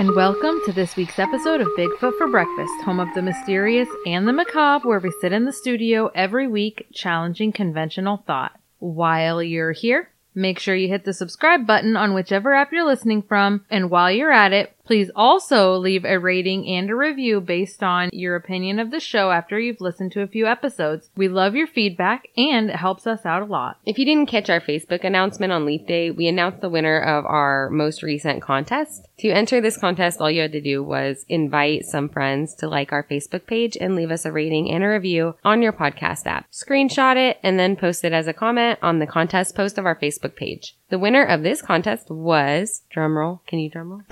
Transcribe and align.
and 0.00 0.16
welcome 0.16 0.58
to 0.64 0.72
this 0.72 0.96
week's 0.96 1.18
episode 1.18 1.60
of 1.60 1.68
Bigfoot 1.76 2.16
for 2.16 2.26
Breakfast, 2.26 2.72
home 2.84 3.00
of 3.00 3.12
the 3.14 3.20
mysterious 3.20 3.86
and 4.06 4.26
the 4.26 4.32
macabre, 4.32 4.88
where 4.88 4.98
we 4.98 5.12
sit 5.20 5.30
in 5.30 5.44
the 5.44 5.52
studio 5.52 6.10
every 6.14 6.48
week 6.48 6.86
challenging 6.90 7.52
conventional 7.52 8.24
thought. 8.26 8.58
While 8.78 9.42
you're 9.42 9.72
here, 9.72 10.08
make 10.34 10.58
sure 10.58 10.74
you 10.74 10.88
hit 10.88 11.04
the 11.04 11.12
subscribe 11.12 11.66
button 11.66 11.98
on 11.98 12.14
whichever 12.14 12.54
app 12.54 12.72
you're 12.72 12.86
listening 12.86 13.20
from, 13.20 13.66
and 13.68 13.90
while 13.90 14.10
you're 14.10 14.32
at 14.32 14.54
it, 14.54 14.74
please 14.90 15.08
also 15.14 15.76
leave 15.76 16.04
a 16.04 16.18
rating 16.18 16.66
and 16.66 16.90
a 16.90 16.96
review 16.96 17.40
based 17.40 17.80
on 17.80 18.10
your 18.12 18.34
opinion 18.34 18.80
of 18.80 18.90
the 18.90 18.98
show 18.98 19.30
after 19.30 19.56
you've 19.56 19.80
listened 19.80 20.10
to 20.10 20.20
a 20.20 20.26
few 20.26 20.48
episodes. 20.48 21.10
We 21.16 21.28
love 21.28 21.54
your 21.54 21.68
feedback, 21.68 22.26
and 22.36 22.70
it 22.70 22.74
helps 22.74 23.06
us 23.06 23.24
out 23.24 23.40
a 23.40 23.44
lot. 23.44 23.78
If 23.86 24.00
you 24.00 24.04
didn't 24.04 24.26
catch 24.26 24.50
our 24.50 24.60
Facebook 24.60 25.04
announcement 25.04 25.52
on 25.52 25.64
Leap 25.64 25.86
Day, 25.86 26.10
we 26.10 26.26
announced 26.26 26.60
the 26.60 26.68
winner 26.68 27.00
of 27.00 27.24
our 27.24 27.70
most 27.70 28.02
recent 28.02 28.42
contest. 28.42 29.06
To 29.20 29.28
enter 29.28 29.60
this 29.60 29.76
contest, 29.76 30.20
all 30.20 30.28
you 30.28 30.40
had 30.40 30.50
to 30.50 30.60
do 30.60 30.82
was 30.82 31.24
invite 31.28 31.84
some 31.84 32.08
friends 32.08 32.56
to 32.56 32.66
like 32.66 32.90
our 32.90 33.04
Facebook 33.04 33.46
page 33.46 33.76
and 33.80 33.94
leave 33.94 34.10
us 34.10 34.24
a 34.24 34.32
rating 34.32 34.72
and 34.72 34.82
a 34.82 34.88
review 34.88 35.36
on 35.44 35.62
your 35.62 35.72
podcast 35.72 36.26
app. 36.26 36.50
Screenshot 36.50 37.14
it 37.14 37.38
and 37.44 37.60
then 37.60 37.76
post 37.76 38.04
it 38.04 38.12
as 38.12 38.26
a 38.26 38.32
comment 38.32 38.80
on 38.82 38.98
the 38.98 39.06
contest 39.06 39.54
post 39.54 39.78
of 39.78 39.86
our 39.86 39.94
Facebook 39.94 40.34
page. 40.34 40.74
The 40.90 40.98
winner 40.98 41.24
of 41.24 41.42
this 41.42 41.62
contest 41.62 42.10
was, 42.10 42.82
drumroll, 42.94 43.40
can 43.46 43.60
you 43.60 43.70
drumroll? 43.70 44.02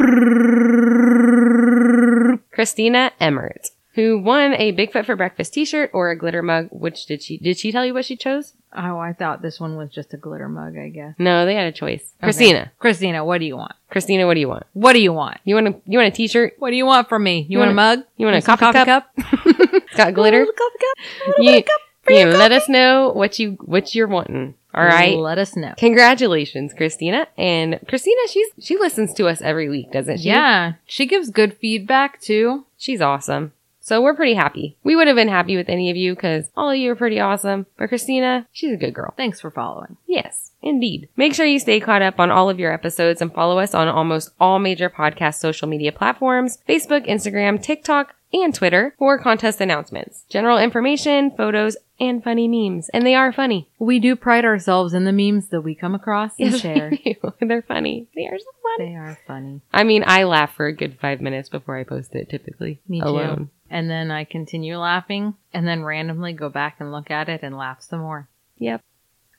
Christina 2.53 3.11
Emmert, 3.21 3.69
who 3.95 4.19
won 4.21 4.55
a 4.55 4.73
Bigfoot 4.73 5.05
for 5.05 5.17
Breakfast 5.17 5.55
t-shirt 5.55 5.91
or 5.93 6.11
a 6.11 6.17
glitter 6.17 6.43
mug. 6.43 6.69
Which 6.71 7.07
did 7.07 7.23
she, 7.23 7.37
did 7.39 7.59
she 7.59 7.73
tell 7.73 7.85
you 7.85 7.95
what 7.95 8.05
she 8.05 8.17
chose? 8.17 8.55
Oh, 8.73 8.99
I 8.99 9.13
thought 9.13 9.43
this 9.43 9.59
one 9.59 9.77
was 9.77 9.91
just 9.91 10.15
a 10.15 10.17
glitter 10.17 10.49
mug, 10.49 10.77
I 10.79 10.89
guess. 10.91 11.15
No, 11.19 11.47
they 11.47 11.55
had 11.55 11.67
a 11.67 11.73
choice. 11.73 12.13
Okay. 12.19 12.27
Christina. 12.27 12.71
Christina, 12.79 13.25
what 13.25 13.39
do 13.39 13.47
you 13.47 13.57
want? 13.57 13.73
Christina, 13.91 14.27
what 14.27 14.35
do 14.35 14.41
you 14.41 14.49
want? 14.49 14.65
What 14.73 14.93
do 14.93 15.01
you 15.01 15.13
want? 15.13 15.39
You 15.45 15.57
want 15.57 15.67
a, 15.69 15.75
you 15.85 15.99
want 15.99 16.09
a 16.13 16.17
t-shirt? 16.17 16.55
What 16.59 16.71
do 16.71 16.77
you 16.77 16.87
want 16.87 17.09
from 17.09 17.25
me? 17.25 17.41
You, 17.41 17.47
You 17.49 17.59
want 17.59 17.71
a 17.73 17.75
mug? 17.75 18.01
You 18.17 18.27
want 18.27 18.39
a 18.39 18.43
Some 18.43 18.57
coffee, 18.57 18.85
cup? 18.85 19.11
It's 19.17 19.95
got 19.97 20.15
glitter? 20.15 20.41
Little 20.41 20.55
coffee 20.55 20.79
cup. 20.79 21.29
Little 21.39 21.55
You, 21.55 21.63
cup 21.63 21.81
you 22.11 22.27
let 22.27 22.53
us 22.53 22.69
know 22.69 23.11
what 23.15 23.39
you, 23.39 23.59
what 23.63 23.95
you're 23.95 24.07
wanting. 24.07 24.55
All 24.79 24.87
right. 24.87 25.17
Let 25.17 25.39
us 25.39 25.57
know. 25.57 25.75
Congratulations, 25.77 26.73
Christina. 26.75 27.27
And 27.37 27.81
Christina, 27.89 28.21
she's, 28.29 28.49
she 28.61 28.77
listens 28.79 29.13
to 29.15 29.27
us 29.27 29.43
every 29.43 29.69
week, 29.69 29.93
doesn't 29.93 30.19
she? 30.19 30.29
Yeah, 30.29 30.75
she 30.87 31.07
gives 31.07 31.31
good 31.31 31.57
feedback 31.57 32.21
too. 32.21 32.67
She's 32.77 33.01
awesome. 33.01 33.53
So 33.81 34.03
we're 34.03 34.15
pretty 34.15 34.35
happy. 34.35 34.77
We 34.85 34.95
would 34.97 35.07
have 35.07 35.17
been 35.17 35.29
happy 35.29 35.57
with 35.57 35.71
any 35.71 35.91
of 35.91 35.97
you 35.97 36.15
because 36.15 36.51
all 36.55 36.71
of 36.71 36.77
you 36.77 36.93
are 36.93 36.97
pretty 36.97 37.21
awesome. 37.21 37.65
But 37.79 37.89
Christina, 37.89 38.47
she's 38.53 38.73
a 38.73 38.77
good 38.77 38.93
girl. 38.93 39.15
Thanks 39.17 39.41
for 39.41 39.51
following. 39.51 39.97
Yes, 40.07 40.53
indeed. 40.63 41.09
Make 41.17 41.35
sure 41.35 41.47
you 41.47 41.59
stay 41.59 41.81
caught 41.81 42.03
up 42.03 42.19
on 42.19 42.31
all 42.31 42.51
of 42.51 42.59
your 42.59 42.73
episodes 42.73 43.21
and 43.21 43.33
follow 43.33 43.59
us 43.59 43.75
on 43.75 43.89
almost 43.89 44.31
all 44.41 44.59
major 44.59 44.91
podcast 44.91 45.37
social 45.37 45.69
media 45.69 45.93
platforms 45.93 46.59
Facebook, 46.69 47.09
Instagram, 47.09 47.63
TikTok, 47.63 48.15
and 48.33 48.55
Twitter 48.55 48.95
for 48.99 49.19
contest 49.19 49.61
announcements, 49.61 50.25
general 50.29 50.59
information, 50.59 51.31
photos, 51.31 51.77
and 52.01 52.23
funny 52.23 52.47
memes. 52.47 52.89
And 52.91 53.07
they 53.07 53.15
are 53.15 53.33
funny. 53.33 53.69
We 53.79 53.99
do 53.99 54.17
pride 54.17 54.45
ourselves 54.45 54.95
in 54.95 55.05
the 55.05 55.13
memes 55.13 55.49
that 55.49 55.63
we 55.63 55.75
come 55.75 55.95
across 55.95 56.33
and 56.39 56.53
Yes, 56.53 56.61
share. 56.61 56.91
do. 57.05 57.15
They're 57.41 57.63
funny. 57.63 58.07
They 58.15 58.27
are 58.27 58.39
so 58.39 58.51
funny. 58.63 58.91
They 58.91 58.97
are 58.97 59.19
funny. 59.27 59.61
I 59.73 59.85
mean, 59.85 60.05
I 60.07 60.25
laugh 60.25 60.55
for 60.55 60.67
a 60.67 60.73
good 60.73 60.99
five 61.01 61.21
minutes 61.21 61.49
before 61.49 61.77
I 61.79 61.85
post 61.85 62.15
it 62.15 62.29
typically. 62.29 62.81
Me 62.87 63.01
too. 63.01 63.49
And 63.71 63.91
then 63.91 64.11
I 64.11 64.25
continue 64.25 64.79
laughing 64.79 65.35
and 65.53 65.67
then 65.67 65.83
randomly 65.83 66.33
go 66.33 66.49
back 66.49 66.77
and 66.81 66.93
look 66.93 67.11
at 67.11 67.29
it 67.29 67.41
and 67.43 67.57
laugh 67.57 67.83
some 67.83 68.01
more. 68.01 68.29
Yep. 68.59 68.83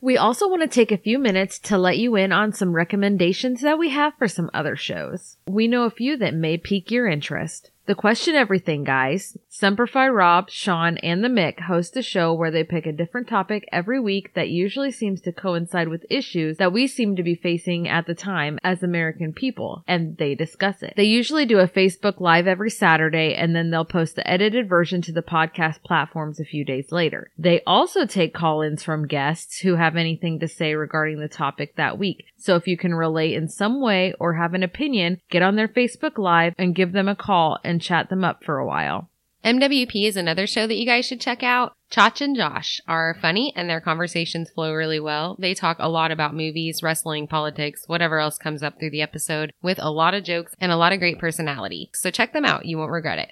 We 0.01 0.15
also 0.15 0.47
want 0.47 0.61
to 0.61 0.67
take 0.67 0.93
a 0.93 0.97
few 0.97 1.19
minutes 1.19 1.59
to 1.59 1.77
let 1.77 1.97
you 1.97 2.15
in 2.15 2.31
on 2.31 2.53
some 2.53 2.71
recommendations 2.71 3.61
that 3.61 3.77
we 3.77 3.89
have 3.89 4.13
for 4.17 4.29
some 4.29 4.49
other 4.53 4.77
shows. 4.77 5.35
We 5.45 5.67
know 5.67 5.83
a 5.83 5.89
few 5.89 6.15
that 6.17 6.33
may 6.33 6.57
pique 6.57 6.89
your 6.89 7.07
interest. 7.07 7.71
The 7.89 7.95
Question 7.95 8.35
Everything 8.35 8.83
guys, 8.83 9.35
Semperfi 9.49 10.13
Rob, 10.13 10.51
Sean, 10.51 10.99
and 10.99 11.23
the 11.23 11.27
Mick 11.27 11.61
host 11.61 11.97
a 11.97 12.03
show 12.03 12.31
where 12.31 12.51
they 12.51 12.63
pick 12.63 12.85
a 12.85 12.91
different 12.91 13.27
topic 13.27 13.67
every 13.71 13.99
week 13.99 14.35
that 14.35 14.49
usually 14.49 14.91
seems 14.91 15.21
to 15.21 15.31
coincide 15.31 15.87
with 15.87 16.05
issues 16.07 16.57
that 16.57 16.71
we 16.71 16.85
seem 16.85 17.15
to 17.15 17.23
be 17.23 17.33
facing 17.33 17.87
at 17.87 18.05
the 18.05 18.13
time 18.13 18.59
as 18.63 18.83
American 18.83 19.33
people, 19.33 19.83
and 19.87 20.15
they 20.17 20.35
discuss 20.35 20.83
it. 20.83 20.93
They 20.97 21.05
usually 21.05 21.47
do 21.47 21.57
a 21.57 21.67
Facebook 21.67 22.21
Live 22.21 22.45
every 22.45 22.69
Saturday, 22.69 23.33
and 23.33 23.55
then 23.55 23.71
they'll 23.71 23.85
post 23.85 24.15
the 24.15 24.29
edited 24.29 24.69
version 24.69 25.01
to 25.01 25.11
the 25.11 25.23
podcast 25.23 25.81
platforms 25.81 26.39
a 26.39 26.45
few 26.45 26.63
days 26.63 26.91
later. 26.91 27.31
They 27.39 27.63
also 27.65 28.05
take 28.05 28.35
call-ins 28.35 28.83
from 28.83 29.07
guests 29.07 29.61
who 29.61 29.77
have 29.77 29.95
anything 29.95 30.41
to 30.41 30.47
say 30.47 30.75
regarding 30.75 31.21
the 31.21 31.27
topic 31.27 31.75
that 31.77 31.97
week. 31.97 32.25
So 32.37 32.55
if 32.55 32.67
you 32.67 32.77
can 32.77 32.93
relate 32.93 33.33
in 33.33 33.49
some 33.49 33.81
way 33.81 34.13
or 34.19 34.35
have 34.35 34.53
an 34.53 34.61
opinion, 34.61 35.21
get 35.31 35.41
on 35.41 35.55
their 35.55 35.67
Facebook 35.67 36.19
Live 36.19 36.53
and 36.59 36.75
give 36.75 36.91
them 36.91 37.09
a 37.09 37.15
call 37.15 37.57
and 37.63 37.78
chat 37.81 38.09
them 38.09 38.23
up 38.23 38.43
for 38.43 38.57
a 38.57 38.65
while. 38.65 39.09
MWP 39.43 40.05
is 40.05 40.17
another 40.17 40.45
show 40.45 40.67
that 40.67 40.75
you 40.75 40.85
guys 40.85 41.05
should 41.05 41.21
check 41.21 41.43
out. 41.43 41.73
Chach 41.89 42.19
and 42.19 42.35
Josh 42.35 42.81
are 42.87 43.17
funny 43.21 43.53
and 43.55 43.69
their 43.69 43.79
conversations 43.79 44.49
flow 44.49 44.73
really 44.73 44.99
well. 44.99 45.37
They 45.39 45.53
talk 45.53 45.77
a 45.79 45.87
lot 45.87 46.11
about 46.11 46.35
movies, 46.35 46.83
wrestling, 46.83 47.25
politics, 47.25 47.83
whatever 47.87 48.19
else 48.19 48.37
comes 48.37 48.61
up 48.61 48.77
through 48.79 48.91
the 48.91 49.01
episode 49.01 49.53
with 49.61 49.79
a 49.79 49.91
lot 49.91 50.13
of 50.13 50.25
jokes 50.25 50.53
and 50.59 50.71
a 50.73 50.77
lot 50.77 50.91
of 50.91 50.99
great 50.99 51.19
personality. 51.19 51.89
So 51.93 52.11
check 52.11 52.33
them 52.33 52.45
out. 52.45 52.65
You 52.65 52.77
won't 52.77 52.91
regret 52.91 53.19
it. 53.19 53.31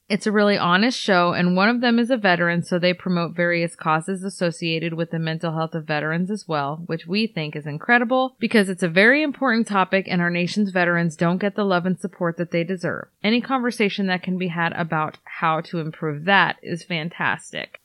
It's 0.11 0.27
a 0.27 0.31
really 0.33 0.57
honest 0.57 0.99
show, 0.99 1.31
and 1.31 1.55
one 1.55 1.69
of 1.69 1.79
them 1.79 1.97
is 1.97 2.11
a 2.11 2.17
veteran, 2.17 2.63
so 2.63 2.77
they 2.77 2.93
promote 2.93 3.33
various 3.33 3.77
causes 3.77 4.25
associated 4.25 4.93
with 4.93 5.11
the 5.11 5.19
mental 5.19 5.53
health 5.53 5.73
of 5.73 5.85
veterans 5.85 6.29
as 6.29 6.49
well, 6.49 6.83
which 6.85 7.07
we 7.07 7.27
think 7.27 7.55
is 7.55 7.65
incredible 7.65 8.35
because 8.37 8.67
it's 8.67 8.83
a 8.83 8.89
very 8.89 9.23
important 9.23 9.67
topic 9.67 10.07
and 10.09 10.21
our 10.21 10.29
nation's 10.29 10.71
veterans 10.71 11.15
don't 11.15 11.37
get 11.37 11.55
the 11.55 11.63
love 11.63 11.85
and 11.85 11.97
support 11.97 12.35
that 12.35 12.51
they 12.51 12.65
deserve. 12.65 13.07
Any 13.23 13.39
conversation 13.39 14.07
that 14.07 14.21
can 14.21 14.37
be 14.37 14.49
had 14.49 14.73
about 14.73 15.17
how 15.23 15.61
to 15.61 15.79
improve 15.79 16.25
that 16.25 16.57
is 16.61 16.83
fantastic. 16.83 17.79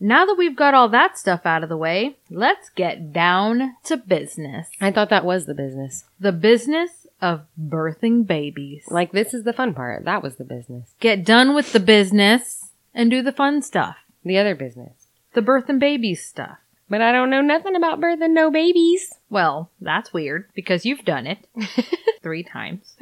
Now 0.00 0.26
that 0.26 0.34
we've 0.36 0.56
got 0.56 0.74
all 0.74 0.88
that 0.88 1.16
stuff 1.16 1.46
out 1.46 1.62
of 1.62 1.68
the 1.68 1.76
way, 1.76 2.16
let's 2.28 2.68
get 2.68 3.12
down 3.12 3.76
to 3.84 3.96
business. 3.96 4.70
I 4.80 4.90
thought 4.90 5.10
that 5.10 5.24
was 5.24 5.46
the 5.46 5.54
business. 5.54 6.04
The 6.18 6.32
business 6.32 7.03
of 7.24 7.46
birthing 7.58 8.26
babies. 8.26 8.84
Like, 8.88 9.12
this 9.12 9.32
is 9.32 9.44
the 9.44 9.54
fun 9.54 9.72
part. 9.72 10.04
That 10.04 10.22
was 10.22 10.36
the 10.36 10.44
business. 10.44 10.94
Get 11.00 11.24
done 11.24 11.54
with 11.54 11.72
the 11.72 11.80
business 11.80 12.72
and 12.94 13.10
do 13.10 13.22
the 13.22 13.32
fun 13.32 13.62
stuff. 13.62 13.96
The 14.24 14.36
other 14.36 14.54
business. 14.54 15.06
The 15.32 15.42
birth 15.42 15.70
and 15.70 15.80
babies 15.80 16.22
stuff. 16.22 16.58
But 16.90 17.00
I 17.00 17.12
don't 17.12 17.30
know 17.30 17.40
nothing 17.40 17.76
about 17.76 17.98
birthing 17.98 18.34
no 18.34 18.50
babies. 18.50 19.10
Well, 19.30 19.70
that's 19.80 20.12
weird 20.12 20.50
because 20.54 20.84
you've 20.84 21.06
done 21.06 21.26
it 21.26 21.38
three 22.22 22.42
times. 22.42 22.94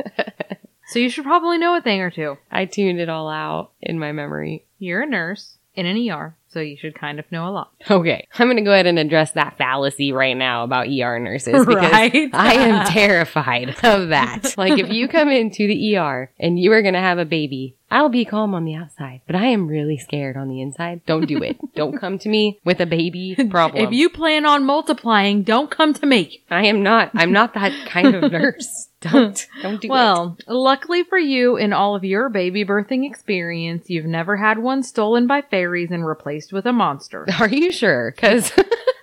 So 0.87 0.99
you 0.99 1.09
should 1.09 1.25
probably 1.25 1.59
know 1.59 1.75
a 1.75 1.81
thing 1.81 2.01
or 2.01 2.11
two. 2.11 2.39
I 2.51 2.67
tuned 2.67 3.01
it 3.01 3.09
all 3.09 3.29
out 3.29 3.73
in 3.81 3.99
my 3.99 4.13
memory. 4.13 4.67
You're 4.79 5.03
a 5.03 5.07
nurse 5.07 5.57
in 5.75 5.87
an 5.87 5.97
ER, 6.11 6.37
so 6.53 6.61
you 6.61 6.77
should 6.77 6.95
kind 6.95 7.19
of 7.19 7.31
know 7.33 7.49
a 7.49 7.51
lot. 7.51 7.73
Okay, 7.91 8.27
I'm 8.39 8.47
going 8.47 8.57
to 8.57 8.63
go 8.63 8.73
ahead 8.73 8.87
and 8.87 8.99
address 8.99 9.33
that 9.33 9.57
fallacy 9.59 10.13
right 10.13 10.37
now 10.37 10.65
about 10.65 10.87
ER 10.89 11.19
nurses 11.19 11.53
because 11.67 11.91
Right. 11.93 12.31
I 12.33 12.55
am 12.55 12.87
terrified 12.93 13.71
of 13.83 14.09
that. 14.09 14.55
Like, 14.57 14.79
if 14.79 14.91
you 14.91 15.09
come 15.09 15.29
into 15.29 15.67
the 15.67 15.97
ER 15.97 16.31
and 16.39 16.59
you 16.59 16.73
are 16.73 16.83
going 16.83 16.95
to 16.95 17.01
have 17.01 17.19
a 17.19 17.25
baby, 17.25 17.77
I'll 17.93 18.09
be 18.09 18.25
calm 18.25 18.55
on 18.55 18.65
the 18.65 18.75
outside, 18.75 19.21
but 19.27 19.37
I 19.37 19.49
am 19.49 19.69
really 19.69 19.99
scared 19.99 20.37
on 20.37 20.49
the 20.49 20.63
inside. 20.63 21.05
Don't 21.05 21.27
do 21.27 21.43
it. 21.43 21.59
don't 21.75 21.99
come 21.99 22.19
to 22.21 22.29
me 22.29 22.59
with 22.65 22.81
a 22.81 22.87
baby 22.87 23.37
problem. 23.51 23.85
If 23.85 23.93
you 23.93 24.09
plan 24.09 24.47
on 24.47 24.65
multiplying, 24.65 25.43
don't 25.43 25.71
come 25.71 25.93
to 25.93 26.07
me. 26.07 26.43
I 26.51 26.67
am 26.67 26.83
not. 26.83 27.11
I'm 27.15 27.33
not 27.33 27.53
that 27.53 27.73
kind 27.87 28.15
of 28.15 28.33
nurse. 28.33 28.89
Don't. 29.03 29.49
Don't 29.63 29.81
do 29.81 29.89
it. 29.89 29.91
Well, 29.91 30.39
luckily 30.47 31.03
for 31.03 31.19
you, 31.19 31.57
in 31.57 31.73
all 31.73 31.97
of 31.97 32.05
your 32.05 32.29
baby 32.29 32.65
birthing 32.65 33.05
experience, 33.05 33.91
you've 33.91 34.05
never 34.05 34.37
had 34.37 34.61
one 34.61 34.85
stolen 34.85 35.27
by 35.27 35.43
fairies 35.43 35.91
and 35.91 36.07
replaced 36.07 36.53
with 36.53 36.67
a 36.67 36.73
monster. 36.73 37.27
Are 37.41 37.49
you 37.49 37.73
sure? 37.73 38.13
Because 38.13 38.53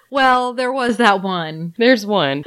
well, 0.10 0.54
there 0.54 0.72
was 0.72 0.98
that 0.98 1.22
one. 1.22 1.74
there's 1.78 2.06
one. 2.06 2.44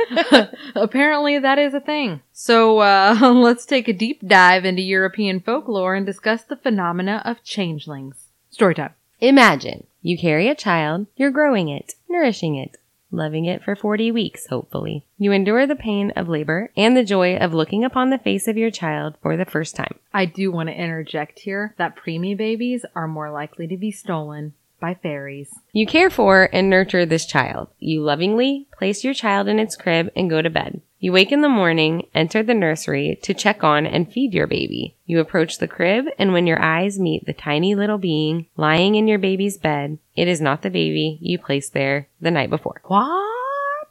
Apparently, 0.75 1.39
that 1.39 1.59
is 1.59 1.75
a 1.75 1.81
thing. 1.81 2.21
So, 2.33 2.79
uh, 2.79 3.17
let's 3.35 3.67
take 3.67 3.89
a 3.89 3.93
deep 3.93 4.27
dive 4.27 4.65
into 4.65 4.83
European 4.83 5.41
folklore 5.41 5.95
and 5.95 6.05
discuss 6.05 6.43
the 6.43 6.57
phenomena 6.57 7.23
of 7.25 7.43
changelings. 7.45 8.29
Story 8.51 8.75
time. 8.75 8.95
Imagine 9.21 9.87
you 10.03 10.19
carry 10.19 10.49
a 10.49 10.55
child, 10.55 11.07
you're 11.17 11.31
growing 11.31 11.69
it, 11.69 11.95
nourishing 12.09 12.57
it. 12.57 12.77
loving 13.13 13.45
it 13.45 13.63
for 13.63 13.77
40 13.77 14.11
weeks, 14.11 14.47
hopefully. 14.47 15.05
You 15.19 15.33
endure 15.33 15.67
the 15.67 15.77
pain 15.77 16.11
of 16.17 16.29
labor 16.29 16.71
and 16.77 16.97
the 16.97 17.05
joy 17.05 17.37
of 17.37 17.55
looking 17.55 17.85
upon 17.85 18.11
the 18.11 18.19
face 18.19 18.49
of 18.49 18.57
your 18.57 18.71
child 18.71 19.17
for 19.23 19.37
the 19.37 19.45
first 19.45 19.77
time. 19.77 19.99
I 20.13 20.25
do 20.25 20.51
want 20.51 20.71
to 20.71 20.75
interject 20.75 21.41
here 21.41 21.75
that 21.77 21.97
preemie 21.97 22.37
babies 22.37 22.85
are 22.97 23.07
more 23.07 23.31
likely 23.31 23.67
to 23.69 23.77
be 23.77 23.91
stolen 23.91 24.55
by 24.83 24.93
fairies. 24.93 25.49
You 25.73 25.87
care 25.87 26.11
for 26.11 26.51
and 26.53 26.69
nurture 26.69 27.07
this 27.07 27.25
child. 27.25 27.69
You 27.79 28.03
lovingly 28.03 28.67
place 28.77 29.05
your 29.05 29.15
child 29.15 29.49
in 29.49 29.59
its 29.59 29.77
crib 29.77 30.11
and 30.15 30.29
go 30.29 30.43
to 30.43 30.51
bed. 30.51 30.83
You 30.99 31.13
wake 31.13 31.33
in 31.33 31.41
the 31.41 31.49
morning, 31.49 32.09
enter 32.15 32.43
the 32.43 32.53
nursery 32.53 33.19
to 33.23 33.33
check 33.33 33.65
on 33.65 33.87
and 33.87 34.13
feed 34.13 34.35
your 34.35 34.47
baby. 34.47 34.97
You 35.07 35.21
approach 35.21 35.59
the 35.59 35.67
crib, 35.67 36.07
and 36.19 36.33
when 36.33 36.47
your 36.47 36.61
eyes 36.61 36.99
meet 36.99 37.25
the 37.25 37.33
tiny 37.33 37.75
little 37.75 37.99
being 37.99 38.47
lying 38.57 38.95
in 38.97 39.09
your 39.09 39.19
baby's 39.19 39.57
bed, 39.57 39.99
it 40.15 40.29
is 40.29 40.41
not 40.41 40.63
the 40.63 40.71
baby 40.71 41.19
you 41.21 41.39
placed 41.39 41.73
there 41.73 42.09
the 42.21 42.31
night 42.31 42.51
before. 42.51 42.83
What? 42.85 43.89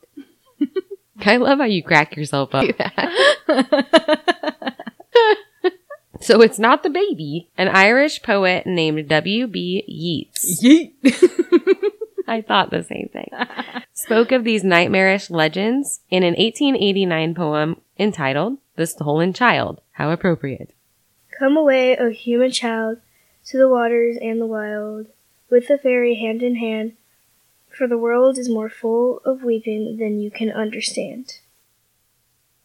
I 1.26 1.38
love 1.38 1.60
how 1.60 1.66
you 1.66 1.84
crack 1.84 2.16
yourself 2.16 2.52
up. 2.54 2.66
so 6.22 6.42
it's 6.42 6.60
not 6.60 6.84
the 6.84 6.90
baby. 6.90 7.50
An 7.58 7.68
Irish 7.68 8.22
poet 8.22 8.66
named 8.66 9.08
W.B. 9.08 9.84
Yeats. 9.88 10.64
Yeet. 10.64 10.94
I 12.28 12.42
thought 12.42 12.70
the 12.70 12.84
same 12.84 13.10
thing. 13.12 13.30
Spoke 13.94 14.32
of 14.32 14.44
these 14.44 14.64
nightmarish 14.64 15.30
legends 15.30 16.02
in 16.10 16.24
an 16.24 16.36
1889 16.36 17.36
poem 17.36 17.82
entitled 18.00 18.58
The 18.76 18.88
Stolen 18.88 19.34
Child. 19.34 19.82
How 19.92 20.12
appropriate. 20.12 20.74
Come 21.38 21.58
away, 21.58 21.98
O 21.98 22.10
human 22.10 22.52
child, 22.52 23.00
to 23.48 23.58
the 23.58 23.68
waters 23.68 24.18
and 24.22 24.40
the 24.40 24.46
wild, 24.46 25.08
with 25.50 25.68
the 25.68 25.78
fairy 25.78 26.16
hand 26.16 26.42
in 26.42 26.56
hand, 26.56 26.94
for 27.68 27.88
the 27.88 27.98
world 27.98 28.38
is 28.38 28.50
more 28.50 28.70
full 28.70 29.20
of 29.26 29.44
weeping 29.44 29.98
than 29.98 30.20
you 30.20 30.30
can 30.32 30.52
understand. 30.52 31.40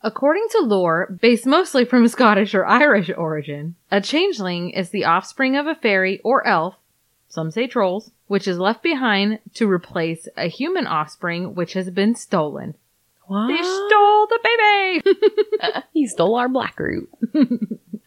According 0.03 0.47
to 0.51 0.61
lore, 0.61 1.17
based 1.21 1.47
mostly 1.47 1.85
from 1.85 2.07
Scottish 2.09 2.55
or 2.55 2.67
Irish 2.67 3.11
origin, 3.17 3.75
a 3.91 4.01
changeling 4.01 4.71
is 4.71 4.91
the 4.91 5.05
offspring 5.05 5.57
of 5.57 5.67
a 5.67 5.75
fairy 5.75 6.21
or 6.23 6.47
elf, 6.47 6.77
some 7.29 7.51
say 7.51 7.67
trolls, 7.67 8.11
which 8.27 8.49
is 8.49 8.59
left 8.59 8.83
behind 8.83 9.39
to 9.55 9.71
replace 9.71 10.29
a 10.37 10.49
human 10.49 10.87
offspring 10.87 11.55
which 11.55 11.75
has 11.75 11.91
been 11.91 12.15
stolen. 12.15 12.75
What? 13.27 13.49
They 13.49 13.63
stole 13.63 14.27
the 14.27 14.41
baby! 14.43 15.83
he 15.93 16.07
stole 16.07 16.37
our 16.37 16.49
Blackroot. 16.49 17.09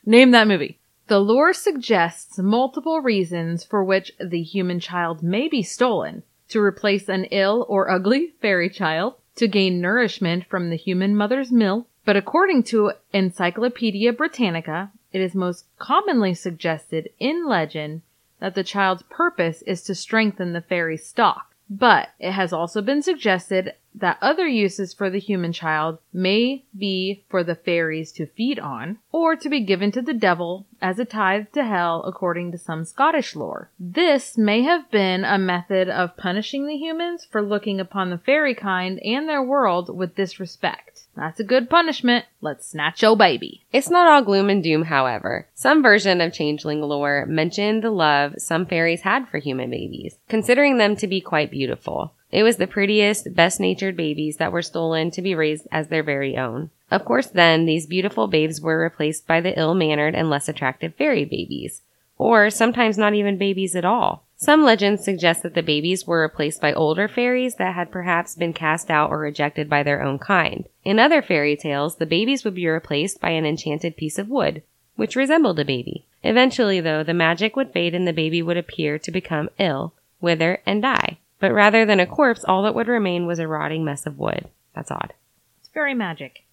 Name 0.06 0.31
that 0.31 0.47
movie. 0.47 0.80
The 1.07 1.19
lore 1.19 1.53
suggests 1.53 2.38
multiple 2.38 3.01
reasons 3.01 3.63
for 3.63 3.83
which 3.83 4.12
the 4.19 4.42
human 4.42 4.80
child 4.80 5.21
may 5.21 5.47
be 5.47 5.63
stolen. 5.63 6.24
To 6.50 6.62
replace 6.62 7.09
an 7.09 7.25
ill 7.25 7.65
or 7.69 7.92
ugly 7.92 8.33
fairy 8.42 8.69
child, 8.69 9.15
to 9.39 9.47
gain 9.47 9.80
nourishment 9.80 10.45
from 10.50 10.69
the 10.69 10.75
human 10.75 11.15
mother's 11.15 11.50
milk, 11.50 11.88
but 12.03 12.18
according 12.18 12.62
to 12.62 12.91
Encyclopedia 13.13 14.12
Britannica, 14.12 14.91
it 15.13 15.21
is 15.21 15.33
most 15.33 15.65
commonly 15.77 16.33
suggested 16.33 17.09
in 17.19 17.47
legend 17.47 18.01
that 18.41 18.53
the 18.53 18.65
child's 18.65 19.03
purpose 19.03 19.62
is 19.62 19.81
to 19.83 19.95
strengthen 19.95 20.51
the 20.51 20.62
fairy 20.62 20.97
stock. 20.97 21.49
But 21.69 22.10
it 22.19 22.31
has 22.31 22.51
also 22.51 22.81
been 22.81 23.04
suggested 23.04 23.75
that 23.94 24.18
other 24.21 24.48
uses 24.48 24.94
for 24.94 25.10
the 25.10 25.19
human 25.19 25.54
child 25.54 26.00
may 26.12 26.63
be 26.77 27.24
for 27.30 27.44
the 27.44 27.56
fairies 27.56 28.12
to 28.13 28.25
feed 28.25 28.60
on, 28.60 28.98
or 29.12 29.36
to 29.36 29.50
be 29.50 29.60
given 29.60 29.92
to 29.92 30.01
the 30.01 30.13
devil 30.13 30.66
as 30.81 31.00
a 31.00 31.06
tithe 31.06 31.48
to 31.54 31.63
hell 31.63 32.04
according 32.04 32.51
to 32.51 32.57
some 32.57 32.86
Scottish 32.86 33.36
lore. 33.36 33.69
This 33.80 34.38
may 34.38 34.63
have 34.63 34.89
been 34.89 35.24
a 35.24 35.38
method 35.38 35.89
of 35.89 36.18
punishing 36.18 36.66
the 36.66 36.77
humans 36.77 37.25
for 37.25 37.42
looking 37.42 37.80
upon 37.80 38.10
the 38.10 38.18
fairy 38.18 38.56
kind 38.56 39.00
and 39.00 39.27
their 39.27 39.44
world 39.44 39.95
with 39.95 40.16
disrespect. 40.16 40.99
That's 41.15 41.39
a 41.39 41.44
good 41.44 41.69
punishment. 41.69 42.25
Let's 42.41 42.67
snatch 42.67 43.01
your 43.01 43.17
baby. 43.17 43.65
It's 43.73 43.89
not 43.89 44.07
all 44.07 44.21
gloom 44.21 44.50
and 44.50 44.63
doom, 44.63 44.83
however. 44.83 45.47
Some 45.53 45.83
version 45.83 46.21
of 46.21 46.33
changeling 46.33 46.81
lore 46.81 47.25
mentioned 47.25 47.83
the 47.83 47.91
love 47.91 48.35
some 48.38 48.65
fairies 48.65 49.01
had 49.01 49.27
for 49.27 49.38
human 49.38 49.69
babies, 49.69 50.15
considering 50.29 50.77
them 50.77 50.95
to 50.95 51.07
be 51.07 51.19
quite 51.19 51.51
beautiful. 51.51 52.13
It 52.31 52.44
was 52.44 52.57
the 52.57 52.67
prettiest, 52.67 53.33
best 53.33 53.59
natured 53.59 53.97
babies 53.97 54.38
that 54.38 54.51
were 54.51 54.61
stolen 54.61 55.11
to 55.11 55.21
be 55.21 55.35
raised 55.35 55.67
as 55.71 55.88
their 55.88 56.03
very 56.03 56.38
own. 56.38 56.69
Of 56.91 57.03
course, 57.06 57.27
then, 57.27 57.65
these 57.65 57.88
beautiful 57.88 58.27
babes 58.27 58.61
were 58.61 58.79
replaced 58.79 59.27
by 59.27 59.41
the 59.41 59.57
ill 59.57 59.73
mannered 59.73 60.15
and 60.15 60.29
less 60.29 60.47
attractive 60.47 60.95
fairy 60.95 61.25
babies. 61.25 61.81
Or 62.17 62.50
sometimes 62.50 62.97
not 62.97 63.13
even 63.13 63.38
babies 63.38 63.75
at 63.75 63.85
all. 63.85 64.25
Some 64.41 64.63
legends 64.63 65.03
suggest 65.03 65.44
that 65.44 65.53
the 65.53 65.62
babies 65.62 66.07
were 66.07 66.21
replaced 66.21 66.62
by 66.62 66.71
older 66.71 67.09
fairies 67.09 67.56
that 67.56 67.75
had 67.75 67.91
perhaps 67.91 68.36
been 68.36 68.53
cast 68.53 68.89
out 68.89 69.09
or 69.12 69.19
rejected 69.19 69.69
by 69.69 69.83
their 69.83 70.01
own 70.01 70.18
kind. 70.18 70.65
In 70.86 70.97
other 70.97 71.21
fairy 71.21 71.57
tales, 71.57 71.97
the 71.97 72.06
babies 72.06 72.45
would 72.45 72.56
be 72.56 72.65
replaced 72.65 73.19
by 73.19 73.31
an 73.31 73.45
enchanted 73.45 73.97
piece 73.97 74.18
of 74.18 74.30
wood, 74.30 74.63
which 74.95 75.18
resembled 75.18 75.59
a 75.59 75.65
baby. 75.65 76.06
Eventually, 76.24 76.80
though, 76.80 77.03
the 77.03 77.13
magic 77.13 77.57
would 77.57 77.74
fade 77.74 77.94
and 77.94 78.07
the 78.07 78.13
baby 78.13 78.41
would 78.41 78.56
appear 78.56 78.97
to 78.97 79.12
become 79.12 79.50
ill, 79.59 79.94
wither, 80.21 80.62
and 80.65 80.81
die. 80.81 81.18
But 81.42 81.51
rather 81.51 81.85
than 81.85 82.00
a 82.00 82.07
corpse, 82.07 82.45
all 82.45 82.63
that 82.63 82.75
would 82.75 82.88
remain 82.88 83.25
was 83.25 83.39
a 83.39 83.47
rotting 83.47 83.83
mess 83.83 84.06
of 84.06 84.19
wood. 84.19 84.47
That's 84.74 84.89
odd. 84.89 85.13
It's 85.59 85.69
very 85.74 85.94
magic. 85.94 86.45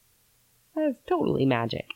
That's 0.75 0.99
totally 1.09 1.47
magic. 1.47 1.87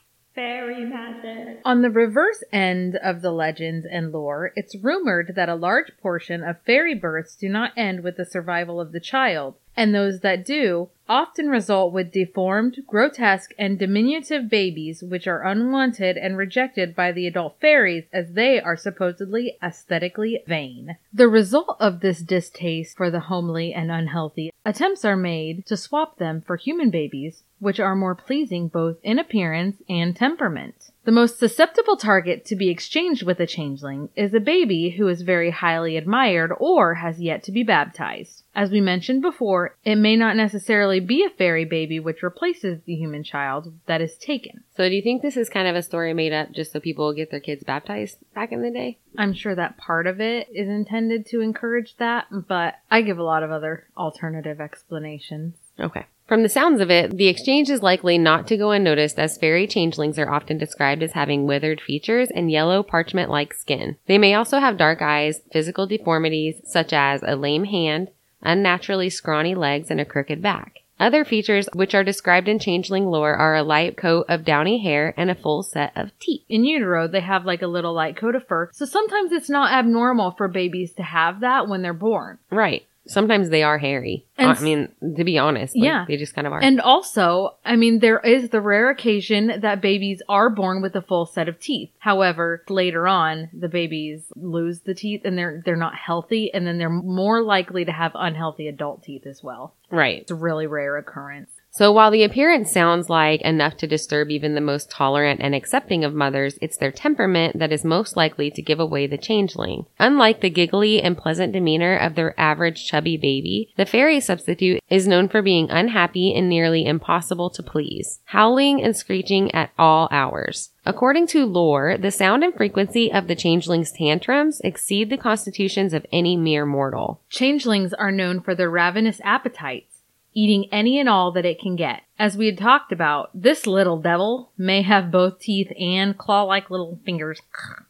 Fairy 0.41 0.87
magic. 0.87 1.61
On 1.67 1.83
the 1.83 1.91
reverse 1.91 2.43
end 2.51 2.97
of 2.97 3.21
the 3.21 3.31
legends 3.31 3.85
and 3.85 4.11
lore, 4.11 4.55
it's 4.57 4.75
rumored 4.75 5.35
that 5.37 5.51
a 5.51 5.55
large 5.55 5.93
portion 6.01 6.43
of 6.43 6.63
fairy 6.63 6.95
births 6.95 7.37
do 7.37 7.47
not 7.47 7.77
end 7.77 8.03
with 8.03 8.17
the 8.17 8.25
survival 8.25 8.81
of 8.81 8.93
the 8.93 9.01
child, 9.01 9.57
and 9.77 9.95
those 9.95 10.21
that 10.21 10.47
do 10.47 10.89
often 11.07 11.51
result 11.51 11.93
with 11.93 12.11
deformed, 12.11 12.79
grotesque, 12.87 13.53
and 13.59 13.79
diminutive 13.79 14.49
babies 14.49 15.03
which 15.03 15.27
are 15.27 15.47
unwanted 15.47 16.17
and 16.17 16.39
rejected 16.39 16.97
by 16.97 17.13
the 17.13 17.27
adult 17.27 17.61
fairies 17.61 18.05
as 18.11 18.33
they 18.33 18.59
are 18.59 18.79
supposedly 18.79 19.59
aesthetically 19.63 20.43
vain. 20.47 20.97
The 21.13 21.29
result 21.29 21.77
of 21.79 22.01
this 22.01 22.23
distaste 22.23 22.97
for 22.97 23.11
the 23.11 23.21
homely 23.21 23.75
and 23.75 23.91
unhealthy, 23.91 24.55
attempts 24.65 25.05
are 25.05 25.17
made 25.17 25.67
to 25.67 25.77
swap 25.77 26.17
them 26.17 26.41
for 26.41 26.57
human 26.57 26.89
babies 26.89 27.43
which 27.61 27.79
are 27.79 27.95
more 27.95 28.15
pleasing 28.15 28.69
both 28.69 28.97
in 29.03 29.19
appearance 29.19 29.77
and 29.89 30.17
temperament. 30.17 30.91
The 31.05 31.13
most 31.13 31.39
susceptible 31.39 31.97
target 31.97 32.45
to 32.47 32.57
be 32.57 32.69
exchanged 32.69 33.23
with 33.23 33.41
a 33.41 33.47
changeling 33.47 34.11
is 34.17 34.35
a 34.35 34.41
baby 34.41 34.91
who 34.91 35.09
is 35.09 35.23
very 35.23 35.51
highly 35.51 35.97
admired 35.97 36.53
or 36.59 36.95
has 36.95 37.21
yet 37.21 37.43
to 37.45 37.53
be 37.53 37.63
baptized. 37.63 38.43
As 38.55 38.71
we 38.71 38.81
mentioned 38.81 39.23
before, 39.23 39.77
it 39.85 39.97
may 39.97 40.17
not 40.17 40.37
necessarily 40.37 41.01
be 41.01 41.25
a 41.25 41.31
fairy 41.31 41.65
baby 41.65 41.99
which 42.01 42.23
replaces 42.23 42.83
the 42.83 42.95
human 42.95 43.23
child 43.23 43.73
that 43.87 44.01
is 44.01 44.17
taken. 44.17 44.65
So, 44.77 44.89
do 44.89 44.95
you 44.95 45.03
think 45.03 45.23
this 45.23 45.37
is 45.37 45.49
kind 45.49 45.69
of 45.69 45.77
a 45.77 45.83
story 45.83 46.13
made 46.13 46.33
up 46.33 46.53
just 46.53 46.73
so 46.73 46.81
people 46.81 47.13
get 47.15 47.31
their 47.31 47.41
kids 47.41 47.65
baptized 47.65 48.19
back 48.35 48.53
in 48.53 48.63
the 48.63 48.71
day? 48.71 48.99
I'm 49.17 49.33
sure 49.33 49.55
that 49.55 49.79
part 49.79 50.07
of 50.07 50.21
it 50.21 50.49
is 50.53 50.69
intended 50.69 51.27
to 51.27 51.41
encourage 51.41 51.97
that, 51.97 52.27
but 52.31 52.75
I 52.91 53.03
give 53.03 53.19
a 53.19 53.23
lot 53.23 53.43
of 53.43 53.51
other 53.51 53.87
alternative 53.97 54.61
explanations. 54.61 55.55
Okay. 55.79 56.07
From 56.31 56.45
the 56.45 56.49
sounds 56.49 56.81
of 56.81 56.93
it, 56.93 57.17
the 57.17 57.27
exchange 57.27 57.71
is 57.71 57.83
likely 57.83 58.17
not 58.17 58.47
to 58.47 58.57
go 58.57 58.71
unnoticed 58.71 59.19
as 59.19 59.37
fairy 59.37 59.67
changelings 59.67 60.17
are 60.17 60.31
often 60.31 60.59
described 60.59 61.03
as 61.03 61.11
having 61.11 61.45
withered 61.45 61.81
features 61.81 62.29
and 62.33 62.49
yellow 62.49 62.85
parchment 62.85 63.33
like 63.33 63.53
skin. 63.53 63.97
They 64.07 64.17
may 64.17 64.35
also 64.35 64.61
have 64.61 64.77
dark 64.77 65.03
eyes, 65.03 65.41
physical 65.53 65.89
deformities 65.89 66.61
such 66.63 66.93
as 66.93 67.25
a 67.25 67.35
lame 67.35 67.65
hand, 67.65 68.11
unnaturally 68.43 69.11
scrawny 69.11 69.57
legs, 69.57 69.91
and 69.91 70.01
a 70.01 70.05
crooked 70.05 70.41
back. 70.41 70.77
Other 71.01 71.25
features 71.25 71.69
which 71.75 71.97
are 71.97 72.05
described 72.05 72.47
in 72.47 72.61
changeling 72.61 73.07
lore 73.07 73.35
are 73.35 73.57
a 73.57 73.65
light 73.65 73.97
coat 73.97 74.27
of 74.29 74.45
downy 74.45 74.85
hair 74.85 75.13
and 75.17 75.33
a 75.33 75.35
full 75.35 75.65
set 75.65 75.91
of 75.97 76.17
teeth. 76.21 76.43
In 76.49 76.65
utero, 76.65 77.09
they 77.09 77.23
have 77.23 77.45
like 77.45 77.63
a 77.63 77.67
little 77.67 77.93
light 77.93 78.17
coat 78.17 78.37
of 78.37 78.47
fur, 78.47 78.71
so 78.73 78.85
sometimes 78.85 79.33
it's 79.33 79.51
not 79.51 79.73
abnormal 79.73 80.31
for 80.39 80.47
babies 80.47 80.93
to 80.93 81.03
have 81.03 81.41
that 81.41 81.67
when 81.67 81.83
they're 81.83 81.93
born. 81.93 82.39
Right. 82.53 82.87
Sometimes 83.11 83.49
they 83.51 83.63
are 83.63 83.77
hairy. 83.79 84.25
And 84.39 84.53
I 84.53 84.61
mean, 84.61 84.89
to 85.17 85.25
be 85.25 85.37
honest, 85.39 85.77
like, 85.77 85.85
Yeah. 85.85 86.05
they 86.09 86.17
just 86.17 86.35
kind 86.35 86.47
of 86.47 86.53
are. 86.53 86.63
And 86.63 86.81
also, 86.81 87.57
I 87.65 87.77
mean, 87.77 87.99
there 87.99 88.21
is 88.21 88.51
the 88.51 88.61
rare 88.61 88.89
occasion 88.91 89.61
that 89.61 89.81
babies 89.83 90.23
are 90.29 90.49
born 90.49 90.81
with 90.81 90.95
a 90.97 91.03
full 91.03 91.27
set 91.27 91.49
of 91.49 91.59
teeth. 91.61 91.91
However, 91.99 92.63
later 92.69 93.07
on, 93.09 93.49
the 93.53 93.69
babies 93.69 94.33
lose 94.37 94.81
the 94.81 94.95
teeth 94.95 95.23
and 95.25 95.37
they're 95.37 95.61
they're 95.65 95.77
not 95.77 95.95
healthy, 95.95 96.53
and 96.55 96.67
then 96.67 96.79
they're 96.79 96.89
more 96.89 97.43
likely 97.43 97.85
to 97.85 97.93
have 97.93 98.13
unhealthy 98.15 98.69
adult 98.69 99.03
teeth 99.03 99.27
as 99.27 99.43
well. 99.43 99.75
right. 99.91 100.23
It's 100.23 100.31
a 100.31 100.35
really 100.37 100.67
rare 100.67 100.97
occurrence. 100.97 101.51
So 101.73 101.93
while 101.93 102.11
the 102.11 102.25
appearance 102.25 102.73
sounds 102.73 103.09
like 103.09 103.41
enough 103.43 103.77
to 103.79 103.87
disturb 103.87 104.31
even 104.31 104.55
the 104.55 104.61
most 104.61 104.91
tolerant 104.91 105.41
and 105.41 105.55
accepting 105.55 106.05
of 106.05 106.13
mothers, 106.13 106.59
it's 106.61 106.77
their 106.77 106.91
temperament 106.91 107.59
that 107.59 107.73
is 107.73 107.85
most 107.85 108.17
likely 108.17 108.51
to 108.51 108.61
give 108.61 108.81
away 108.81 109.07
the 109.07 109.17
changeling. 109.17 109.87
Unlike 109.99 110.41
the 110.41 110.51
giggly 110.51 111.01
and 111.01 111.17
pleasant 111.17 111.53
demeanor 111.53 111.97
of 111.97 112.17
their 112.17 112.39
average 112.39 112.87
chubby 112.87 113.17
baby, 113.17 113.73
the 113.77 113.87
fairy 113.87 114.19
substitute 114.19 114.81
is 114.91 115.07
known 115.07 115.29
for 115.29 115.43
being 115.43 115.71
unhappy 115.71 116.35
and 116.35 116.49
nearly 116.49 116.85
impossible 116.85 117.51
to 117.51 117.63
please, 117.63 118.19
howling 118.25 118.83
and 118.83 118.97
screeching 118.97 119.55
at 119.55 119.71
all 119.79 120.09
hours. 120.11 120.71
According 120.85 121.29
to 121.29 121.47
lore, 121.47 121.97
the 121.97 122.11
sound 122.11 122.43
and 122.43 122.55
frequency 122.55 123.13
of 123.13 123.29
the 123.29 123.37
changeling's 123.37 123.93
tantrums 123.93 124.61
exceed 124.65 125.09
the 125.09 125.17
constitutions 125.17 125.93
of 125.93 126.07
any 126.11 126.37
mere 126.37 126.67
mortal. 126.67 127.21
Changelings 127.29 127.93
are 127.95 128.11
known 128.11 128.41
for 128.41 128.55
their 128.55 128.71
ravenous 128.71 129.21
appetites. 129.23 129.90
Eating 130.35 130.69
any 130.73 130.99
and 130.99 131.09
all 131.09 131.33
that 131.33 131.45
it 131.45 131.61
can 131.61 131.77
get. 131.77 132.03
As 132.19 132.37
we 132.37 132.47
had 132.47 132.59
talked 132.59 132.93
about, 132.93 133.31
this 133.35 133.67
little 133.67 133.99
devil 133.99 134.53
may 134.57 134.83
have 134.83 135.11
both 135.11 135.41
teeth 135.41 135.73
and 135.79 136.17
claw-like 136.17 136.71
little 136.71 136.99
fingers, 137.05 137.41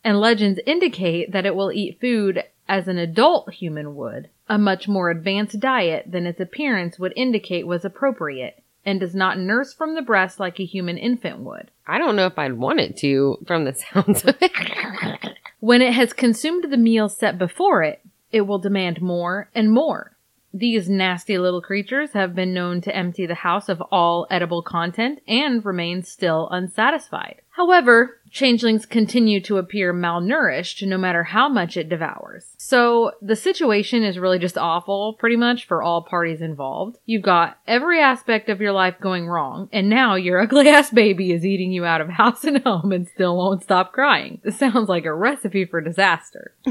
and 0.04 0.20
legends 0.20 0.60
indicate 0.66 1.32
that 1.32 1.46
it 1.46 1.54
will 1.54 1.72
eat 1.72 2.00
food 2.00 2.44
as 2.68 2.86
an 2.86 2.98
adult 2.98 3.52
human 3.52 3.96
would, 3.96 4.28
a 4.48 4.56
much 4.56 4.86
more 4.86 5.10
advanced 5.10 5.58
diet 5.58 6.04
than 6.10 6.26
its 6.26 6.40
appearance 6.40 6.98
would 6.98 7.12
indicate 7.16 7.66
was 7.66 7.84
appropriate, 7.84 8.62
and 8.86 9.00
does 9.00 9.14
not 9.14 9.38
nurse 9.38 9.74
from 9.74 9.94
the 9.94 10.02
breast 10.02 10.38
like 10.38 10.60
a 10.60 10.64
human 10.64 10.96
infant 10.96 11.40
would. 11.40 11.70
I 11.86 11.98
don't 11.98 12.14
know 12.14 12.26
if 12.26 12.38
I'd 12.38 12.54
want 12.54 12.80
it 12.80 12.96
to 12.98 13.38
from 13.46 13.64
the 13.64 13.74
sounds 13.92 14.24
of 14.24 14.36
it. 14.40 14.52
When 15.58 15.82
it 15.82 15.92
has 15.92 16.12
consumed 16.12 16.70
the 16.70 16.76
meal 16.76 17.08
set 17.08 17.38
before 17.38 17.82
it, 17.82 18.00
it 18.32 18.42
will 18.42 18.58
demand 18.58 19.02
more 19.02 19.50
and 19.54 19.72
more. 19.72 20.16
These 20.52 20.88
nasty 20.88 21.38
little 21.38 21.62
creatures 21.62 22.12
have 22.12 22.34
been 22.34 22.52
known 22.52 22.80
to 22.82 22.94
empty 22.94 23.24
the 23.24 23.36
house 23.36 23.68
of 23.68 23.80
all 23.92 24.26
edible 24.30 24.62
content 24.62 25.20
and 25.28 25.64
remain 25.64 26.02
still 26.02 26.48
unsatisfied. 26.50 27.42
However, 27.50 28.18
changelings 28.30 28.86
continue 28.86 29.40
to 29.42 29.58
appear 29.58 29.92
malnourished 29.92 30.86
no 30.86 30.96
matter 30.96 31.24
how 31.24 31.48
much 31.48 31.76
it 31.76 31.88
devours. 31.88 32.54
So 32.56 33.12
the 33.20 33.36
situation 33.36 34.02
is 34.02 34.18
really 34.18 34.38
just 34.38 34.56
awful 34.56 35.14
pretty 35.14 35.36
much 35.36 35.66
for 35.66 35.82
all 35.82 36.02
parties 36.02 36.40
involved. 36.40 36.98
You've 37.06 37.22
got 37.22 37.58
every 37.66 38.00
aspect 38.00 38.48
of 38.48 38.60
your 38.60 38.72
life 38.72 38.96
going 39.00 39.28
wrong, 39.28 39.68
and 39.72 39.88
now 39.88 40.14
your 40.14 40.40
ugly 40.42 40.68
ass 40.68 40.90
baby 40.90 41.32
is 41.32 41.44
eating 41.44 41.70
you 41.70 41.84
out 41.84 42.00
of 42.00 42.08
house 42.08 42.44
and 42.44 42.62
home 42.62 42.92
and 42.92 43.08
still 43.08 43.36
won't 43.36 43.62
stop 43.62 43.92
crying. 43.92 44.40
This 44.42 44.58
sounds 44.58 44.88
like 44.88 45.04
a 45.04 45.14
recipe 45.14 45.64
for 45.64 45.80
disaster. 45.80 46.54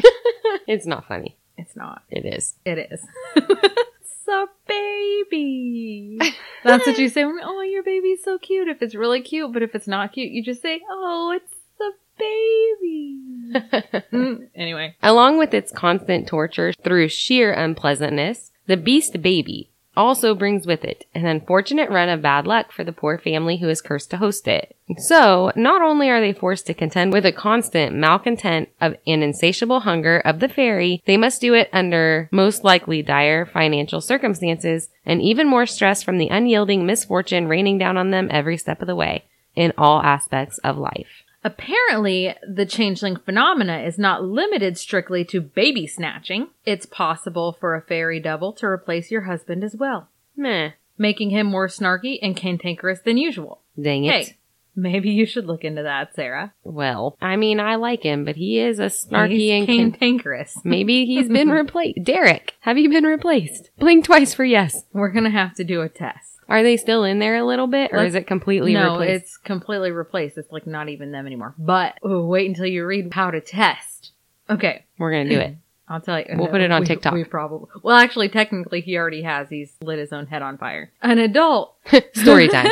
it's 0.68 0.86
not 0.86 1.08
funny. 1.08 1.38
It's 1.60 1.76
not. 1.76 2.04
It 2.10 2.26
is. 2.26 2.56
It 2.64 2.90
is. 2.92 3.06
it's 3.36 4.28
a 4.30 4.46
baby. 4.66 6.18
That's 6.64 6.88
what 6.88 6.98
you 6.98 7.10
say 7.10 7.26
when, 7.26 7.40
oh, 7.44 7.62
your 7.62 7.84
baby's 7.84 8.24
so 8.24 8.38
cute. 8.38 8.70
If 8.70 8.82
it's 8.82 8.96
really 8.96 9.22
cute, 9.22 9.52
but 9.52 9.62
if 9.62 9.76
it's 9.76 9.88
not 9.88 10.14
cute, 10.14 10.32
you 10.32 10.42
just 10.42 10.62
say, 10.62 10.82
oh, 10.90 11.34
it's 11.36 11.56
the 11.78 11.92
baby. 12.18 13.18
Mm, 14.14 14.48
anyway. 14.56 14.96
Along 15.02 15.40
with 15.40 15.54
its 15.56 15.72
constant 15.72 16.28
torture 16.28 16.72
through 16.84 17.10
sheer 17.10 17.52
unpleasantness, 17.52 18.52
the 18.68 18.78
beast 18.78 19.22
baby 19.22 19.72
also 20.00 20.34
brings 20.34 20.66
with 20.66 20.86
it 20.86 21.06
an 21.14 21.26
unfortunate 21.26 21.90
run 21.90 22.08
of 22.08 22.22
bad 22.22 22.48
luck 22.48 22.72
for 22.72 22.86
the 22.86 22.94
poor 22.94 23.18
family 23.18 23.58
who 23.58 23.68
is 23.68 23.82
cursed 23.82 24.10
to 24.10 24.18
host 24.18 24.48
it. 24.48 24.78
So, 24.98 25.52
not 25.58 25.82
only 25.82 26.10
are 26.10 26.22
they 26.22 26.32
forced 26.32 26.66
to 26.68 26.74
contend 26.74 27.12
with 27.12 27.26
a 27.26 27.34
constant 27.34 27.94
malcontent 27.94 28.70
of 28.80 28.96
an 29.06 29.22
insatiable 29.22 29.82
hunger 29.82 30.20
of 30.20 30.40
the 30.40 30.48
fairy, 30.48 31.04
they 31.06 31.18
must 31.18 31.42
do 31.42 31.54
it 31.54 31.70
under 31.74 32.30
most 32.32 32.64
likely 32.64 33.02
dire 33.02 33.46
financial 33.46 34.00
circumstances 34.00 34.88
and 35.06 35.22
even 35.22 35.48
more 35.48 35.66
stress 35.66 36.02
from 36.02 36.18
the 36.18 36.30
unyielding 36.30 36.86
misfortune 36.86 37.50
raining 37.50 37.78
down 37.78 37.98
on 37.98 38.12
them 38.12 38.30
every 38.32 38.58
step 38.58 38.82
of 38.82 38.88
the 38.88 38.96
way 38.96 39.26
in 39.54 39.74
all 39.78 40.02
aspects 40.02 40.60
of 40.60 40.78
life. 40.78 41.26
Apparently, 41.44 42.36
the 42.48 42.66
changeling 42.66 43.16
phenomena 43.16 43.80
is 43.80 43.98
not 43.98 44.24
limited 44.24 44.78
strictly 44.78 45.24
to 45.26 45.42
baby 45.42 45.88
snatching. 45.88 46.48
It's 46.66 46.86
possible 46.86 47.56
for 47.60 47.76
a 47.76 47.82
fairy 47.82 48.20
devil 48.20 48.54
to 48.54 48.66
replace 48.66 49.10
your 49.12 49.22
husband 49.22 49.64
as 49.64 49.76
well, 49.76 50.10
Meh. 50.36 50.72
making 50.98 51.30
him 51.30 51.48
more 51.48 51.68
snarky 51.68 52.20
and 52.22 52.36
cantankerous 52.36 53.00
than 53.02 53.18
usual. 53.18 53.62
Dang 53.82 54.04
it. 54.06 54.12
Hey, 54.28 54.38
maybe 54.76 55.10
you 55.12 55.26
should 55.26 55.46
look 55.46 55.64
into 55.64 55.84
that, 55.84 56.14
Sarah. 56.14 56.54
Well, 56.64 57.18
I 57.22 57.36
mean, 57.38 57.60
I 57.60 57.76
like 57.76 58.04
him, 58.04 58.26
but 58.26 58.36
he 58.36 58.60
is 58.60 58.80
a 58.80 58.86
snarky 58.86 59.32
He's 59.38 59.52
and 59.52 59.66
can- 59.68 59.92
cantankerous. 59.92 60.58
maybe 60.66 61.06
he's 61.06 61.30
been 61.30 61.50
replaced. 61.64 62.04
Derek, 62.04 62.56
have 62.62 62.78
you 62.78 62.90
been 62.90 63.06
replaced? 63.06 63.70
Blink 63.80 64.06
twice 64.06 64.34
for 64.34 64.44
yes. 64.46 64.84
We're 64.94 65.12
gonna 65.12 65.30
have 65.30 65.56
to 65.56 65.64
do 65.64 65.82
a 65.82 65.90
test. 65.90 66.39
Are 66.50 66.64
they 66.64 66.78
still 66.78 67.04
in 67.04 67.20
there 67.20 67.38
a 67.38 67.46
little 67.46 67.68
bit, 67.68 67.92
or 67.94 68.00
Let's- 68.00 68.10
is 68.10 68.16
it 68.16 68.28
completely 68.28 68.74
no, 68.74 68.94
replaced? 68.94 69.24
it's 69.24 69.38
completely 69.38 69.92
replaced. 69.92 70.38
It's 70.38 70.52
like 70.52 70.66
not 70.68 70.90
even 70.90 71.12
them 71.12 71.26
anymore. 71.28 71.54
But 71.58 71.96
wait 72.04 72.48
until 72.50 72.66
you 72.66 72.86
read 72.86 73.14
how 73.14 73.32
to 73.32 73.40
test. 73.40 74.12
Okay, 74.50 74.84
We're 74.98 75.12
gonna 75.12 75.30
do 75.30 75.40
it. 75.40 75.56
I'll 75.88 76.02
tell 76.02 76.20
you. 76.20 76.26
We'll 76.36 76.48
put 76.48 76.62
it 76.62 76.72
on 76.72 76.82
we, 76.82 76.88
TikTok. 76.88 77.14
We 77.14 77.24
probably. 77.24 77.68
Well, 77.82 77.96
actually, 77.98 78.30
technically, 78.30 78.82
he 78.82 78.98
already 78.98 79.24
has. 79.24 79.50
He's 79.50 79.74
lit 79.82 79.98
his 80.00 80.12
own 80.14 80.28
head 80.28 80.42
on 80.44 80.58
fire. 80.58 80.92
An 81.02 81.18
adult. 81.18 81.76
Story 82.14 82.48
time. 82.50 82.70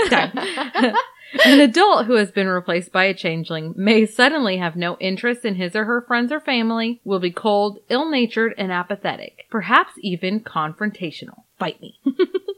An 1.46 1.60
adult 1.60 2.06
who 2.06 2.14
has 2.14 2.32
been 2.32 2.48
replaced 2.48 2.92
by 2.92 3.04
a 3.06 3.14
changeling 3.14 3.74
may 3.76 4.06
suddenly 4.06 4.58
have 4.58 4.76
no 4.76 4.98
interest 5.00 5.44
in 5.46 5.56
his 5.56 5.76
or 5.76 5.84
her 5.86 6.02
friends 6.02 6.32
or 6.32 6.40
family, 6.40 7.02
will 7.04 7.20
be 7.20 7.32
cold, 7.32 7.80
ill-natured, 7.90 8.54
and 8.58 8.72
apathetic. 8.72 9.46
Perhaps 9.50 9.94
even 10.02 10.40
confrontational. 10.40 11.44
Fight 11.60 11.82
me. 11.82 12.00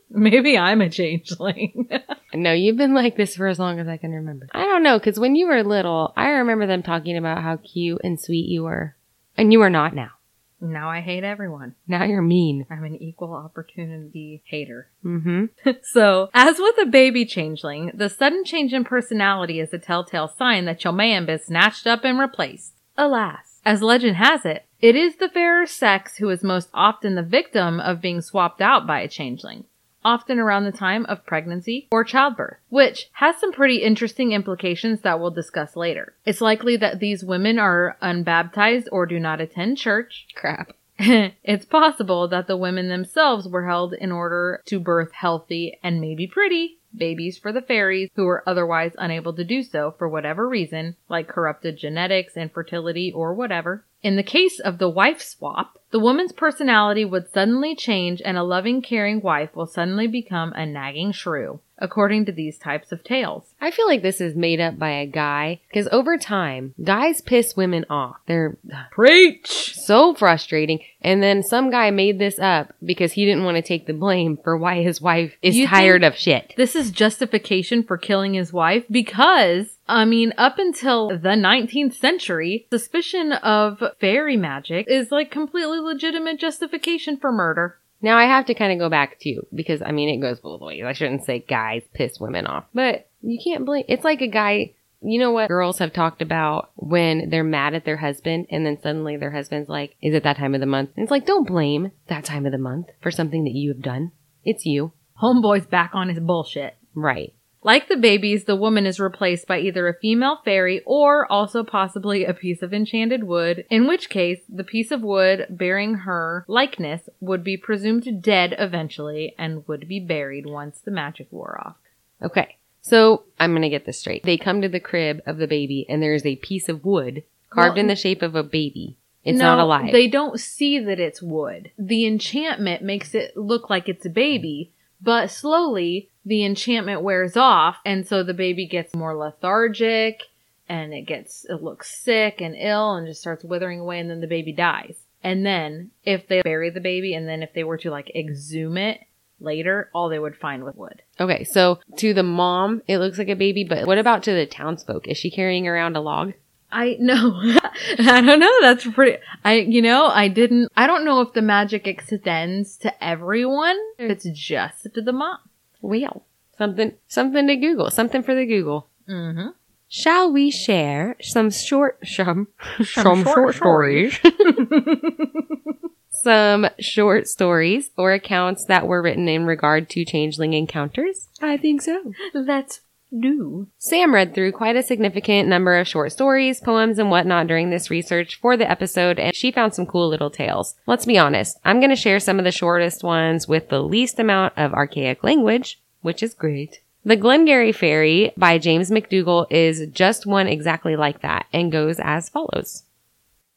Maybe 0.10 0.58
I'm 0.58 0.82
a 0.82 0.90
changeling. 0.90 1.88
no, 2.34 2.52
you've 2.52 2.78
been 2.78 2.94
like 2.94 3.16
this 3.16 3.36
for 3.36 3.48
as 3.48 3.60
long 3.60 3.80
as 3.80 3.88
I 3.88 3.98
can 3.98 4.12
remember. 4.12 4.48
I 4.54 4.66
don't 4.66 4.84
know, 4.84 4.98
because 4.98 5.20
when 5.20 5.36
you 5.36 5.48
were 5.48 5.64
little, 5.64 6.14
I 6.18 6.30
remember 6.30 6.66
them 6.66 6.84
talking 6.84 7.18
about 7.18 7.44
how 7.44 7.58
cute 7.58 8.02
and 8.04 8.20
sweet 8.20 8.48
you 8.48 8.64
were, 8.64 8.96
and 9.38 9.54
you 9.54 9.62
are 9.62 9.70
not 9.70 9.94
now. 9.94 10.12
now 10.60 10.90
I 10.90 11.02
hate 11.02 11.24
everyone. 11.24 11.76
Now 11.88 12.06
you're 12.06 12.22
mean. 12.22 12.66
I'm 12.70 12.84
an 12.84 12.96
equal 12.96 13.34
opportunity 13.34 14.42
hater. 14.46 14.90
Mm-hmm. 15.06 15.46
So, 15.84 16.30
as 16.34 16.58
with 16.60 16.76
a 16.82 16.86
baby 16.86 17.26
changeling, 17.26 17.92
the 17.94 18.10
sudden 18.10 18.44
change 18.44 18.74
in 18.74 18.84
personality 18.84 19.60
is 19.60 19.74
a 19.74 19.80
telltale 19.80 20.28
sign 20.28 20.66
that 20.66 20.84
your 20.84 20.94
man 20.94 21.26
been 21.26 21.40
snatched 21.40 21.86
up 21.86 22.04
and 22.04 22.20
replaced. 22.20 22.74
Alas, 22.98 23.60
as 23.64 23.82
legend 23.82 24.18
has 24.18 24.46
it, 24.46 24.66
it 24.82 24.96
is 24.96 25.18
the 25.18 25.30
fairer 25.30 25.66
sex 25.66 26.18
who 26.18 26.30
is 26.30 26.44
most 26.44 26.70
often 26.74 27.16
the 27.16 27.22
victim 27.24 27.80
of 27.80 28.02
being 28.02 28.22
swapped 28.22 28.62
out 28.62 28.88
by 28.88 29.02
a 29.02 29.08
changeling, 29.08 29.66
often 30.04 30.40
around 30.40 30.66
the 30.66 30.72
time 30.72 31.06
of 31.08 31.26
pregnancy 31.26 31.88
or 31.92 32.04
childbirth, 32.04 32.58
which 32.70 33.10
has 33.14 33.38
some 33.38 33.52
pretty 33.52 33.78
interesting 33.78 34.32
implications 34.32 35.02
that 35.02 35.20
we'll 35.20 35.32
discuss 35.32 35.76
later. 35.76 36.14
It's 36.26 36.42
likely 36.42 36.78
that 36.78 37.00
these 37.00 37.24
women 37.24 37.60
are 37.60 37.98
unbaptized 38.02 38.90
or 38.92 39.06
do 39.06 39.20
not 39.20 39.42
attend 39.42 39.78
church, 39.78 40.28
Crap. 40.36 40.74
it's 41.00 41.66
possible 41.66 42.28
that 42.28 42.48
the 42.48 42.58
women 42.58 42.90
themselves 42.90 43.48
were 43.48 43.66
held 43.66 43.94
in 43.94 44.12
order 44.12 44.62
to 44.66 44.80
birth 44.80 45.14
healthy 45.14 45.80
and 45.82 46.02
maybe 46.02 46.28
pretty 46.28 46.80
babies 46.96 47.38
for 47.38 47.52
the 47.52 47.62
fairies 47.62 48.10
who 48.16 48.26
were 48.26 48.44
otherwise 48.48 48.92
unable 48.98 49.34
to 49.34 49.44
do 49.44 49.64
so 49.64 49.94
for 49.98 50.10
whatever 50.10 50.48
reason, 50.48 50.96
like 51.08 51.28
corrupted 51.28 51.78
genetics, 51.78 52.36
infertility, 52.36 53.12
or 53.12 53.34
whatever. 53.34 53.86
In 54.02 54.16
the 54.16 54.24
case 54.24 54.60
of 54.60 54.78
the 54.78 54.90
wife 54.90 55.22
swap, 55.22 55.78
the 55.92 56.00
woman's 56.00 56.32
personality 56.32 57.04
would 57.04 57.32
suddenly 57.32 57.76
change 57.76 58.22
and 58.24 58.38
a 58.38 58.44
loving, 58.44 58.82
caring 58.82 59.22
wife 59.22 59.56
will 59.56 59.66
suddenly 59.66 60.08
become 60.08 60.54
a 60.54 60.66
nagging 60.66 61.12
shrew, 61.12 61.60
according 61.80 62.26
to 62.26 62.32
these 62.32 62.58
types 62.60 62.92
of 62.92 63.04
tales. 63.04 63.56
I 63.60 63.72
feel 63.72 63.88
like 63.88 64.04
this 64.04 64.22
is 64.22 64.36
made 64.36 64.62
up 64.62 64.78
by 64.78 64.92
a 64.92 65.08
guy, 65.08 65.62
because 65.68 65.88
over 65.92 66.18
time, 66.18 66.76
guys 66.84 67.22
piss 67.22 67.58
women 67.58 67.86
off. 67.90 68.18
They're 68.28 68.58
Preach! 68.92 69.76
so 69.76 70.14
frustrating. 70.14 70.80
And 71.02 71.24
then 71.24 71.42
some 71.42 71.72
guy 71.72 71.90
made 71.90 72.20
this 72.20 72.38
up 72.38 72.76
because 72.84 73.14
he 73.14 73.26
didn't 73.26 73.44
want 73.44 73.56
to 73.56 73.64
take 73.64 73.88
the 73.88 73.94
blame 73.94 74.38
for 74.44 74.56
why 74.56 74.84
his 74.84 75.02
wife 75.02 75.34
is 75.42 75.58
You 75.58 75.68
tired 75.68 76.04
of 76.04 76.16
shit. 76.16 76.54
This 76.56 76.76
is 76.76 76.92
justification 76.92 77.84
for 77.84 77.98
killing 77.98 78.36
his 78.36 78.54
wife 78.54 78.84
because, 78.92 79.66
I 79.90 80.06
mean, 80.06 80.34
up 80.38 80.60
until 80.60 81.10
the 81.10 81.36
19th 81.36 81.96
century, 81.96 82.68
suspicion 82.70 83.34
of 83.34 83.82
fairy 84.00 84.38
magic 84.38 84.86
is 84.88 85.12
like 85.12 85.32
completely 85.32 85.80
legitimate 85.80 86.40
justification 86.40 87.18
for 87.18 87.32
murder. 87.32 87.80
Now 88.02 88.18
I 88.18 88.26
have 88.26 88.46
to 88.46 88.54
kind 88.54 88.72
of 88.72 88.80
go 88.80 88.90
back 88.90 89.20
too 89.20 89.46
because 89.54 89.82
I 89.82 89.92
mean 89.92 90.10
it 90.10 90.22
goes 90.22 90.40
both 90.40 90.62
ways. 90.62 90.84
I 90.86 90.94
shouldn't 90.94 91.26
say 91.26 91.40
guys 91.40 91.84
piss 91.94 92.20
women 92.20 92.46
off, 92.46 92.66
but 92.74 93.10
you 93.22 93.40
can't 93.44 93.66
blame. 93.66 93.84
It's 93.88 94.06
like 94.06 94.22
a 94.22 94.28
guy. 94.28 94.76
You 95.02 95.18
know 95.18 95.32
what 95.32 95.48
girls 95.48 95.80
have 95.80 95.94
talked 95.94 96.22
about 96.22 96.72
when 96.76 97.30
they're 97.30 97.44
mad 97.44 97.74
at 97.74 97.86
their 97.86 97.98
husband 97.98 98.48
and 98.50 98.66
then 98.66 98.82
suddenly 98.82 99.16
their 99.16 99.32
husband's 99.32 99.70
like, 99.70 99.96
"Is 100.02 100.14
it 100.14 100.24
that 100.24 100.38
time 100.38 100.54
of 100.54 100.60
the 100.60 100.66
month?" 100.66 100.92
And 100.96 101.04
it's 101.04 101.12
like, 101.12 101.26
don't 101.26 101.48
blame 101.48 101.92
that 102.08 102.26
time 102.26 102.46
of 102.46 102.52
the 102.52 102.58
month 102.58 102.88
for 103.02 103.10
something 103.10 103.46
that 103.46 103.54
you 103.56 103.70
have 103.70 103.82
done. 103.82 104.12
It's 104.44 104.66
you, 104.66 104.92
Homeboy's 105.22 105.66
back 105.66 105.92
on 105.94 106.10
his 106.10 106.20
bullshit. 106.20 106.76
right? 106.96 107.34
Like 107.62 107.90
the 107.90 107.98
babies, 107.98 108.46
the 108.46 108.56
woman 108.56 108.86
is 108.86 109.00
replaced 109.00 109.46
by 109.48 109.60
either 109.60 109.88
a 109.88 109.94
female 109.94 110.40
fairy 110.46 110.82
or 110.86 111.30
also 111.32 111.64
possibly 111.64 112.24
a 112.24 112.34
piece 112.34 112.62
of 112.62 112.74
enchanted 112.74 113.26
wood, 113.26 113.66
in 113.70 113.86
which 113.86 114.10
case 114.10 114.40
the 114.48 114.64
piece 114.64 114.92
of 114.92 115.02
wood 115.02 115.46
bearing 115.50 115.96
her 115.96 116.46
likeness 116.48 117.10
would 117.20 117.44
be 117.44 117.58
presumed 117.58 118.22
dead 118.22 118.56
eventually 118.58 119.36
and 119.38 119.68
would 119.68 119.88
be 119.88 120.00
buried 120.00 120.46
once 120.46 120.80
the 120.80 120.92
magic 120.92 121.28
wore 121.32 121.62
off. 121.66 121.76
Okay, 122.22 122.58
so 122.82 123.24
I'm 123.40 123.54
gonna 123.54 123.70
get 123.70 123.86
this 123.86 124.00
straight. 124.00 124.24
They 124.24 124.38
come 124.38 124.62
to 124.62 124.70
the 124.70 124.80
crib 124.80 125.22
of 125.26 125.38
the 125.38 125.48
baby 125.48 125.86
and 125.90 126.02
there 126.02 126.14
is 126.14 126.26
a 126.26 126.38
piece 126.38 126.70
of 126.70 126.86
wood 126.86 127.24
carved 127.50 127.76
Well, 127.76 127.82
in 127.82 127.88
the 127.88 127.96
shape 127.96 128.22
of 128.22 128.36
a 128.36 128.44
baby. 128.44 128.96
It's 129.24 129.38
No, 129.38 129.56
not 129.56 129.60
alive. 129.60 129.92
They 129.92 130.08
don't 130.08 130.40
see 130.40 130.80
that 130.80 131.00
it's 131.00 131.22
wood. 131.22 131.72
The 131.78 132.06
enchantment 132.06 132.84
makes 132.84 133.14
it 133.14 133.36
look 133.36 133.70
like 133.70 133.90
it's 133.90 134.06
a 134.06 134.10
baby, 134.10 134.72
but 135.02 135.32
slowly 135.32 136.10
the 136.26 136.44
enchantment 136.44 137.02
wears 137.02 137.38
off, 137.38 137.78
and 137.86 138.08
so 138.08 138.24
the 138.24 138.34
baby 138.34 138.68
gets 138.68 138.94
more 138.94 139.16
lethargic, 139.16 140.22
and 140.68 140.94
it 140.94 141.04
gets 141.04 141.46
it 141.46 141.64
looks 141.64 142.04
sick 142.04 142.42
and 142.42 142.56
ill, 142.58 142.96
and 142.96 143.08
just 143.08 143.22
starts 143.22 143.44
withering 143.44 143.80
away, 143.80 144.00
and 144.00 144.10
then 144.10 144.22
the 144.22 144.28
baby 144.28 144.52
dies. 144.52 144.96
And 145.24 145.46
then 145.46 145.92
if 146.06 146.28
they 146.28 146.42
bury 146.42 146.70
the 146.70 146.80
baby, 146.80 147.14
and 147.14 147.28
then 147.28 147.44
if 147.44 147.54
they 147.54 147.64
were 147.64 147.78
to 147.78 147.90
like 147.90 148.12
exhume 148.16 148.78
it, 148.78 149.02
later, 149.42 149.90
all 149.94 150.10
they 150.10 150.20
would 150.20 150.36
find 150.36 150.64
was 150.64 150.76
wood. 150.76 151.02
Okay, 151.20 151.44
so 151.44 151.80
to 151.98 152.14
the 152.14 152.24
mom, 152.24 152.82
it 152.88 153.00
looks 153.00 153.18
like 153.18 153.30
a 153.30 153.36
baby, 153.36 153.64
but 153.64 153.88
what 153.88 153.98
about 153.98 154.24
to 154.24 154.34
the 154.34 154.46
townsfolk? 154.46 155.08
Is 155.08 155.18
she 155.18 155.32
carrying 155.32 155.68
around 155.68 155.96
a 155.96 156.02
log? 156.02 156.34
I 156.72 156.98
know. 157.00 157.40
I 158.00 158.22
don't 158.22 158.40
know. 158.40 158.62
That's 158.62 158.86
pretty. 158.86 159.18
I 159.44 159.56
you 159.56 159.82
know 159.82 160.08
I 160.08 160.28
didn't. 160.28 160.72
I 160.76 160.88
don't 160.88 161.06
know 161.06 161.22
if 161.22 161.34
the 161.34 161.42
magic 161.42 161.88
extends 161.88 162.78
to 162.78 163.04
everyone. 163.04 163.78
If 163.98 164.12
it's 164.12 164.40
just 164.40 164.88
to 164.94 165.02
the 165.02 165.14
mom. 165.14 165.40
Well, 165.82 166.24
something 166.58 166.94
something 167.08 167.48
to 167.48 167.56
Google, 167.56 167.90
something 167.90 168.24
for 168.24 168.36
the 168.36 168.46
Google. 168.46 168.88
Mm-hmm. 169.08 169.50
Shall 169.88 170.32
we 170.32 170.52
share 170.52 171.16
some 171.22 171.50
short 171.50 171.98
some 172.06 172.48
Some 172.84 173.24
short 173.24 173.56
stories. 173.56 174.20
some 176.12 176.68
short 176.80 177.28
stories 177.28 177.90
or 177.98 178.14
accounts 178.14 178.66
that 178.66 178.88
were 178.88 179.02
written 179.02 179.28
in 179.28 179.46
regard 179.46 179.90
to 179.90 180.06
changeling 180.06 180.54
encounters? 180.54 181.30
I 181.42 181.58
think 181.58 181.82
so. 181.82 182.14
Let's 182.36 182.82
do. 183.18 183.68
Sam 183.78 184.14
read 184.14 184.34
through 184.34 184.52
quite 184.52 184.76
a 184.76 184.84
significant 184.84 185.48
number 185.48 185.78
of 185.78 185.88
short 185.88 186.12
stories, 186.12 186.60
poems, 186.60 187.00
and 187.00 187.10
whatnot 187.10 187.48
during 187.48 187.70
this 187.70 187.90
research 187.90 188.40
for 188.40 188.56
the 188.56 188.70
episode, 188.70 189.20
and 189.20 189.36
she 189.36 189.52
found 189.52 189.74
some 189.74 189.86
cool 189.86 190.08
little 190.08 190.30
tales. 190.30 190.76
Let's 190.86 191.06
be 191.06 191.18
honest, 191.18 191.60
I'm 191.66 191.80
going 191.80 191.90
to 191.90 191.96
share 191.96 192.20
some 192.20 192.40
of 192.40 192.46
the 192.46 192.52
shortest 192.52 193.04
ones 193.04 193.48
with 193.48 193.70
the 193.70 193.82
least 193.82 194.20
amount 194.20 194.54
of 194.58 194.74
archaic 194.74 195.24
language, 195.24 195.80
which 196.02 196.22
is 196.22 196.34
great. 196.34 196.82
The 197.06 197.16
Glengarry 197.16 197.72
Fairy 197.72 198.34
by 198.36 198.58
James 198.58 198.92
MacDougall 198.92 199.48
is 199.50 199.88
just 199.92 200.26
one 200.26 200.48
exactly 200.48 200.96
like 200.96 201.22
that 201.22 201.46
and 201.54 201.72
goes 201.72 201.98
as 202.00 202.30
follows. 202.30 202.84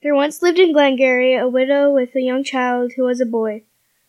There 0.03 0.15
once 0.15 0.43
lived 0.43 0.59
in 0.59 0.73
Glengarry 0.73 1.37
a 1.37 1.49
widow 1.49 1.93
with 1.93 2.15
a 2.15 2.21
young 2.21 2.45
child 2.45 2.93
who 2.97 3.05
was 3.05 3.21
a 3.21 3.27
boy. 3.27 3.63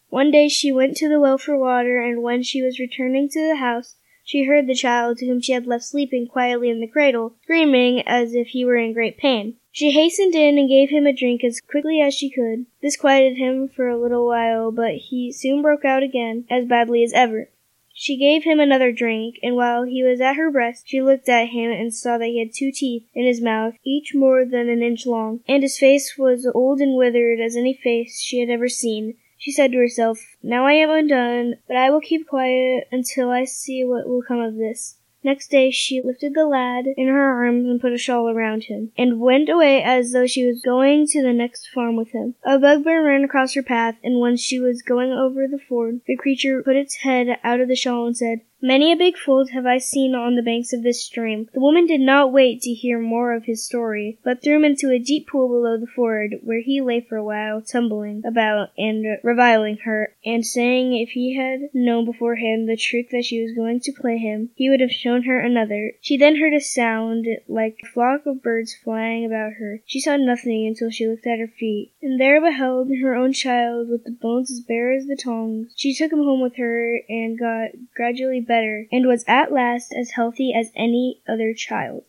One 0.09 0.31
day 0.31 0.47
she 0.47 0.71
went 0.71 0.95
to 0.97 1.09
the 1.09 1.19
well 1.19 1.39
for 1.39 1.57
water, 1.57 1.99
and 1.99 2.21
when 2.21 2.43
she 2.43 2.61
was 2.61 2.79
returning 2.79 3.29
to 3.29 3.47
the 3.47 3.55
house, 3.55 3.95
she 4.23 4.45
heard 4.45 4.67
the 4.67 4.73
child, 4.73 5.19
whom 5.19 5.41
she 5.41 5.51
had 5.51 5.67
left 5.67 5.83
sleeping 5.83 6.27
quietly 6.27 6.69
in 6.69 6.79
the 6.79 6.87
cradle, 6.87 7.35
screaming 7.43 8.01
as 8.07 8.33
if 8.33 8.47
he 8.47 8.63
were 8.63 8.77
in 8.77 8.93
great 8.93 9.17
pain. 9.17 9.55
She 9.71 9.91
hastened 9.91 10.35
in 10.35 10.57
and 10.57 10.69
gave 10.69 10.89
him 10.89 11.07
a 11.07 11.13
drink 11.13 11.43
as 11.43 11.59
quickly 11.59 11.99
as 11.99 12.13
she 12.13 12.29
could. 12.29 12.65
This 12.81 12.95
quieted 12.95 13.37
him 13.37 13.67
for 13.67 13.89
a 13.89 13.99
little 13.99 14.25
while, 14.25 14.71
but 14.71 14.95
he 14.95 15.31
soon 15.31 15.61
broke 15.61 15.83
out 15.83 16.03
again 16.03 16.45
as 16.49 16.65
badly 16.65 17.03
as 17.03 17.11
ever. 17.13 17.49
She 17.95 18.17
gave 18.17 18.43
him 18.43 18.59
another 18.59 18.91
drink, 18.91 19.35
and 19.43 19.55
while 19.55 19.83
he 19.83 20.03
was 20.03 20.19
at 20.19 20.35
her 20.35 20.49
breast, 20.49 20.87
she 20.87 21.01
looked 21.01 21.29
at 21.29 21.49
him 21.49 21.71
and 21.71 21.93
saw 21.93 22.17
that 22.17 22.25
he 22.25 22.39
had 22.39 22.53
two 22.53 22.71
teeth 22.71 23.07
in 23.13 23.25
his 23.25 23.39
mouth, 23.39 23.75
each 23.83 24.15
more 24.15 24.45
than 24.45 24.67
an 24.67 24.81
inch 24.81 25.05
long, 25.05 25.41
and 25.47 25.61
his 25.61 25.77
face 25.77 26.17
was 26.17 26.49
old 26.55 26.81
and 26.81 26.95
withered 26.95 27.39
as 27.39 27.55
any 27.55 27.73
face 27.73 28.19
she 28.19 28.39
had 28.39 28.49
ever 28.49 28.67
seen. 28.67 29.15
She 29.43 29.51
said 29.51 29.73
to 29.73 29.77
herself, 29.77 30.37
Now 30.41 30.65
I 30.65 30.71
am 30.71 30.89
undone, 30.89 31.55
but 31.67 31.75
I 31.75 31.89
will 31.89 31.99
keep 31.99 32.25
quiet 32.29 32.87
until 32.93 33.29
I 33.29 33.43
see 33.43 33.83
what 33.83 34.07
will 34.07 34.21
come 34.21 34.39
of 34.39 34.55
this. 34.55 34.95
Next 35.21 35.51
day 35.51 35.69
she 35.69 36.01
lifted 36.01 36.33
the 36.33 36.45
lad 36.45 36.85
in 36.95 37.09
her 37.09 37.45
arms 37.45 37.65
and 37.67 37.81
put 37.81 37.91
a 37.91 37.97
shawl 37.97 38.29
around 38.29 38.63
him, 38.63 38.93
and 38.97 39.19
went 39.19 39.49
away 39.49 39.83
as 39.83 40.13
though 40.13 40.27
she 40.27 40.45
was 40.45 40.61
going 40.61 41.07
to 41.07 41.21
the 41.21 41.33
next 41.33 41.67
farm 41.67 41.97
with 41.97 42.11
him. 42.13 42.35
A 42.45 42.57
bugbear 42.57 43.03
ran 43.03 43.25
across 43.25 43.53
her 43.55 43.63
path, 43.63 43.95
and 44.01 44.21
when 44.21 44.37
she 44.37 44.61
was 44.61 44.81
going 44.81 45.11
over 45.11 45.45
the 45.45 45.59
ford, 45.59 45.99
the 46.07 46.15
creature 46.15 46.63
put 46.63 46.77
its 46.77 46.95
head 46.95 47.37
out 47.43 47.59
of 47.59 47.67
the 47.67 47.75
shawl 47.75 48.07
and 48.07 48.15
said, 48.15 48.39
Many 48.65 48.93
a 48.93 48.95
big 48.95 49.17
fold 49.17 49.49
have 49.49 49.65
I 49.65 49.77
seen 49.77 50.15
on 50.15 50.35
the 50.35 50.41
banks 50.41 50.71
of 50.71 50.83
this 50.83 51.03
stream. 51.03 51.49
The 51.53 51.59
woman 51.59 51.85
did 51.85 51.99
not 51.99 52.31
wait 52.31 52.61
to 52.61 52.71
hear 52.71 52.97
more 52.97 53.33
of 53.33 53.43
his 53.43 53.65
story, 53.65 54.19
but 54.23 54.41
threw 54.41 54.55
him 54.55 54.63
into 54.63 54.89
a 54.89 54.99
deep 54.99 55.27
pool 55.27 55.49
below 55.49 55.77
the 55.77 55.85
ford, 55.85 56.35
where 56.43 56.61
he 56.61 56.79
lay 56.79 57.01
for 57.01 57.17
a 57.17 57.23
while, 57.25 57.61
tumbling 57.61 58.21
about 58.25 58.69
and 58.77 59.05
reviling 59.21 59.79
her, 59.83 60.15
and 60.25 60.45
saying 60.45 60.95
if 60.95 61.09
he 61.09 61.35
had 61.35 61.71
known 61.73 62.05
beforehand 62.05 62.69
the 62.69 62.77
trick 62.77 63.09
that 63.09 63.25
she 63.25 63.43
was 63.43 63.51
going 63.51 63.81
to 63.81 63.91
play 63.91 64.17
him, 64.17 64.51
he 64.55 64.69
would 64.69 64.79
have 64.79 64.93
shown 64.93 65.23
her 65.23 65.41
another. 65.41 65.91
She 65.99 66.15
then 66.15 66.37
heard 66.37 66.53
a 66.53 66.61
sound 66.61 67.27
like 67.49 67.81
a 67.83 67.87
flock 67.87 68.25
of 68.25 68.41
birds 68.41 68.73
flying 68.73 69.25
about 69.25 69.55
her. 69.59 69.81
She 69.85 69.99
saw 69.99 70.15
nothing 70.15 70.65
until 70.65 70.89
she 70.89 71.05
looked 71.05 71.27
at 71.27 71.39
her 71.39 71.51
feet, 71.59 71.91
and 72.01 72.17
there 72.17 72.39
beheld 72.39 72.87
her 73.01 73.13
own 73.13 73.33
child 73.33 73.89
with 73.89 74.05
the 74.05 74.11
bones 74.11 74.49
as 74.49 74.61
bare 74.61 74.93
as 74.93 75.05
the 75.05 75.17
tongs. 75.21 75.73
She 75.75 75.93
took 75.93 76.13
him 76.13 76.23
home 76.23 76.39
with 76.39 76.55
her 76.55 77.01
and 77.09 77.37
got 77.37 77.71
gradually 77.93 78.39
better, 78.39 78.52
and 78.91 79.07
was 79.07 79.23
at 79.27 79.51
last 79.51 79.93
as 79.93 80.11
healthy 80.11 80.53
as 80.53 80.71
any 80.75 81.21
other 81.27 81.53
child. 81.53 82.03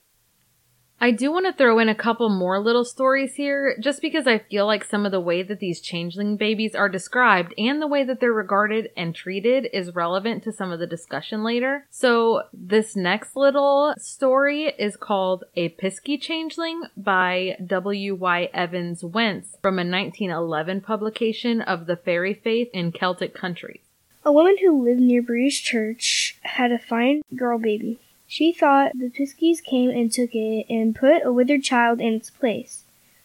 I 1.01 1.11
do 1.11 1.31
want 1.31 1.45
to 1.45 1.53
throw 1.53 1.81
in 1.81 1.91
a 1.91 1.95
couple 1.95 2.31
more 2.31 2.59
little 2.59 2.85
stories 2.85 3.35
here, 3.35 3.77
just 3.79 4.01
because 4.01 4.27
I 4.27 4.39
feel 4.39 4.65
like 4.65 4.85
some 4.85 5.05
of 5.05 5.13
the 5.13 5.21
way 5.21 5.43
that 5.43 5.59
these 5.59 5.83
changeling 5.83 6.39
babies 6.39 6.75
are 6.75 6.89
described 6.89 7.53
and 7.59 7.83
the 7.83 7.87
way 7.87 8.05
that 8.05 8.21
they're 8.21 8.33
regarded 8.33 8.91
and 8.97 9.15
treated 9.15 9.69
is 9.73 9.95
relevant 9.95 10.45
to 10.45 10.53
some 10.53 10.73
of 10.73 10.79
the 10.79 10.87
discussion 10.87 11.45
later. 11.45 11.87
So 11.91 12.45
this 12.55 12.97
next 12.97 13.37
little 13.37 13.93
story 13.99 14.73
is 14.79 14.97
called 14.97 15.45
A 15.57 15.71
Pisky 15.71 16.19
Changeling 16.19 16.85
by 16.97 17.59
W.Y. 17.67 18.49
Evans 18.55 19.05
Wentz 19.05 19.59
from 19.61 19.75
a 19.75 19.85
1911 19.85 20.81
publication 20.81 21.61
of 21.61 21.85
the 21.85 21.97
Fairy 21.97 22.33
Faith 22.33 22.71
in 22.73 22.93
Celtic 22.93 23.35
Countries. 23.35 23.84
A 24.27 24.33
woman 24.33 24.57
who 24.63 24.83
lived 24.83 25.01
near 25.01 25.21
Breage 25.21 25.63
Church 25.63 26.39
had 26.43 26.73
a 26.73 26.79
fine 26.79 27.21
girl 27.37 27.59
baby. 27.59 27.99
She 28.27 28.53
thought 28.53 28.93
the 28.95 29.11
Piskies 29.11 29.63
came 29.63 29.91
and 29.91 30.11
took 30.11 30.35
it 30.35 30.65
and 30.71 30.97
put 30.97 31.27
a 31.27 31.33
withered 31.33 31.63
child 31.63 32.01
in 32.01 32.15
its 32.15 32.31
place. 32.31 32.85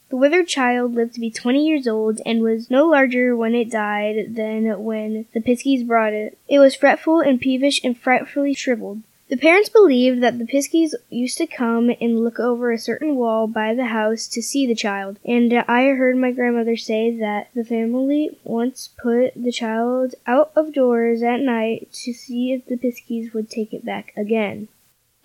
The 0.10 0.18
withered 0.18 0.50
child 0.50 0.96
lived 0.96 1.14
to 1.14 1.22
be 1.22 1.32
twenty 1.32 1.66
years 1.66 1.88
old 1.88 2.20
and 2.26 2.42
was 2.42 2.70
no 2.70 2.86
larger 2.86 3.34
when 3.34 3.56
it 3.56 3.72
died 3.72 4.36
than 4.36 4.84
when 4.84 5.26
the 5.34 5.40
Piskies 5.40 5.88
brought 5.88 6.12
it. 6.12 6.38
It 6.50 6.60
was 6.60 6.76
fretful 6.76 7.22
and 7.22 7.40
peevish 7.40 7.80
and 7.82 7.98
frightfully 7.98 8.54
shriveled. 8.54 9.02
The 9.30 9.38
parents 9.38 9.70
believed 9.70 10.24
that 10.24 10.40
the 10.40 10.46
Piskies 10.46 10.96
used 11.12 11.38
to 11.38 11.46
come 11.46 11.92
and 12.02 12.24
look 12.24 12.40
over 12.40 12.72
a 12.72 12.80
certain 12.80 13.16
wall 13.16 13.46
by 13.46 13.76
the 13.76 13.86
house 13.86 14.28
to 14.30 14.42
see 14.42 14.66
the 14.66 14.74
child, 14.74 15.20
and 15.24 15.54
I 15.54 15.90
heard 15.90 16.18
my 16.18 16.32
grandmother 16.32 16.76
say 16.76 17.16
that 17.20 17.50
the 17.54 17.64
family 17.64 18.40
once 18.44 18.90
put 19.02 19.36
the 19.36 19.52
child 19.52 20.16
out 20.26 20.52
of 20.56 20.74
doors 20.74 21.22
at 21.22 21.42
night 21.42 21.90
to 22.06 22.12
see 22.12 22.54
if 22.54 22.66
the 22.66 22.76
Piskies 22.76 23.32
would 23.32 23.52
take 23.52 23.72
it 23.72 23.86
back 23.86 24.14
again. 24.18 24.68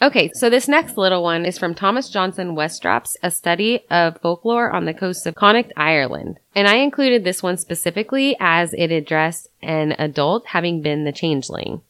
Okay, 0.03 0.31
so 0.35 0.51
this 0.51 0.69
next 0.69 0.99
little 0.99 1.23
one 1.23 1.47
is 1.47 1.57
from 1.57 1.75
Thomas 1.75 2.11
Johnson 2.11 2.55
Westropp's 2.55 3.17
A 3.23 3.31
Study 3.31 3.87
of 3.91 4.21
Folklore 4.21 4.71
on 4.71 4.85
the 4.85 4.93
Coast 4.93 5.27
of 5.27 5.35
Connacht, 5.35 5.73
Ireland. 5.79 6.41
And 6.55 6.69
I 6.69 6.77
included 6.77 7.25
this 7.25 7.43
one 7.43 7.57
specifically 7.57 8.37
as 8.39 8.75
it 8.75 8.93
addressed 8.93 9.49
an 9.63 9.93
adult 9.93 10.49
having 10.49 10.83
been 10.83 11.05
the 11.05 11.13
changeling. 11.13 11.81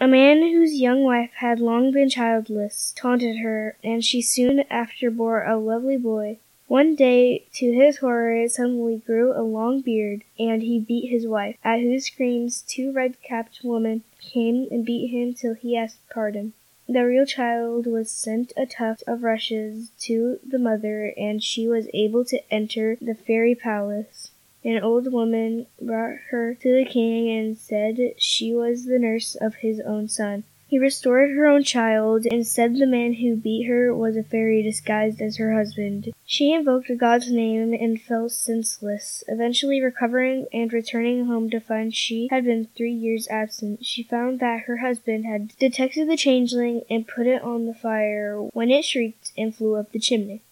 A 0.00 0.06
man 0.06 0.42
whose 0.42 0.80
young 0.80 1.02
wife 1.02 1.32
had 1.38 1.58
long 1.58 1.90
been 1.90 2.08
childless 2.08 2.92
taunted 2.94 3.38
her, 3.38 3.76
and 3.82 4.04
she 4.04 4.22
soon 4.22 4.60
after 4.70 5.10
bore 5.10 5.42
a 5.42 5.58
lovely 5.58 5.96
boy. 5.96 6.38
One 6.68 6.94
day, 6.94 7.46
to 7.54 7.72
his 7.72 7.96
horror, 7.96 8.32
it 8.32 8.52
suddenly 8.52 8.98
grew 8.98 9.32
a 9.32 9.42
long 9.42 9.80
beard, 9.80 10.22
and 10.38 10.62
he 10.62 10.78
beat 10.78 11.10
his 11.10 11.26
wife, 11.26 11.56
at 11.64 11.80
whose 11.80 12.04
screams 12.04 12.62
two 12.62 12.92
red-capped 12.92 13.60
women 13.64 14.04
came 14.20 14.68
and 14.70 14.86
beat 14.86 15.08
him 15.08 15.34
till 15.34 15.54
he 15.54 15.76
asked 15.76 16.08
pardon. 16.08 16.52
The 16.88 17.04
real 17.04 17.26
child 17.26 17.86
was 17.86 18.08
sent 18.08 18.52
a 18.56 18.66
tuft 18.66 19.02
of 19.08 19.24
rushes 19.24 19.90
to 20.02 20.38
the 20.46 20.60
mother, 20.60 21.12
and 21.16 21.42
she 21.42 21.66
was 21.66 21.88
able 21.92 22.24
to 22.26 22.40
enter 22.52 22.96
the 23.00 23.16
fairy 23.16 23.56
palace. 23.56 24.27
An 24.68 24.82
old 24.82 25.10
woman 25.10 25.66
brought 25.80 26.18
her 26.28 26.54
to 26.54 26.72
the 26.76 26.84
king 26.84 27.30
and 27.30 27.56
said 27.56 28.12
she 28.18 28.52
was 28.52 28.84
the 28.84 28.98
nurse 28.98 29.34
of 29.34 29.54
his 29.54 29.80
own 29.80 30.08
son. 30.08 30.44
He 30.66 30.78
restored 30.78 31.30
her 31.30 31.46
own 31.46 31.64
child 31.64 32.26
and 32.30 32.46
said 32.46 32.76
the 32.76 32.86
man 32.86 33.14
who 33.14 33.34
beat 33.34 33.64
her 33.64 33.96
was 33.96 34.14
a 34.14 34.22
fairy 34.22 34.62
disguised 34.62 35.22
as 35.22 35.38
her 35.38 35.54
husband. 35.54 36.12
She 36.26 36.52
invoked 36.52 36.90
God's 36.98 37.32
name 37.32 37.72
and 37.72 37.98
fell 37.98 38.28
senseless, 38.28 39.24
eventually 39.26 39.80
recovering 39.80 40.44
and 40.52 40.70
returning 40.70 41.24
home 41.24 41.48
to 41.48 41.60
find 41.60 41.94
she 41.94 42.28
had 42.30 42.44
been 42.44 42.68
three 42.76 42.92
years 42.92 43.26
absent. 43.30 43.86
She 43.86 44.02
found 44.02 44.38
that 44.40 44.64
her 44.66 44.76
husband 44.76 45.24
had 45.24 45.56
detected 45.56 46.10
the 46.10 46.18
changeling 46.18 46.82
and 46.90 47.08
put 47.08 47.26
it 47.26 47.40
on 47.40 47.64
the 47.64 47.72
fire 47.72 48.38
when 48.52 48.70
it 48.70 48.84
shrieked 48.84 49.32
and 49.38 49.56
flew 49.56 49.76
up 49.76 49.92
the 49.92 49.98
chimney. 49.98 50.42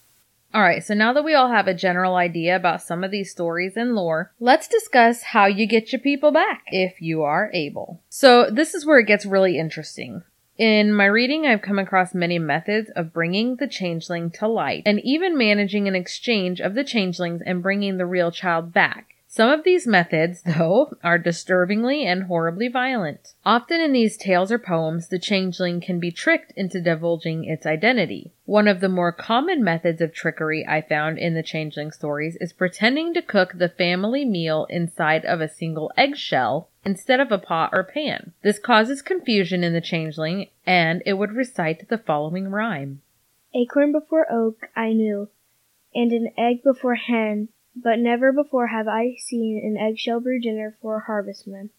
All 0.56 0.62
right, 0.62 0.82
so 0.82 0.94
now 0.94 1.12
that 1.12 1.22
we 1.22 1.34
all 1.34 1.50
have 1.50 1.68
a 1.68 1.74
general 1.74 2.14
idea 2.14 2.56
about 2.56 2.80
some 2.80 3.04
of 3.04 3.10
these 3.10 3.30
stories 3.30 3.76
and 3.76 3.94
lore, 3.94 4.32
let's 4.40 4.66
discuss 4.66 5.22
how 5.22 5.44
you 5.44 5.66
get 5.66 5.92
your 5.92 6.00
people 6.00 6.32
back 6.32 6.62
if 6.68 7.02
you 7.02 7.24
are 7.24 7.50
able. 7.52 8.00
So, 8.08 8.48
this 8.50 8.72
is 8.72 8.86
where 8.86 8.98
it 8.98 9.06
gets 9.06 9.26
really 9.26 9.58
interesting. 9.58 10.22
In 10.56 10.94
my 10.94 11.04
reading, 11.04 11.44
I've 11.44 11.60
come 11.60 11.78
across 11.78 12.14
many 12.14 12.38
methods 12.38 12.88
of 12.96 13.12
bringing 13.12 13.56
the 13.56 13.68
changeling 13.68 14.30
to 14.30 14.48
light 14.48 14.84
and 14.86 14.98
even 15.04 15.36
managing 15.36 15.88
an 15.88 15.94
exchange 15.94 16.60
of 16.60 16.74
the 16.74 16.84
changelings 16.84 17.42
and 17.44 17.62
bringing 17.62 17.98
the 17.98 18.06
real 18.06 18.32
child 18.32 18.72
back. 18.72 19.15
Some 19.37 19.51
of 19.51 19.64
these 19.64 19.87
methods, 19.87 20.40
though, 20.44 20.96
are 21.05 21.18
disturbingly 21.18 22.07
and 22.07 22.22
horribly 22.22 22.68
violent. 22.68 23.35
Often 23.44 23.83
in 23.83 23.92
these 23.92 24.16
tales 24.16 24.51
or 24.51 24.59
poems, 24.59 25.09
the 25.09 25.18
changeling 25.18 25.83
can 25.83 26.01
be 26.01 26.11
tricked 26.11 26.55
into 26.57 26.81
divulging 26.81 27.44
its 27.44 27.66
identity. 27.66 28.33
One 28.46 28.66
of 28.66 28.81
the 28.81 28.88
more 28.88 29.12
common 29.12 29.62
methods 29.62 30.01
of 30.01 30.14
trickery 30.14 30.64
I 30.66 30.81
found 30.81 31.18
in 31.18 31.35
the 31.35 31.42
changeling 31.42 31.90
stories 31.90 32.38
is 32.40 32.55
pretending 32.55 33.12
to 33.12 33.20
cook 33.20 33.53
the 33.53 33.68
family 33.68 34.25
meal 34.25 34.66
inside 34.70 35.27
of 35.27 35.42
a 35.42 35.51
single 35.51 35.92
eggshell 35.99 36.70
instead 36.83 37.20
of 37.20 37.31
a 37.31 37.37
pot 37.37 37.68
or 37.75 37.85
pan. 37.85 38.33
This 38.42 38.59
causes 38.59 39.03
confusion 39.03 39.62
in 39.62 39.75
the 39.75 39.83
changeling, 39.83 40.49
and 40.64 41.03
it 41.05 41.18
would 41.18 41.33
recite 41.33 41.90
the 41.90 41.99
following 41.99 42.49
rhyme. 42.49 43.03
Acorn 43.55 43.92
before 43.92 44.33
oak 44.33 44.70
I 44.75 44.94
knew, 44.94 45.29
and 45.94 46.11
an 46.12 46.31
egg 46.38 46.62
before 46.62 46.94
hen, 46.94 47.51
but 47.76 47.98
never 47.98 48.32
before 48.32 48.68
have 48.68 48.88
I 48.88 49.14
seen 49.18 49.60
an 49.62 49.76
eggshell 49.76 50.20
brew 50.20 50.40
dinner 50.40 50.76
for 50.80 50.96
a 50.96 51.04
harvestman. 51.04 51.70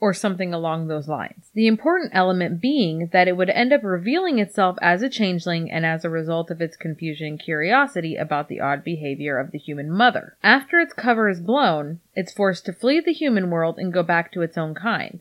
or 0.00 0.12
something 0.12 0.52
along 0.52 0.88
those 0.88 1.06
lines. 1.06 1.48
The 1.54 1.68
important 1.68 2.10
element 2.12 2.60
being 2.60 3.08
that 3.12 3.28
it 3.28 3.36
would 3.36 3.50
end 3.50 3.72
up 3.72 3.84
revealing 3.84 4.40
itself 4.40 4.76
as 4.82 5.00
a 5.00 5.08
changeling 5.08 5.70
and 5.70 5.86
as 5.86 6.04
a 6.04 6.10
result 6.10 6.50
of 6.50 6.60
its 6.60 6.76
confusion 6.76 7.28
and 7.28 7.40
curiosity 7.40 8.16
about 8.16 8.48
the 8.48 8.58
odd 8.58 8.82
behavior 8.82 9.38
of 9.38 9.52
the 9.52 9.58
human 9.58 9.88
mother. 9.88 10.36
After 10.42 10.80
its 10.80 10.92
cover 10.92 11.28
is 11.28 11.38
blown, 11.38 12.00
it's 12.16 12.32
forced 12.32 12.64
to 12.66 12.72
flee 12.72 12.98
the 12.98 13.12
human 13.12 13.48
world 13.48 13.78
and 13.78 13.92
go 13.92 14.02
back 14.02 14.32
to 14.32 14.42
its 14.42 14.58
own 14.58 14.74
kind. 14.74 15.20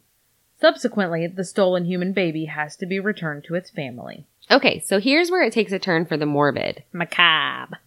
Subsequently, 0.60 1.28
the 1.28 1.44
stolen 1.44 1.86
human 1.86 2.12
baby 2.12 2.46
has 2.46 2.76
to 2.78 2.88
be 2.88 3.00
returned 3.00 3.44
to 3.44 3.54
its 3.54 3.70
family. 3.70 4.26
Okay, 4.50 4.80
so 4.80 5.00
here's 5.00 5.30
where 5.30 5.44
it 5.44 5.54
takes 5.54 5.72
a 5.72 5.78
turn 5.78 6.06
for 6.08 6.18
the 6.18 6.26
morbid. 6.26 6.84
Macabre. 6.92 7.78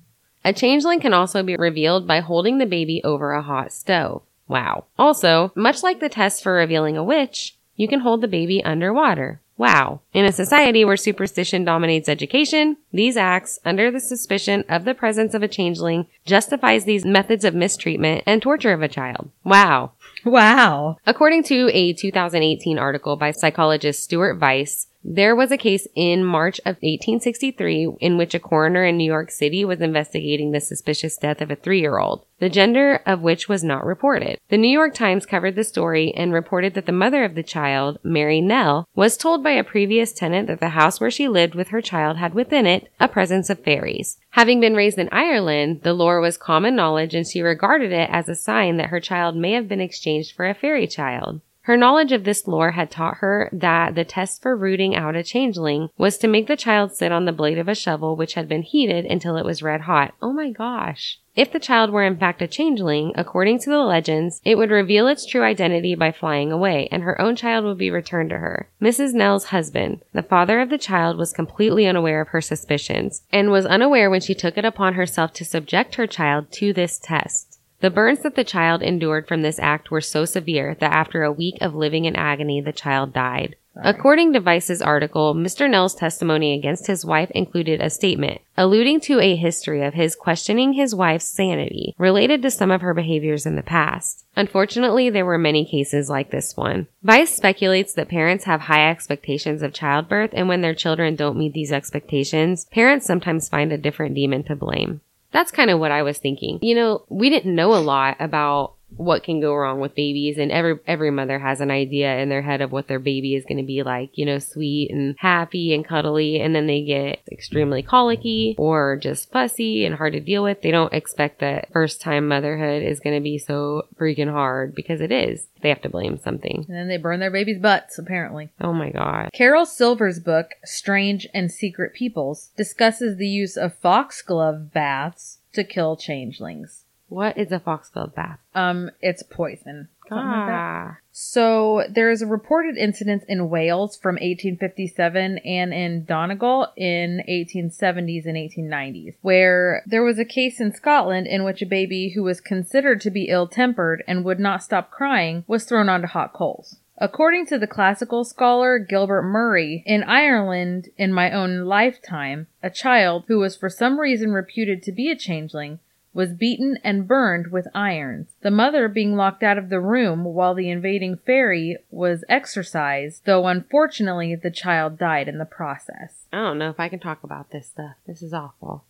A 0.44 0.52
changeling 0.52 1.00
can 1.00 1.14
also 1.14 1.42
be 1.42 1.56
revealed 1.56 2.06
by 2.06 2.20
holding 2.20 2.58
the 2.58 2.66
baby 2.66 3.00
over 3.02 3.32
a 3.32 3.42
hot 3.42 3.72
stove. 3.72 4.22
Wow. 4.46 4.84
Also, 4.98 5.52
much 5.54 5.82
like 5.82 6.00
the 6.00 6.08
test 6.08 6.42
for 6.42 6.52
revealing 6.52 6.96
a 6.96 7.04
witch, 7.04 7.56
you 7.76 7.88
can 7.88 8.00
hold 8.00 8.20
the 8.20 8.28
baby 8.28 8.62
underwater. 8.62 9.40
Wow. 9.56 10.00
In 10.12 10.24
a 10.24 10.32
society 10.32 10.84
where 10.84 10.96
superstition 10.96 11.64
dominates 11.64 12.08
education, 12.08 12.76
these 12.92 13.16
acts, 13.16 13.58
under 13.64 13.90
the 13.90 14.00
suspicion 14.00 14.64
of 14.68 14.84
the 14.84 14.94
presence 14.94 15.32
of 15.32 15.42
a 15.42 15.48
changeling, 15.48 16.06
justifies 16.26 16.84
these 16.84 17.04
methods 17.04 17.44
of 17.44 17.54
mistreatment 17.54 18.24
and 18.26 18.42
torture 18.42 18.72
of 18.72 18.82
a 18.82 18.88
child. 18.88 19.30
Wow. 19.44 19.92
Wow. 20.24 20.98
According 21.06 21.44
to 21.44 21.70
a 21.72 21.92
2018 21.92 22.78
article 22.78 23.16
by 23.16 23.30
psychologist 23.30 24.02
Stuart 24.02 24.40
Weiss, 24.40 24.88
there 25.06 25.36
was 25.36 25.52
a 25.52 25.58
case 25.58 25.86
in 25.94 26.24
March 26.24 26.58
of 26.60 26.76
1863 26.76 27.96
in 28.00 28.16
which 28.16 28.34
a 28.34 28.40
coroner 28.40 28.84
in 28.84 28.96
New 28.96 29.04
York 29.04 29.30
City 29.30 29.62
was 29.62 29.82
investigating 29.82 30.50
the 30.50 30.60
suspicious 30.60 31.18
death 31.18 31.42
of 31.42 31.50
a 31.50 31.56
three 31.56 31.80
year 31.80 31.98
old, 31.98 32.24
the 32.38 32.48
gender 32.48 33.02
of 33.04 33.20
which 33.20 33.46
was 33.46 33.62
not 33.62 33.84
reported. 33.84 34.40
The 34.48 34.56
New 34.56 34.70
York 34.70 34.94
Times 34.94 35.26
covered 35.26 35.56
the 35.56 35.64
story 35.64 36.14
and 36.14 36.32
reported 36.32 36.72
that 36.72 36.86
the 36.86 36.92
mother 36.92 37.22
of 37.22 37.34
the 37.34 37.42
child, 37.42 37.98
Mary 38.02 38.40
Nell, 38.40 38.88
was 38.94 39.18
told 39.18 39.44
by 39.44 39.50
a 39.50 39.62
previous 39.62 40.14
tenant 40.14 40.48
that 40.48 40.60
the 40.60 40.70
house 40.70 41.00
where 41.00 41.10
she 41.10 41.28
lived 41.28 41.54
with 41.54 41.68
her 41.68 41.82
child 41.82 42.16
had 42.16 42.32
within 42.32 42.64
it 42.64 42.90
a 42.98 43.06
presence 43.06 43.50
of 43.50 43.62
fairies. 43.62 44.16
Having 44.30 44.60
been 44.60 44.74
raised 44.74 44.98
in 44.98 45.10
Ireland, 45.12 45.82
the 45.82 45.92
lore 45.92 46.20
was 46.20 46.38
common 46.38 46.74
knowledge 46.74 47.14
and 47.14 47.26
she 47.26 47.42
regarded 47.42 47.92
it 47.92 48.08
as 48.10 48.28
a 48.30 48.34
sign 48.34 48.78
that 48.78 48.88
her 48.88 49.00
child 49.00 49.36
may 49.36 49.52
have 49.52 49.68
been 49.68 49.82
exchanged 49.82 50.34
for 50.34 50.48
a 50.48 50.54
fairy 50.54 50.86
child. 50.86 51.42
Her 51.64 51.78
knowledge 51.78 52.12
of 52.12 52.24
this 52.24 52.46
lore 52.46 52.72
had 52.72 52.90
taught 52.90 53.18
her 53.18 53.48
that 53.50 53.94
the 53.94 54.04
test 54.04 54.42
for 54.42 54.54
rooting 54.54 54.94
out 54.94 55.16
a 55.16 55.22
changeling 55.22 55.88
was 55.96 56.18
to 56.18 56.28
make 56.28 56.46
the 56.46 56.58
child 56.58 56.92
sit 56.92 57.10
on 57.10 57.24
the 57.24 57.32
blade 57.32 57.56
of 57.56 57.68
a 57.68 57.74
shovel 57.74 58.16
which 58.16 58.34
had 58.34 58.46
been 58.46 58.60
heated 58.60 59.06
until 59.06 59.38
it 59.38 59.46
was 59.46 59.62
red 59.62 59.80
hot. 59.80 60.12
Oh 60.20 60.34
my 60.34 60.50
gosh. 60.50 61.20
If 61.34 61.50
the 61.50 61.58
child 61.58 61.88
were 61.88 62.04
in 62.04 62.18
fact 62.18 62.42
a 62.42 62.46
changeling, 62.46 63.12
according 63.14 63.60
to 63.60 63.70
the 63.70 63.78
legends, 63.78 64.42
it 64.44 64.58
would 64.58 64.70
reveal 64.70 65.08
its 65.08 65.24
true 65.24 65.42
identity 65.42 65.94
by 65.94 66.12
flying 66.12 66.52
away, 66.52 66.86
and 66.92 67.02
her 67.02 67.18
own 67.18 67.34
child 67.34 67.64
would 67.64 67.78
be 67.78 67.90
returned 67.90 68.28
to 68.28 68.38
her. 68.38 68.68
Mrs. 68.80 69.14
Nell's 69.14 69.46
husband, 69.46 70.02
the 70.12 70.22
father 70.22 70.60
of 70.60 70.68
the 70.68 70.76
child, 70.76 71.16
was 71.16 71.32
completely 71.32 71.86
unaware 71.86 72.20
of 72.20 72.28
her 72.28 72.42
suspicions, 72.42 73.22
and 73.32 73.50
was 73.50 73.64
unaware 73.64 74.10
when 74.10 74.20
she 74.20 74.34
took 74.34 74.58
it 74.58 74.66
upon 74.66 74.94
herself 74.94 75.32
to 75.32 75.46
subject 75.46 75.94
her 75.94 76.06
child 76.06 76.52
to 76.52 76.74
this 76.74 76.98
test. 76.98 77.53
The 77.84 77.90
burns 77.90 78.20
that 78.20 78.34
the 78.34 78.44
child 78.44 78.80
endured 78.80 79.28
from 79.28 79.42
this 79.42 79.58
act 79.58 79.90
were 79.90 80.00
so 80.00 80.24
severe 80.24 80.74
that 80.80 80.94
after 80.94 81.22
a 81.22 81.30
week 81.30 81.58
of 81.60 81.74
living 81.74 82.06
in 82.06 82.16
agony, 82.16 82.62
the 82.62 82.72
child 82.72 83.12
died. 83.12 83.56
According 83.76 84.32
to 84.32 84.40
Vice's 84.40 84.80
article, 84.80 85.34
Mr. 85.34 85.68
Nell's 85.68 85.94
testimony 85.94 86.54
against 86.54 86.86
his 86.86 87.04
wife 87.04 87.30
included 87.32 87.82
a 87.82 87.90
statement 87.90 88.40
alluding 88.56 89.00
to 89.00 89.20
a 89.20 89.36
history 89.36 89.82
of 89.82 89.92
his 89.92 90.16
questioning 90.16 90.72
his 90.72 90.94
wife's 90.94 91.26
sanity 91.26 91.94
related 91.98 92.40
to 92.40 92.50
some 92.50 92.70
of 92.70 92.80
her 92.80 92.94
behaviors 92.94 93.44
in 93.44 93.54
the 93.54 93.62
past. 93.62 94.24
Unfortunately, 94.34 95.10
there 95.10 95.26
were 95.26 95.36
many 95.36 95.66
cases 95.66 96.08
like 96.08 96.30
this 96.30 96.56
one. 96.56 96.86
Vice 97.02 97.36
speculates 97.36 97.92
that 97.92 98.08
parents 98.08 98.44
have 98.44 98.62
high 98.62 98.88
expectations 98.88 99.60
of 99.60 99.74
childbirth, 99.74 100.30
and 100.32 100.48
when 100.48 100.62
their 100.62 100.74
children 100.74 101.16
don't 101.16 101.36
meet 101.36 101.52
these 101.52 101.70
expectations, 101.70 102.64
parents 102.72 103.04
sometimes 103.04 103.50
find 103.50 103.72
a 103.72 103.76
different 103.76 104.14
demon 104.14 104.42
to 104.44 104.56
blame. 104.56 105.02
That's 105.34 105.50
kind 105.50 105.68
of 105.68 105.80
what 105.80 105.90
I 105.90 106.04
was 106.04 106.18
thinking. 106.18 106.60
You 106.62 106.76
know, 106.76 107.04
we 107.10 107.28
didn't 107.28 107.56
know 107.56 107.74
a 107.74 107.82
lot 107.82 108.16
about 108.20 108.76
what 108.96 109.22
can 109.22 109.40
go 109.40 109.54
wrong 109.54 109.80
with 109.80 109.94
babies 109.94 110.38
and 110.38 110.52
every 110.52 110.78
every 110.86 111.10
mother 111.10 111.38
has 111.38 111.60
an 111.60 111.70
idea 111.70 112.16
in 112.18 112.28
their 112.28 112.42
head 112.42 112.60
of 112.60 112.72
what 112.72 112.88
their 112.88 112.98
baby 112.98 113.34
is 113.34 113.44
going 113.44 113.58
to 113.58 113.64
be 113.64 113.82
like 113.82 114.10
you 114.14 114.24
know 114.24 114.38
sweet 114.38 114.90
and 114.90 115.14
happy 115.18 115.74
and 115.74 115.86
cuddly 115.86 116.40
and 116.40 116.54
then 116.54 116.66
they 116.66 116.82
get 116.82 117.20
extremely 117.30 117.82
colicky 117.82 118.54
or 118.58 118.96
just 118.96 119.30
fussy 119.32 119.84
and 119.84 119.96
hard 119.96 120.12
to 120.12 120.20
deal 120.20 120.42
with 120.42 120.62
they 120.62 120.70
don't 120.70 120.92
expect 120.92 121.40
that 121.40 121.70
first 121.72 122.00
time 122.00 122.28
motherhood 122.28 122.82
is 122.82 123.00
going 123.00 123.16
to 123.16 123.22
be 123.22 123.38
so 123.38 123.82
freaking 123.98 124.30
hard 124.30 124.74
because 124.74 125.00
it 125.00 125.10
is 125.12 125.46
they 125.62 125.68
have 125.68 125.82
to 125.82 125.88
blame 125.88 126.18
something 126.18 126.64
And 126.68 126.76
then 126.76 126.88
they 126.88 126.98
burn 126.98 127.20
their 127.20 127.30
baby's 127.30 127.58
butts, 127.58 127.98
apparently. 127.98 128.50
oh 128.60 128.72
my 128.72 128.90
god 128.90 129.30
Carole 129.32 129.66
Silver's 129.66 130.20
book, 130.20 130.50
Strange 130.64 131.26
and 131.34 131.50
Secret 131.50 131.94
Peoples, 131.94 132.50
discusses 132.56 133.16
the 133.16 133.26
use 133.26 133.56
of 133.56 133.74
foxglove 133.74 134.72
baths 134.72 135.38
to 135.52 135.64
kill 135.64 135.96
changelings. 135.96 136.83
What 137.08 137.36
is 137.38 137.52
a 137.52 137.60
foxglove 137.60 138.14
bath 138.14 138.38
Um, 138.54 138.90
it's 139.00 139.22
poison. 139.22 139.88
Something 140.08 140.26
like 140.26 140.48
that. 140.48 140.52
ah 140.52 140.96
So 141.12 141.84
there 141.88 142.10
is 142.10 142.20
a 142.20 142.26
reported 142.26 142.76
incident 142.76 143.24
in 143.26 143.48
Wales 143.48 143.96
from 143.96 144.16
1857 144.16 145.38
and 145.38 145.72
in 145.72 146.04
Donegal 146.04 146.68
in 146.76 147.22
1870s 147.28 148.26
and 148.26 148.36
1890s, 148.36 149.14
where 149.22 149.82
there 149.86 150.02
was 150.02 150.18
a 150.18 150.24
case 150.24 150.60
in 150.60 150.74
Scotland 150.74 151.26
in 151.26 151.44
which 151.44 151.62
a 151.62 151.66
baby 151.66 152.10
who 152.14 152.22
was 152.22 152.40
considered 152.40 153.00
to 153.00 153.10
be 153.10 153.28
ill-tempered 153.28 154.04
and 154.06 154.24
would 154.24 154.40
not 154.40 154.62
stop 154.62 154.90
crying 154.90 155.44
was 155.46 155.64
thrown 155.64 155.88
onto 155.88 156.06
hot 156.06 156.32
coals. 156.32 156.76
According 156.98 157.46
to 157.46 157.58
the 157.58 157.66
classical 157.66 158.24
scholar 158.24 158.78
Gilbert 158.78 159.24
Murray, 159.24 159.82
in 159.84 160.04
Ireland 160.04 160.90
in 160.96 161.12
my 161.12 161.32
own 161.32 161.64
lifetime, 161.64 162.46
a 162.62 162.70
child 162.70 163.24
who 163.26 163.38
was 163.38 163.56
for 163.56 163.68
some 163.68 163.98
reason 163.98 164.32
reputed 164.32 164.82
to 164.84 164.92
be 164.92 165.10
a 165.10 165.16
changeling 165.16 165.80
was 166.14 166.32
beaten 166.32 166.78
and 166.82 167.06
burned 167.06 167.48
with 167.48 167.66
irons, 167.74 168.28
the 168.40 168.50
mother 168.50 168.88
being 168.88 169.16
locked 169.16 169.42
out 169.42 169.58
of 169.58 169.68
the 169.68 169.80
room 169.80 170.24
while 170.24 170.54
the 170.54 170.70
invading 170.70 171.18
fairy 171.26 171.76
was 171.90 172.24
exorcised, 172.28 173.22
though 173.26 173.46
unfortunately 173.46 174.34
the 174.34 174.50
child 174.50 174.96
died 174.96 175.28
in 175.28 175.38
the 175.38 175.44
process. 175.44 176.24
I 176.32 176.38
don't 176.38 176.58
know 176.58 176.70
if 176.70 176.80
I 176.80 176.88
can 176.88 177.00
talk 177.00 177.24
about 177.24 177.50
this 177.50 177.66
stuff. 177.66 177.96
This 178.06 178.22
is 178.22 178.32
awful. 178.32 178.84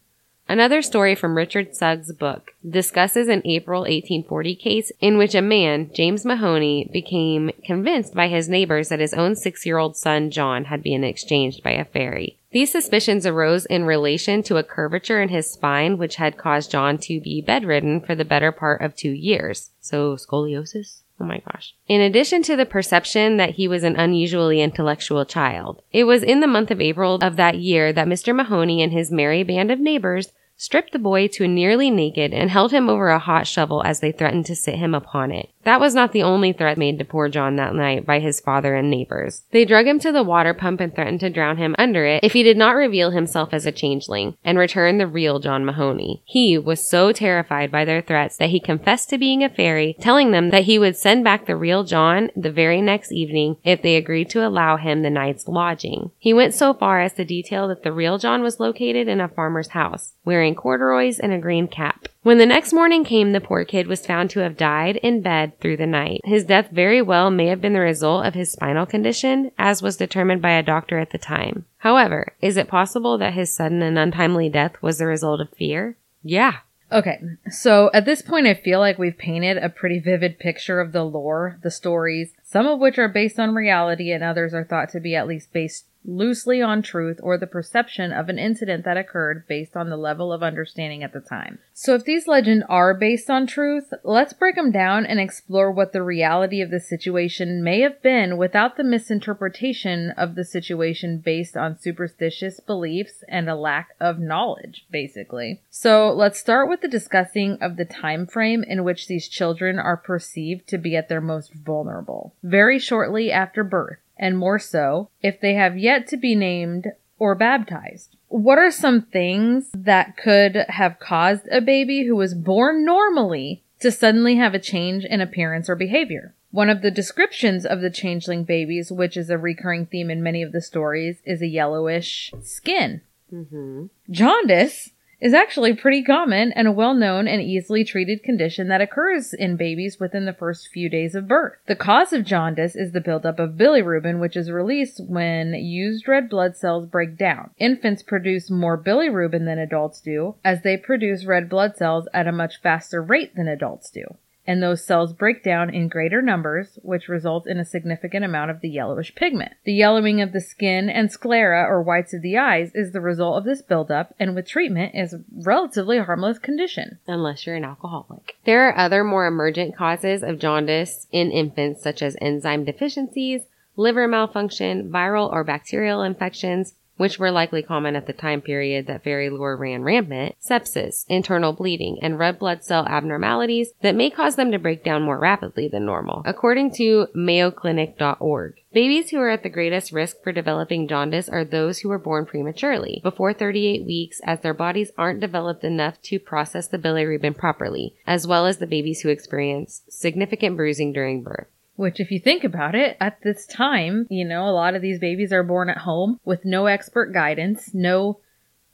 Another 0.47 0.83
story 0.83 1.15
from 1.15 1.39
Richard 1.39 1.75
Sugg's 1.75 2.13
book 2.13 2.53
discusses 2.69 3.29
an 3.29 3.41
April 3.47 3.81
1840 3.81 4.55
case 4.57 4.93
in 5.01 5.17
which 5.17 5.35
a 5.35 5.41
man, 5.41 5.91
James 5.95 6.27
Mahoney, 6.27 6.91
became 6.93 7.51
convinced 7.65 8.15
by 8.15 8.29
his 8.29 8.47
neighbors 8.47 8.91
that 8.91 9.01
his 9.01 9.15
own 9.15 9.37
six 9.37 9.65
year 9.65 9.79
old 9.79 9.97
son, 9.97 10.31
John, 10.31 10.67
had 10.67 10.83
been 10.83 11.03
exchanged 11.03 11.63
by 11.63 11.71
a 11.71 11.85
fairy. 11.87 12.37
These 12.55 12.71
suspicions 12.71 13.27
arose 13.27 13.67
in 13.67 13.85
relation 13.85 14.45
to 14.45 14.59
a 14.59 14.63
curvature 14.63 15.21
in 15.21 15.29
his 15.29 15.51
spine, 15.51 15.99
which 15.99 16.15
had 16.15 16.37
caused 16.37 16.71
John 16.71 16.99
to 16.99 17.21
be 17.21 17.43
bedridden 17.43 18.01
for 18.01 18.15
the 18.15 18.25
better 18.25 18.53
part 18.53 18.81
of 18.81 18.95
two 18.95 19.11
years. 19.11 19.71
So, 19.81 20.15
scoliosis? 20.15 21.01
Oh 21.21 21.25
my 21.25 21.43
gosh. 21.51 21.75
In 21.89 22.01
addition 22.01 22.45
to 22.45 22.55
the 22.55 22.65
perception 22.65 23.39
that 23.39 23.57
he 23.57 23.67
was 23.67 23.83
an 23.83 23.97
unusually 23.97 24.63
intellectual 24.63 25.25
child, 25.25 25.83
it 25.91 26.05
was 26.05 26.23
in 26.23 26.39
the 26.39 26.47
month 26.47 26.71
of 26.71 26.81
April 26.81 27.17
of 27.17 27.35
that 27.35 27.59
year 27.59 27.93
that 27.93 28.07
Mr. 28.07 28.33
Mahoney 28.33 28.83
and 28.83 28.93
his 28.93 29.11
merry 29.11 29.43
band 29.43 29.73
of 29.73 29.81
neighbors 29.81 30.33
stripped 30.57 30.93
the 30.93 30.99
boy 30.99 31.29
to 31.29 31.49
nearly 31.49 31.91
naked 31.91 32.33
and 32.33 32.51
held 32.51 32.73
him 32.73 32.89
over 32.89 33.09
a 33.09 33.19
hot 33.19 33.47
shovel 33.47 33.83
as 33.85 34.01
they 34.01 34.13
threatened 34.13 34.47
to 34.47 34.55
sit 34.55 34.77
him 34.77 34.95
upon 34.95 35.31
it. 35.31 35.51
That 35.65 35.81
was 35.81 35.95
not 35.95 36.13
the 36.13 36.23
only 36.23 36.53
threat 36.53 36.77
made 36.77 36.99
to 36.99 37.05
poor 37.05 37.29
John 37.29 37.57
that 37.57 37.75
night 37.75 38.05
by 38.05 38.21
his 38.21 38.41
father 38.41 38.75
and 38.75 38.91
neighbors. 38.91 39.45
They 39.51 39.65
drug 39.65 39.87
him 39.87 39.99
to 40.01 40.13
the 40.13 40.23
water 40.23 40.53
pump 40.53 40.81
and 40.81 40.95
threatened 40.95 41.21
to 41.21 41.31
drown 41.31 41.57
him 41.57 41.75
under 41.79 42.05
it 42.05 42.23
if 42.23 42.35
he 42.35 42.43
did 42.43 42.57
not 42.57 42.77
reveal 42.77 43.11
himself 43.11 43.49
as 43.53 43.65
a 43.65 43.73
changeling 43.73 44.37
and 44.45 44.59
return 44.59 44.99
the 44.99 45.07
real 45.07 45.39
John 45.39 45.65
Mahoney. 45.65 46.23
He 46.27 46.59
was 46.59 46.89
so 46.89 47.13
terrified 47.13 47.71
by 47.71 47.85
their 47.85 48.03
threats 48.03 48.37
that 48.37 48.51
he 48.51 48.61
confessed 48.61 49.09
to 49.11 49.19
being 49.19 49.43
a 49.43 49.49
fairy, 49.49 49.97
telling 50.01 50.33
them 50.33 50.51
that 50.51 50.65
he 50.65 50.79
would 50.79 50.97
send 50.97 51.25
back 51.25 51.47
the 51.47 51.57
real 51.57 51.83
John 51.85 52.31
the 52.37 52.53
very 52.53 52.83
next 52.83 53.11
evening 53.11 53.57
if 53.65 53.81
they 53.81 53.97
agreed 53.97 54.29
to 54.31 54.47
allow 54.47 54.77
him 54.77 55.03
the 55.03 55.11
night's 55.11 55.49
lodging. 55.49 56.11
He 56.19 56.35
went 56.35 56.55
so 56.55 56.75
far 56.75 57.01
as 57.01 57.15
to 57.15 57.25
detail 57.25 57.69
that 57.69 57.83
the 57.83 57.93
real 57.93 58.19
John 58.19 58.43
was 58.43 58.61
located 58.61 59.09
in 59.09 59.21
a 59.21 59.29
farmer's 59.29 59.69
house, 59.69 60.13
wearing 60.45 60.55
corduroys 60.55 61.19
and 61.19 61.33
a 61.33 61.39
green 61.39 61.67
cap. 61.67 62.07
When 62.23 62.37
the 62.37 62.45
next 62.45 62.75
morning 62.75 63.03
came, 63.03 63.33
the 63.33 63.41
poor 63.41 63.65
kid 63.65 63.87
was 63.87 64.07
found 64.07 64.29
to 64.31 64.41
have 64.41 64.59
died 64.59 64.97
in 64.97 65.23
bed 65.23 65.59
through 65.59 65.79
the 65.79 65.87
night. 65.87 66.21
His 66.25 66.45
death 66.45 66.69
very 66.71 67.01
well 67.01 67.31
may 67.31 67.47
have 67.47 67.63
been 67.63 67.73
the 67.73 67.81
result 67.81 68.27
of 68.27 68.35
his 68.35 68.53
spinal 68.53 68.85
condition, 68.85 69.53
as 69.57 69.81
was 69.81 69.97
determined 69.97 70.43
by 70.43 70.53
a 70.53 70.63
doctor 70.63 70.99
at 70.99 71.13
the 71.13 71.19
time. 71.19 71.65
However, 71.79 72.35
is 72.43 72.59
it 72.59 72.69
possible 72.69 73.17
that 73.17 73.33
his 73.33 73.55
sudden 73.55 73.81
and 73.81 73.99
untimely 73.99 74.51
death 74.51 74.83
was 74.83 74.99
the 74.99 75.07
result 75.07 75.41
of 75.41 75.49
fear? 75.57 75.97
Yeah. 76.23 76.59
Okay, 76.93 77.23
so 77.51 77.91
at 77.95 78.05
this 78.05 78.21
point, 78.21 78.47
I 78.47 78.53
feel 78.53 78.81
like 78.81 78.99
we've 78.99 79.17
painted 79.17 79.57
a 79.57 79.71
pretty 79.71 79.99
vivid 79.99 80.39
picture 80.39 80.79
of 80.79 80.93
the 80.93 81.05
lore, 81.05 81.59
the 81.63 81.71
stories, 81.71 82.35
some 82.45 82.67
of 82.67 82.81
which 82.81 82.99
are 82.99 83.09
based 83.09 83.41
on 83.41 83.55
reality 83.55 84.13
and 84.13 84.23
others 84.23 84.53
are 84.53 84.65
thought 84.65 84.91
to 84.91 85.01
be 85.01 85.17
at 85.17 85.27
least 85.27 85.53
based 85.55 85.87
loosely 86.05 86.61
on 86.61 86.83
truth 86.83 87.19
or 87.23 87.39
the 87.39 87.47
perception 87.47 88.13
of 88.13 88.29
an 88.29 88.39
incident 88.39 88.85
that 88.85 88.97
occurred 88.97 89.47
based 89.49 89.77
on 89.77 89.89
the 89.89 89.97
level 89.97 90.33
of 90.33 90.43
understanding 90.43 91.03
at 91.03 91.13
the 91.13 91.21
time. 91.21 91.59
So 91.73 91.95
if 91.95 92.05
these 92.05 92.29
legends 92.29 92.65
are 92.69 92.95
based 92.95 93.31
on 93.31 93.47
truth, 93.47 93.93
let's 94.03 94.33
break 94.33 94.57
them 94.57 94.71
down 94.71 95.07
and 95.07 95.19
explore 95.19 95.71
what 95.71 95.93
the 95.93 96.03
reality 96.03 96.61
of 96.61 96.71
the 96.71 96.81
situation 96.81 97.65
may 97.65 97.81
have 97.81 98.03
been 98.03 98.37
without 98.37 98.77
the 98.77 98.85
misinterpretation 98.85 100.11
of 100.11 100.35
the 100.35 100.45
situation 100.45 101.19
based 101.19 101.57
on 101.57 101.79
superstitious 101.79 102.61
beliefs 102.61 103.25
and 103.29 103.49
a 103.49 103.57
lack 103.57 103.91
of 104.01 104.19
knowledge, 104.19 104.87
basically. 104.91 105.61
So 105.71 106.13
let's 106.13 106.39
start 106.39 106.69
with 106.69 106.81
the 106.81 106.89
discussing 106.89 107.59
of 107.61 107.77
the 107.77 107.85
time 107.85 108.27
frame 108.27 108.63
in 108.63 108.85
which 108.85 109.07
these 109.07 109.29
children 109.29 109.79
are 109.79 109.97
perceived 109.97 110.69
to 110.69 110.79
be 110.79 110.97
at 110.97 111.09
their 111.09 111.21
most 111.21 111.53
vulnerable. 111.55 112.35
Very 112.43 112.79
shortly 112.79 113.33
after 113.33 113.65
birth 113.65 113.99
and 114.17 114.39
more 114.39 114.59
so 114.59 115.09
if 115.23 115.41
they 115.41 115.55
have 115.55 115.79
yet 115.79 116.07
to 116.09 116.17
be 116.17 116.35
named 116.35 116.89
or 117.19 117.35
baptized. 117.35 118.17
What 118.29 118.59
are 118.59 118.71
some 118.71 119.03
things 119.03 119.71
that 119.75 120.17
could 120.17 120.57
have 120.69 120.99
caused 120.99 121.47
a 121.51 121.61
baby 121.61 122.05
who 122.05 122.17
was 122.17 122.35
born 122.35 122.85
normally 122.85 123.63
to 123.81 123.91
suddenly 123.91 124.37
have 124.37 124.55
a 124.55 124.59
change 124.59 125.05
in 125.05 125.21
appearance 125.21 125.69
or 125.69 125.77
behavior? 125.77 126.35
One 126.51 126.71
of 126.71 126.83
the 126.83 126.91
descriptions 126.91 127.67
of 127.67 127.81
the 127.81 127.91
changeling 127.91 128.45
babies, 128.45 128.93
which 128.93 129.17
is 129.17 129.31
a 129.31 129.39
recurring 129.39 129.87
theme 129.87 130.11
in 130.11 130.23
many 130.23 130.43
of 130.43 130.53
the 130.53 130.61
stories, 130.61 131.19
is 131.25 131.43
a 131.43 131.47
yellowish 131.47 132.33
skin. 132.43 133.01
Mm-hmm. 133.33 133.87
Jaundice 134.11 134.91
is 135.25 135.33
actually 135.33 135.73
pretty 135.73 136.03
common 136.03 136.53
and 136.53 136.69
a 136.69 136.73
well-known 136.73 137.27
and 137.27 137.41
easily 137.41 137.83
treated 137.83 138.23
condition 138.23 138.69
that 138.69 138.83
occurs 138.83 139.33
in 139.33 139.57
babies 139.57 139.99
within 139.99 140.27
the 140.27 140.35
first 140.35 140.69
few 140.69 140.91
days 140.91 141.15
of 141.15 141.27
birth. 141.27 141.55
The 141.67 141.75
cause 141.75 142.13
of 142.13 142.27
jaundice 142.27 142.77
is 142.77 142.93
the 142.93 143.01
buildup 143.01 143.39
of 143.39 143.53
bilirubin, 143.53 144.21
which 144.21 144.37
is 144.37 144.51
released 144.51 145.01
when 145.09 145.55
used 145.55 146.07
red 146.07 146.29
blood 146.29 146.59
cells 146.59 146.87
break 146.87 147.17
down. 147.17 147.53
Infants 147.57 148.03
produce 148.03 148.51
more 148.51 148.77
bilirubin 148.77 149.47
than 149.47 149.59
adults 149.59 150.03
do, 150.03 150.35
as 150.45 150.61
they 150.61 150.77
produce 150.77 151.25
red 151.25 151.49
blood 151.49 151.75
cells 151.79 152.07
at 152.13 152.29
a 152.29 152.33
much 152.33 152.61
faster 152.61 153.01
rate 153.01 153.35
than 153.35 153.49
adults 153.49 153.91
do 153.91 154.05
and 154.47 154.63
those 154.63 154.85
cells 154.85 155.13
break 155.13 155.43
down 155.43 155.73
in 155.73 155.89
greater 155.89 156.21
numbers, 156.21 156.79
which 156.83 157.09
results 157.09 157.47
in 157.47 157.59
a 157.59 157.65
significant 157.65 158.25
amount 158.25 158.51
of 158.51 158.61
the 158.61 158.69
yellowish 158.69 159.15
pigment. 159.15 159.53
The 159.65 159.73
yellowing 159.73 160.21
of 160.21 160.33
the 160.33 160.41
skin 160.41 160.91
and 160.91 161.11
sclera, 161.11 161.65
or 161.65 161.83
whites 161.83 162.13
of 162.13 162.23
the 162.23 162.37
eyes, 162.37 162.73
is 162.75 162.93
the 162.93 163.01
result 163.01 163.39
of 163.39 163.45
this 163.45 163.63
buildup, 163.63 164.15
and 164.19 164.35
with 164.35 164.47
treatment 164.47 164.95
is 164.95 165.15
a 165.15 165.25
relatively 165.33 165.99
harmless 165.99 166.39
condition. 166.39 166.99
Unless 167.07 167.47
you're 167.47 167.57
an 167.57 167.65
alcoholic. 167.65 168.37
There 168.45 168.69
are 168.69 168.77
other 168.77 169.05
more 169.05 169.27
emergent 169.27 169.77
causes 169.77 170.23
of 170.23 170.39
jaundice 170.39 171.07
in 171.11 171.31
infants, 171.31 171.83
such 171.83 172.03
as 172.03 172.17
enzyme 172.21 172.65
deficiencies, 172.65 173.43
liver 173.77 174.07
malfunction, 174.07 174.91
viral 174.91 175.33
or 175.33 175.45
bacterial 175.45 176.03
infections, 176.03 176.75
which 176.97 177.19
were 177.19 177.31
likely 177.31 177.63
common 177.63 177.97
at 177.97 178.07
the 178.07 178.13
time 178.13 178.41
period 178.41 178.87
that 178.87 179.03
fairy 179.03 179.31
lore 179.31 179.57
ran 179.57 179.83
rampant, 179.83 180.35
sepsis, 180.41 181.05
internal 181.09 181.53
bleeding, 181.53 181.99
and 182.03 182.19
red 182.19 182.39
blood 182.39 182.63
cell 182.65 182.87
abnormalities 182.87 183.73
that 183.83 183.95
may 183.95 184.11
cause 184.11 184.37
them 184.37 184.51
to 184.53 184.59
break 184.59 184.85
down 184.85 185.03
more 185.03 185.19
rapidly 185.19 185.69
than 185.69 185.85
normal. 185.85 186.23
According 186.25 186.73
to 186.73 187.07
mayoclinic.org, 187.15 188.55
babies 188.73 189.11
who 189.11 189.19
are 189.19 189.31
at 189.31 189.43
the 189.43 189.49
greatest 189.49 189.93
risk 189.93 190.17
for 190.23 190.33
developing 190.33 190.89
jaundice 190.89 191.29
are 191.29 191.45
those 191.45 191.81
who 191.81 191.89
were 191.89 191.99
born 191.99 192.27
prematurely, 192.27 193.01
before 193.03 193.33
38 193.33 193.85
weeks, 193.85 194.21
as 194.25 194.41
their 194.41 194.55
bodies 194.55 194.91
aren't 194.97 195.21
developed 195.21 195.65
enough 195.65 196.01
to 196.03 196.19
process 196.19 196.69
the 196.69 196.79
bilirubin 196.79 197.37
properly, 197.37 197.95
as 198.07 198.27
well 198.27 198.47
as 198.47 198.59
the 198.59 198.67
babies 198.67 199.01
who 199.01 199.09
experience 199.09 199.83
significant 199.89 200.57
bruising 200.57 200.93
during 200.93 201.23
birth. 201.23 201.49
Which, 201.77 201.99
if 201.99 202.11
you 202.11 202.21
think 202.21 202.45
about 202.45 202.75
it, 202.75 202.97
at 203.01 203.21
this 203.23 203.47
time, 203.47 204.07
you 204.09 204.25
know, 204.25 204.49
a 204.49 204.53
lot 204.53 204.75
of 204.75 204.83
these 204.83 205.01
babies 205.01 205.33
are 205.33 205.43
born 205.43 205.69
at 205.69 205.79
home 205.79 206.21
with 206.25 206.45
no 206.45 206.67
expert 206.67 207.13
guidance, 207.13 207.75
no 207.75 208.21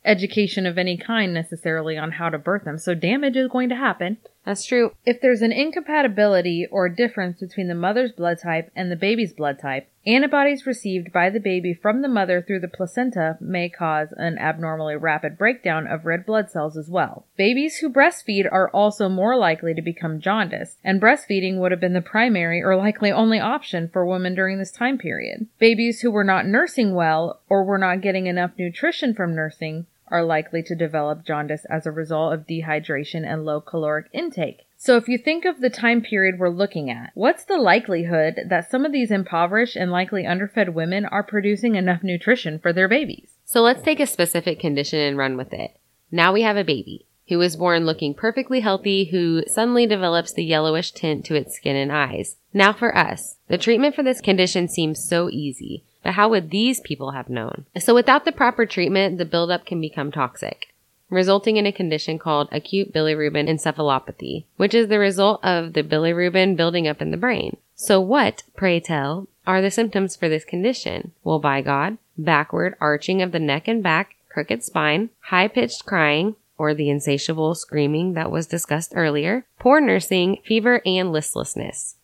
education 0.04 0.66
of 0.66 0.78
any 0.78 0.96
kind 0.96 1.32
necessarily 1.32 1.96
on 1.96 2.12
how 2.12 2.28
to 2.28 2.38
birth 2.38 2.64
them. 2.64 2.78
So 2.78 2.94
damage 2.94 3.36
is 3.36 3.48
going 3.48 3.68
to 3.70 3.74
happen. 3.74 4.18
That's 4.50 4.66
true. 4.66 4.90
If 5.06 5.20
there's 5.20 5.42
an 5.42 5.52
incompatibility 5.52 6.66
or 6.72 6.88
difference 6.88 7.38
between 7.38 7.68
the 7.68 7.74
mother's 7.76 8.10
blood 8.10 8.40
type 8.42 8.72
and 8.74 8.90
the 8.90 8.96
baby's 8.96 9.32
blood 9.32 9.60
type, 9.60 9.88
antibodies 10.04 10.66
received 10.66 11.12
by 11.12 11.30
the 11.30 11.38
baby 11.38 11.72
from 11.72 12.02
the 12.02 12.08
mother 12.08 12.42
through 12.42 12.58
the 12.58 12.66
placenta 12.66 13.38
may 13.40 13.68
cause 13.68 14.12
an 14.16 14.38
abnormally 14.38 14.96
rapid 14.96 15.38
breakdown 15.38 15.86
of 15.86 16.04
red 16.04 16.26
blood 16.26 16.50
cells 16.50 16.76
as 16.76 16.88
well. 16.88 17.26
Babies 17.36 17.76
who 17.76 17.88
breastfeed 17.88 18.44
are 18.50 18.68
also 18.70 19.08
more 19.08 19.36
likely 19.36 19.72
to 19.72 19.82
become 19.82 20.20
jaundiced, 20.20 20.78
and 20.82 21.00
breastfeeding 21.00 21.60
would 21.60 21.70
have 21.70 21.80
been 21.80 21.92
the 21.92 22.00
primary 22.00 22.60
or 22.60 22.74
likely 22.74 23.12
only 23.12 23.38
option 23.38 23.88
for 23.88 24.04
women 24.04 24.34
during 24.34 24.58
this 24.58 24.72
time 24.72 24.98
period. 24.98 25.46
Babies 25.60 26.00
who 26.00 26.10
were 26.10 26.24
not 26.24 26.44
nursing 26.44 26.92
well 26.92 27.38
or 27.48 27.62
were 27.62 27.78
not 27.78 28.00
getting 28.00 28.26
enough 28.26 28.50
nutrition 28.58 29.14
from 29.14 29.32
nursing 29.32 29.86
are 30.10 30.24
likely 30.24 30.62
to 30.64 30.74
develop 30.74 31.24
jaundice 31.24 31.64
as 31.70 31.86
a 31.86 31.92
result 31.92 32.32
of 32.32 32.46
dehydration 32.46 33.24
and 33.24 33.44
low 33.44 33.60
caloric 33.60 34.06
intake. 34.12 34.66
So 34.76 34.96
if 34.96 35.08
you 35.08 35.18
think 35.18 35.44
of 35.44 35.60
the 35.60 35.70
time 35.70 36.00
period 36.00 36.38
we're 36.38 36.48
looking 36.48 36.90
at, 36.90 37.10
what's 37.14 37.44
the 37.44 37.58
likelihood 37.58 38.40
that 38.48 38.70
some 38.70 38.86
of 38.86 38.92
these 38.92 39.10
impoverished 39.10 39.76
and 39.76 39.90
likely 39.90 40.26
underfed 40.26 40.70
women 40.70 41.04
are 41.04 41.22
producing 41.22 41.76
enough 41.76 42.02
nutrition 42.02 42.58
for 42.58 42.72
their 42.72 42.88
babies? 42.88 43.28
So 43.44 43.60
let's 43.60 43.82
take 43.82 44.00
a 44.00 44.06
specific 44.06 44.58
condition 44.58 45.00
and 45.00 45.18
run 45.18 45.36
with 45.36 45.52
it. 45.52 45.76
Now 46.10 46.32
we 46.32 46.42
have 46.42 46.56
a 46.56 46.64
baby 46.64 47.06
who 47.28 47.38
was 47.38 47.56
born 47.56 47.86
looking 47.86 48.12
perfectly 48.12 48.60
healthy 48.60 49.04
who 49.04 49.44
suddenly 49.46 49.86
develops 49.86 50.32
the 50.32 50.44
yellowish 50.44 50.90
tint 50.90 51.24
to 51.26 51.36
its 51.36 51.54
skin 51.54 51.76
and 51.76 51.92
eyes. 51.92 52.36
Now 52.52 52.72
for 52.72 52.96
us, 52.96 53.36
the 53.48 53.58
treatment 53.58 53.94
for 53.94 54.02
this 54.02 54.20
condition 54.20 54.66
seems 54.66 55.02
so 55.02 55.30
easy. 55.30 55.84
But 56.02 56.14
how 56.14 56.28
would 56.30 56.50
these 56.50 56.80
people 56.80 57.10
have 57.10 57.28
known? 57.28 57.66
So 57.78 57.94
without 57.94 58.24
the 58.24 58.32
proper 58.32 58.66
treatment, 58.66 59.18
the 59.18 59.24
buildup 59.24 59.66
can 59.66 59.80
become 59.80 60.10
toxic, 60.10 60.74
resulting 61.10 61.56
in 61.56 61.66
a 61.66 61.72
condition 61.72 62.18
called 62.18 62.48
acute 62.52 62.92
bilirubin 62.92 63.48
encephalopathy, 63.48 64.44
which 64.56 64.74
is 64.74 64.88
the 64.88 64.98
result 64.98 65.44
of 65.44 65.74
the 65.74 65.82
bilirubin 65.82 66.56
building 66.56 66.88
up 66.88 67.02
in 67.02 67.10
the 67.10 67.16
brain. 67.16 67.56
So 67.74 68.00
what, 68.00 68.42
pray 68.56 68.80
tell, 68.80 69.28
are 69.46 69.62
the 69.62 69.70
symptoms 69.70 70.16
for 70.16 70.28
this 70.28 70.44
condition? 70.44 71.12
Well, 71.24 71.38
by 71.38 71.62
God, 71.62 71.98
backward 72.16 72.76
arching 72.80 73.22
of 73.22 73.32
the 73.32 73.38
neck 73.38 73.68
and 73.68 73.82
back, 73.82 74.16
crooked 74.28 74.62
spine, 74.62 75.10
high 75.20 75.48
pitched 75.48 75.86
crying, 75.86 76.36
or 76.56 76.74
the 76.74 76.90
insatiable 76.90 77.54
screaming 77.54 78.12
that 78.12 78.30
was 78.30 78.46
discussed 78.46 78.92
earlier, 78.94 79.46
poor 79.58 79.80
nursing, 79.80 80.36
fever, 80.44 80.82
and 80.84 81.10
listlessness. 81.10 81.96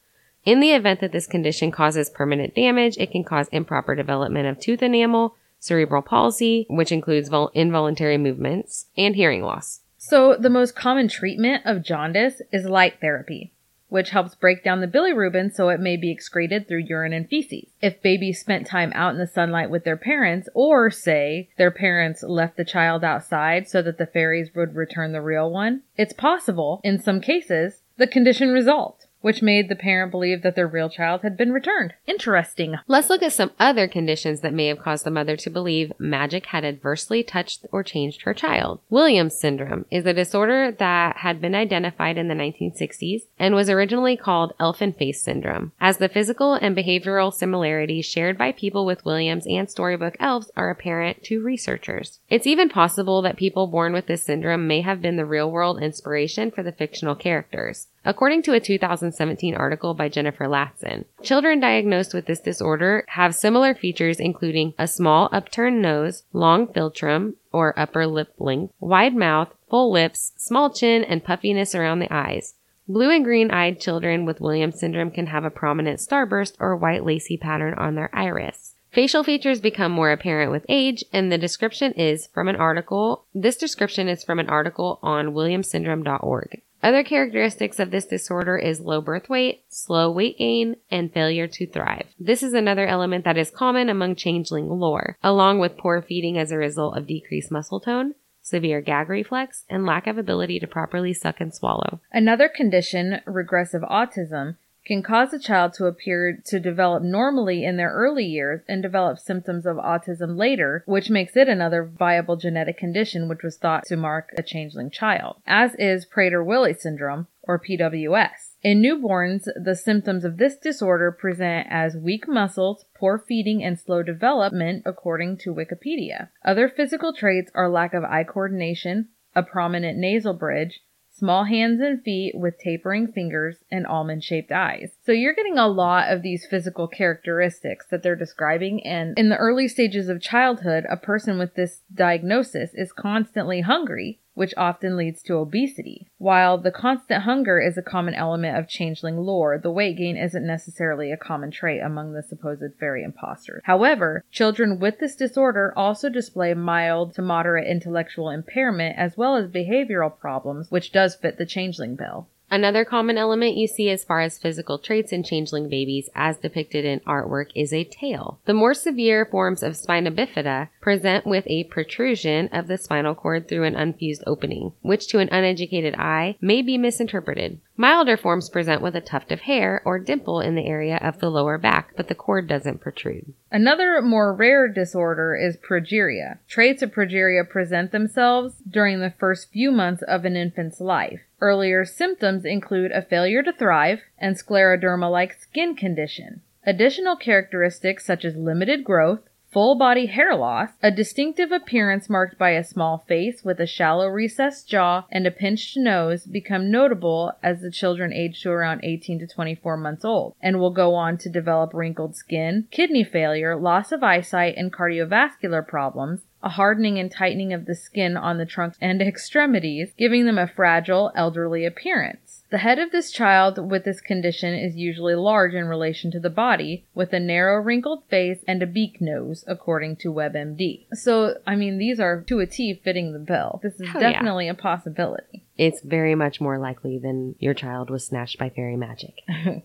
In 0.46 0.60
the 0.60 0.70
event 0.70 1.00
that 1.00 1.10
this 1.10 1.26
condition 1.26 1.72
causes 1.72 2.08
permanent 2.08 2.54
damage, 2.54 2.96
it 2.98 3.10
can 3.10 3.24
cause 3.24 3.48
improper 3.48 3.96
development 3.96 4.46
of 4.46 4.60
tooth 4.60 4.80
enamel, 4.80 5.34
cerebral 5.58 6.02
palsy, 6.02 6.66
which 6.70 6.92
includes 6.92 7.28
vol- 7.28 7.50
involuntary 7.52 8.16
movements, 8.16 8.86
and 8.96 9.16
hearing 9.16 9.42
loss. 9.42 9.80
So 9.98 10.36
the 10.38 10.48
most 10.48 10.76
common 10.76 11.08
treatment 11.08 11.66
of 11.66 11.82
jaundice 11.82 12.40
is 12.52 12.64
light 12.64 13.00
therapy, 13.00 13.54
which 13.88 14.10
helps 14.10 14.36
break 14.36 14.62
down 14.62 14.80
the 14.80 14.86
bilirubin 14.86 15.52
so 15.52 15.68
it 15.68 15.80
may 15.80 15.96
be 15.96 16.12
excreted 16.12 16.68
through 16.68 16.84
urine 16.88 17.12
and 17.12 17.28
feces. 17.28 17.72
If 17.82 18.00
babies 18.00 18.38
spent 18.38 18.68
time 18.68 18.92
out 18.94 19.14
in 19.14 19.18
the 19.18 19.26
sunlight 19.26 19.68
with 19.68 19.82
their 19.82 19.96
parents, 19.96 20.48
or 20.54 20.92
say 20.92 21.48
their 21.58 21.72
parents 21.72 22.22
left 22.22 22.56
the 22.56 22.64
child 22.64 23.02
outside 23.02 23.68
so 23.68 23.82
that 23.82 23.98
the 23.98 24.06
fairies 24.06 24.54
would 24.54 24.76
return 24.76 25.10
the 25.10 25.20
real 25.20 25.50
one, 25.50 25.82
it's 25.96 26.12
possible, 26.12 26.80
in 26.84 27.02
some 27.02 27.20
cases, 27.20 27.82
the 27.96 28.06
condition 28.06 28.52
resolved 28.52 29.05
which 29.26 29.42
made 29.42 29.68
the 29.68 29.74
parent 29.74 30.12
believe 30.12 30.42
that 30.42 30.54
their 30.54 30.68
real 30.68 30.88
child 30.88 31.22
had 31.22 31.36
been 31.36 31.50
returned. 31.50 31.92
Interesting. 32.06 32.76
Let's 32.86 33.10
look 33.10 33.24
at 33.24 33.32
some 33.32 33.50
other 33.58 33.88
conditions 33.88 34.38
that 34.42 34.54
may 34.54 34.68
have 34.68 34.78
caused 34.78 35.04
the 35.04 35.10
mother 35.10 35.36
to 35.38 35.50
believe 35.50 35.92
magic 35.98 36.46
had 36.46 36.64
adversely 36.64 37.24
touched 37.24 37.66
or 37.72 37.82
changed 37.82 38.22
her 38.22 38.32
child. 38.32 38.78
Williams 38.88 39.36
syndrome 39.36 39.84
is 39.90 40.06
a 40.06 40.14
disorder 40.14 40.70
that 40.70 41.16
had 41.16 41.40
been 41.40 41.56
identified 41.56 42.16
in 42.16 42.28
the 42.28 42.36
1960s 42.36 43.22
and 43.36 43.56
was 43.56 43.68
originally 43.68 44.16
called 44.16 44.52
elfin 44.60 44.92
face 44.92 45.20
syndrome, 45.20 45.72
as 45.80 45.96
the 45.96 46.08
physical 46.08 46.54
and 46.54 46.76
behavioral 46.76 47.34
similarities 47.34 48.06
shared 48.06 48.38
by 48.38 48.52
people 48.52 48.86
with 48.86 49.04
Williams 49.04 49.44
and 49.48 49.68
storybook 49.68 50.14
elves 50.20 50.52
are 50.56 50.70
apparent 50.70 51.24
to 51.24 51.42
researchers. 51.42 52.20
It's 52.30 52.46
even 52.46 52.68
possible 52.68 53.22
that 53.22 53.36
people 53.36 53.66
born 53.66 53.92
with 53.92 54.06
this 54.06 54.22
syndrome 54.22 54.68
may 54.68 54.82
have 54.82 55.02
been 55.02 55.16
the 55.16 55.26
real 55.26 55.50
world 55.50 55.82
inspiration 55.82 56.52
for 56.52 56.62
the 56.62 56.70
fictional 56.70 57.16
characters. 57.16 57.88
According 58.08 58.42
to 58.42 58.52
a 58.52 58.60
2017 58.60 59.56
article 59.56 59.92
by 59.92 60.08
Jennifer 60.08 60.44
Latson, 60.44 61.06
children 61.24 61.58
diagnosed 61.58 62.14
with 62.14 62.26
this 62.26 62.38
disorder 62.38 63.04
have 63.08 63.34
similar 63.34 63.74
features 63.74 64.20
including 64.20 64.74
a 64.78 64.86
small 64.86 65.28
upturned 65.32 65.82
nose, 65.82 66.22
long 66.32 66.68
philtrum 66.68 67.34
or 67.52 67.76
upper 67.76 68.06
lip 68.06 68.32
length, 68.38 68.72
wide 68.78 69.16
mouth, 69.16 69.52
full 69.68 69.90
lips, 69.90 70.32
small 70.36 70.70
chin, 70.70 71.02
and 71.02 71.24
puffiness 71.24 71.74
around 71.74 71.98
the 71.98 72.14
eyes. 72.14 72.54
Blue 72.86 73.10
and 73.10 73.24
green 73.24 73.50
eyed 73.50 73.80
children 73.80 74.24
with 74.24 74.40
Williams 74.40 74.78
syndrome 74.78 75.10
can 75.10 75.26
have 75.26 75.42
a 75.42 75.50
prominent 75.50 75.98
starburst 75.98 76.54
or 76.60 76.76
white 76.76 77.04
lacy 77.04 77.36
pattern 77.36 77.74
on 77.74 77.96
their 77.96 78.14
iris. 78.14 78.76
Facial 78.92 79.24
features 79.24 79.60
become 79.60 79.90
more 79.90 80.12
apparent 80.12 80.52
with 80.52 80.64
age, 80.68 81.04
and 81.12 81.32
the 81.32 81.36
description 81.36 81.92
is 81.94 82.28
from 82.28 82.46
an 82.46 82.54
article. 82.54 83.26
This 83.34 83.56
description 83.56 84.06
is 84.06 84.22
from 84.22 84.38
an 84.38 84.48
article 84.48 85.00
on 85.02 85.34
williamsyndrome.org. 85.34 86.62
Other 86.82 87.02
characteristics 87.02 87.78
of 87.78 87.90
this 87.90 88.06
disorder 88.06 88.56
is 88.56 88.80
low 88.80 89.00
birth 89.00 89.28
weight, 89.28 89.64
slow 89.68 90.10
weight 90.10 90.38
gain, 90.38 90.76
and 90.90 91.12
failure 91.12 91.46
to 91.48 91.66
thrive. 91.66 92.06
This 92.18 92.42
is 92.42 92.52
another 92.52 92.86
element 92.86 93.24
that 93.24 93.36
is 93.38 93.50
common 93.50 93.88
among 93.88 94.16
changeling 94.16 94.68
lore, 94.68 95.16
along 95.22 95.58
with 95.58 95.78
poor 95.78 96.02
feeding 96.02 96.38
as 96.38 96.52
a 96.52 96.58
result 96.58 96.96
of 96.96 97.06
decreased 97.06 97.50
muscle 97.50 97.80
tone, 97.80 98.14
severe 98.42 98.80
gag 98.80 99.08
reflex, 99.08 99.64
and 99.68 99.84
lack 99.84 100.06
of 100.06 100.18
ability 100.18 100.60
to 100.60 100.66
properly 100.66 101.12
suck 101.12 101.40
and 101.40 101.52
swallow. 101.54 102.00
Another 102.12 102.48
condition, 102.48 103.20
regressive 103.26 103.82
autism, 103.82 104.56
can 104.86 105.02
cause 105.02 105.32
a 105.32 105.38
child 105.38 105.74
to 105.74 105.86
appear 105.86 106.40
to 106.46 106.60
develop 106.60 107.02
normally 107.02 107.64
in 107.64 107.76
their 107.76 107.90
early 107.90 108.24
years 108.24 108.62
and 108.68 108.82
develop 108.82 109.18
symptoms 109.18 109.66
of 109.66 109.76
autism 109.76 110.38
later, 110.38 110.84
which 110.86 111.10
makes 111.10 111.36
it 111.36 111.48
another 111.48 111.84
viable 111.84 112.36
genetic 112.36 112.78
condition 112.78 113.28
which 113.28 113.42
was 113.42 113.56
thought 113.56 113.84
to 113.84 113.96
mark 113.96 114.30
a 114.38 114.42
changeling 114.42 114.90
child, 114.90 115.36
as 115.46 115.74
is 115.78 116.06
Prader-Willi 116.06 116.74
syndrome, 116.74 117.26
or 117.42 117.60
PWS. 117.60 118.54
In 118.62 118.82
newborns, 118.82 119.46
the 119.62 119.76
symptoms 119.76 120.24
of 120.24 120.38
this 120.38 120.56
disorder 120.56 121.12
present 121.12 121.68
as 121.70 121.96
weak 121.96 122.26
muscles, 122.26 122.84
poor 122.98 123.22
feeding, 123.28 123.62
and 123.62 123.78
slow 123.78 124.02
development, 124.02 124.82
according 124.86 125.38
to 125.38 125.54
Wikipedia. 125.54 126.30
Other 126.44 126.68
physical 126.68 127.12
traits 127.12 127.50
are 127.54 127.68
lack 127.68 127.94
of 127.94 128.02
eye 128.02 128.24
coordination, 128.24 129.08
a 129.36 129.42
prominent 129.42 129.98
nasal 129.98 130.34
bridge, 130.34 130.80
small 131.18 131.44
hands 131.44 131.80
and 131.80 132.02
feet 132.02 132.34
with 132.34 132.58
tapering 132.58 133.10
fingers 133.10 133.56
and 133.70 133.86
almond 133.86 134.22
shaped 134.22 134.52
eyes. 134.52 134.92
So 135.04 135.12
you're 135.12 135.34
getting 135.34 135.58
a 135.58 135.68
lot 135.68 136.12
of 136.12 136.22
these 136.22 136.46
physical 136.46 136.88
characteristics 136.88 137.86
that 137.90 138.02
they're 138.02 138.16
describing. 138.16 138.84
And 138.86 139.18
in 139.18 139.28
the 139.28 139.36
early 139.36 139.68
stages 139.68 140.08
of 140.08 140.20
childhood, 140.20 140.84
a 140.90 140.96
person 140.96 141.38
with 141.38 141.54
this 141.54 141.80
diagnosis 141.92 142.70
is 142.74 142.92
constantly 142.92 143.62
hungry 143.62 144.20
which 144.36 144.52
often 144.56 144.96
leads 144.96 145.22
to 145.22 145.34
obesity. 145.34 146.06
While 146.18 146.58
the 146.58 146.70
constant 146.70 147.22
hunger 147.22 147.58
is 147.58 147.78
a 147.78 147.82
common 147.82 148.12
element 148.12 148.58
of 148.58 148.68
changeling 148.68 149.16
lore, 149.16 149.58
the 149.58 149.70
weight 149.70 149.96
gain 149.96 150.18
isn't 150.18 150.46
necessarily 150.46 151.10
a 151.10 151.16
common 151.16 151.50
trait 151.50 151.80
among 151.82 152.12
the 152.12 152.22
supposed 152.22 152.74
fairy 152.78 153.02
imposters. 153.02 153.62
However, 153.64 154.22
children 154.30 154.78
with 154.78 154.98
this 154.98 155.16
disorder 155.16 155.72
also 155.74 156.10
display 156.10 156.52
mild 156.52 157.14
to 157.14 157.22
moderate 157.22 157.66
intellectual 157.66 158.28
impairment 158.28 158.98
as 158.98 159.16
well 159.16 159.36
as 159.36 159.48
behavioral 159.48 160.16
problems, 160.16 160.70
which 160.70 160.92
does 160.92 161.16
fit 161.16 161.38
the 161.38 161.46
changeling 161.46 161.96
bill. 161.96 162.28
Another 162.48 162.84
common 162.84 163.18
element 163.18 163.56
you 163.56 163.66
see 163.66 163.90
as 163.90 164.04
far 164.04 164.20
as 164.20 164.38
physical 164.38 164.78
traits 164.78 165.12
in 165.12 165.24
changeling 165.24 165.68
babies 165.68 166.08
as 166.14 166.38
depicted 166.38 166.84
in 166.84 167.00
artwork 167.00 167.50
is 167.56 167.72
a 167.72 167.82
tail. 167.82 168.38
The 168.44 168.54
more 168.54 168.72
severe 168.72 169.26
forms 169.26 169.64
of 169.64 169.76
spina 169.76 170.12
bifida 170.12 170.68
present 170.80 171.26
with 171.26 171.44
a 171.48 171.64
protrusion 171.64 172.48
of 172.52 172.68
the 172.68 172.78
spinal 172.78 173.16
cord 173.16 173.48
through 173.48 173.64
an 173.64 173.74
unfused 173.74 174.22
opening, 174.28 174.72
which 174.82 175.08
to 175.08 175.18
an 175.18 175.28
uneducated 175.32 175.96
eye 175.96 176.36
may 176.40 176.62
be 176.62 176.78
misinterpreted. 176.78 177.58
Milder 177.76 178.16
forms 178.16 178.48
present 178.48 178.80
with 178.80 178.94
a 178.96 179.00
tuft 179.00 179.32
of 179.32 179.40
hair 179.40 179.82
or 179.84 179.98
dimple 179.98 180.40
in 180.40 180.54
the 180.54 180.66
area 180.66 180.98
of 181.02 181.18
the 181.18 181.30
lower 181.30 181.58
back, 181.58 181.94
but 181.96 182.08
the 182.08 182.14
cord 182.14 182.48
doesn't 182.48 182.80
protrude. 182.80 183.34
Another 183.50 184.00
more 184.00 184.32
rare 184.32 184.68
disorder 184.68 185.36
is 185.36 185.56
progeria. 185.56 186.38
Traits 186.48 186.80
of 186.80 186.92
progeria 186.92 187.46
present 187.46 187.92
themselves 187.92 188.62
during 188.68 189.00
the 189.00 189.12
first 189.18 189.52
few 189.52 189.70
months 189.70 190.02
of 190.02 190.24
an 190.24 190.36
infant's 190.36 190.80
life. 190.80 191.20
Earlier 191.40 191.84
symptoms 191.84 192.44
include 192.44 192.92
a 192.92 193.02
failure 193.02 193.42
to 193.42 193.52
thrive 193.52 194.00
and 194.18 194.36
scleroderma 194.36 195.10
like 195.10 195.34
skin 195.34 195.76
condition. 195.76 196.40
Additional 196.64 197.16
characteristics 197.16 198.04
such 198.04 198.24
as 198.24 198.36
limited 198.36 198.82
growth, 198.84 199.20
full 199.56 199.74
body 199.74 200.04
hair 200.04 200.34
loss, 200.36 200.68
a 200.82 200.90
distinctive 200.90 201.50
appearance 201.50 202.10
marked 202.10 202.36
by 202.36 202.50
a 202.50 202.62
small 202.62 203.04
face 203.08 203.42
with 203.42 203.58
a 203.58 203.66
shallow 203.66 204.06
recessed 204.06 204.68
jaw 204.68 205.06
and 205.10 205.26
a 205.26 205.30
pinched 205.30 205.78
nose 205.78 206.26
become 206.26 206.70
notable 206.70 207.32
as 207.42 207.62
the 207.62 207.70
children 207.70 208.12
age 208.12 208.42
to 208.42 208.50
around 208.50 208.84
18 208.84 209.18
to 209.18 209.26
24 209.26 209.78
months 209.78 210.04
old 210.04 210.34
and 210.42 210.60
will 210.60 210.72
go 210.72 210.94
on 210.94 211.16
to 211.16 211.30
develop 211.30 211.72
wrinkled 211.72 212.14
skin, 212.14 212.68
kidney 212.70 213.02
failure, 213.02 213.56
loss 213.56 213.92
of 213.92 214.02
eyesight, 214.02 214.54
and 214.58 214.70
cardiovascular 214.70 215.66
problems, 215.66 216.25
a 216.42 216.50
hardening 216.50 216.98
and 216.98 217.10
tightening 217.10 217.52
of 217.52 217.66
the 217.66 217.74
skin 217.74 218.16
on 218.16 218.38
the 218.38 218.46
trunks 218.46 218.76
and 218.80 219.00
extremities, 219.02 219.92
giving 219.98 220.26
them 220.26 220.38
a 220.38 220.46
fragile, 220.46 221.10
elderly 221.14 221.64
appearance. 221.64 222.44
The 222.50 222.58
head 222.58 222.78
of 222.78 222.92
this 222.92 223.10
child 223.10 223.70
with 223.70 223.84
this 223.84 224.00
condition 224.00 224.54
is 224.54 224.76
usually 224.76 225.16
large 225.16 225.52
in 225.54 225.64
relation 225.66 226.12
to 226.12 226.20
the 226.20 226.30
body, 226.30 226.84
with 226.94 227.12
a 227.12 227.18
narrow 227.18 227.60
wrinkled 227.60 228.04
face 228.08 228.44
and 228.46 228.62
a 228.62 228.66
beak 228.66 229.00
nose, 229.00 229.44
according 229.48 229.96
to 229.96 230.12
WebMD. 230.12 230.86
So, 230.92 231.38
I 231.44 231.56
mean, 231.56 231.78
these 231.78 231.98
are 231.98 232.20
to 232.22 232.38
a 232.38 232.46
T 232.46 232.74
fitting 232.84 233.12
the 233.12 233.18
bill. 233.18 233.58
This 233.64 233.74
is 233.80 233.88
Oh, 233.92 233.98
yeah. 233.98 234.12
definitely 234.12 234.46
a 234.48 234.54
possibility. 234.54 235.42
It's 235.58 235.80
very 235.80 236.14
much 236.14 236.40
more 236.40 236.58
likely 236.58 236.98
than 236.98 237.34
your 237.40 237.54
child 237.54 237.90
was 237.90 238.06
snatched 238.06 238.38
by 238.38 238.50
fairy 238.50 238.76
magic. 238.76 239.14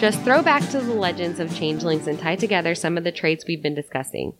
Just 0.00 0.22
throw 0.22 0.40
back 0.40 0.66
to 0.70 0.80
the 0.80 0.94
legends 0.94 1.40
of 1.40 1.54
changelings 1.54 2.06
and 2.06 2.18
tie 2.18 2.34
together 2.34 2.74
some 2.74 2.96
of 2.96 3.04
the 3.04 3.12
traits 3.12 3.44
we've 3.46 3.62
been 3.62 3.74
discussing. 3.74 4.32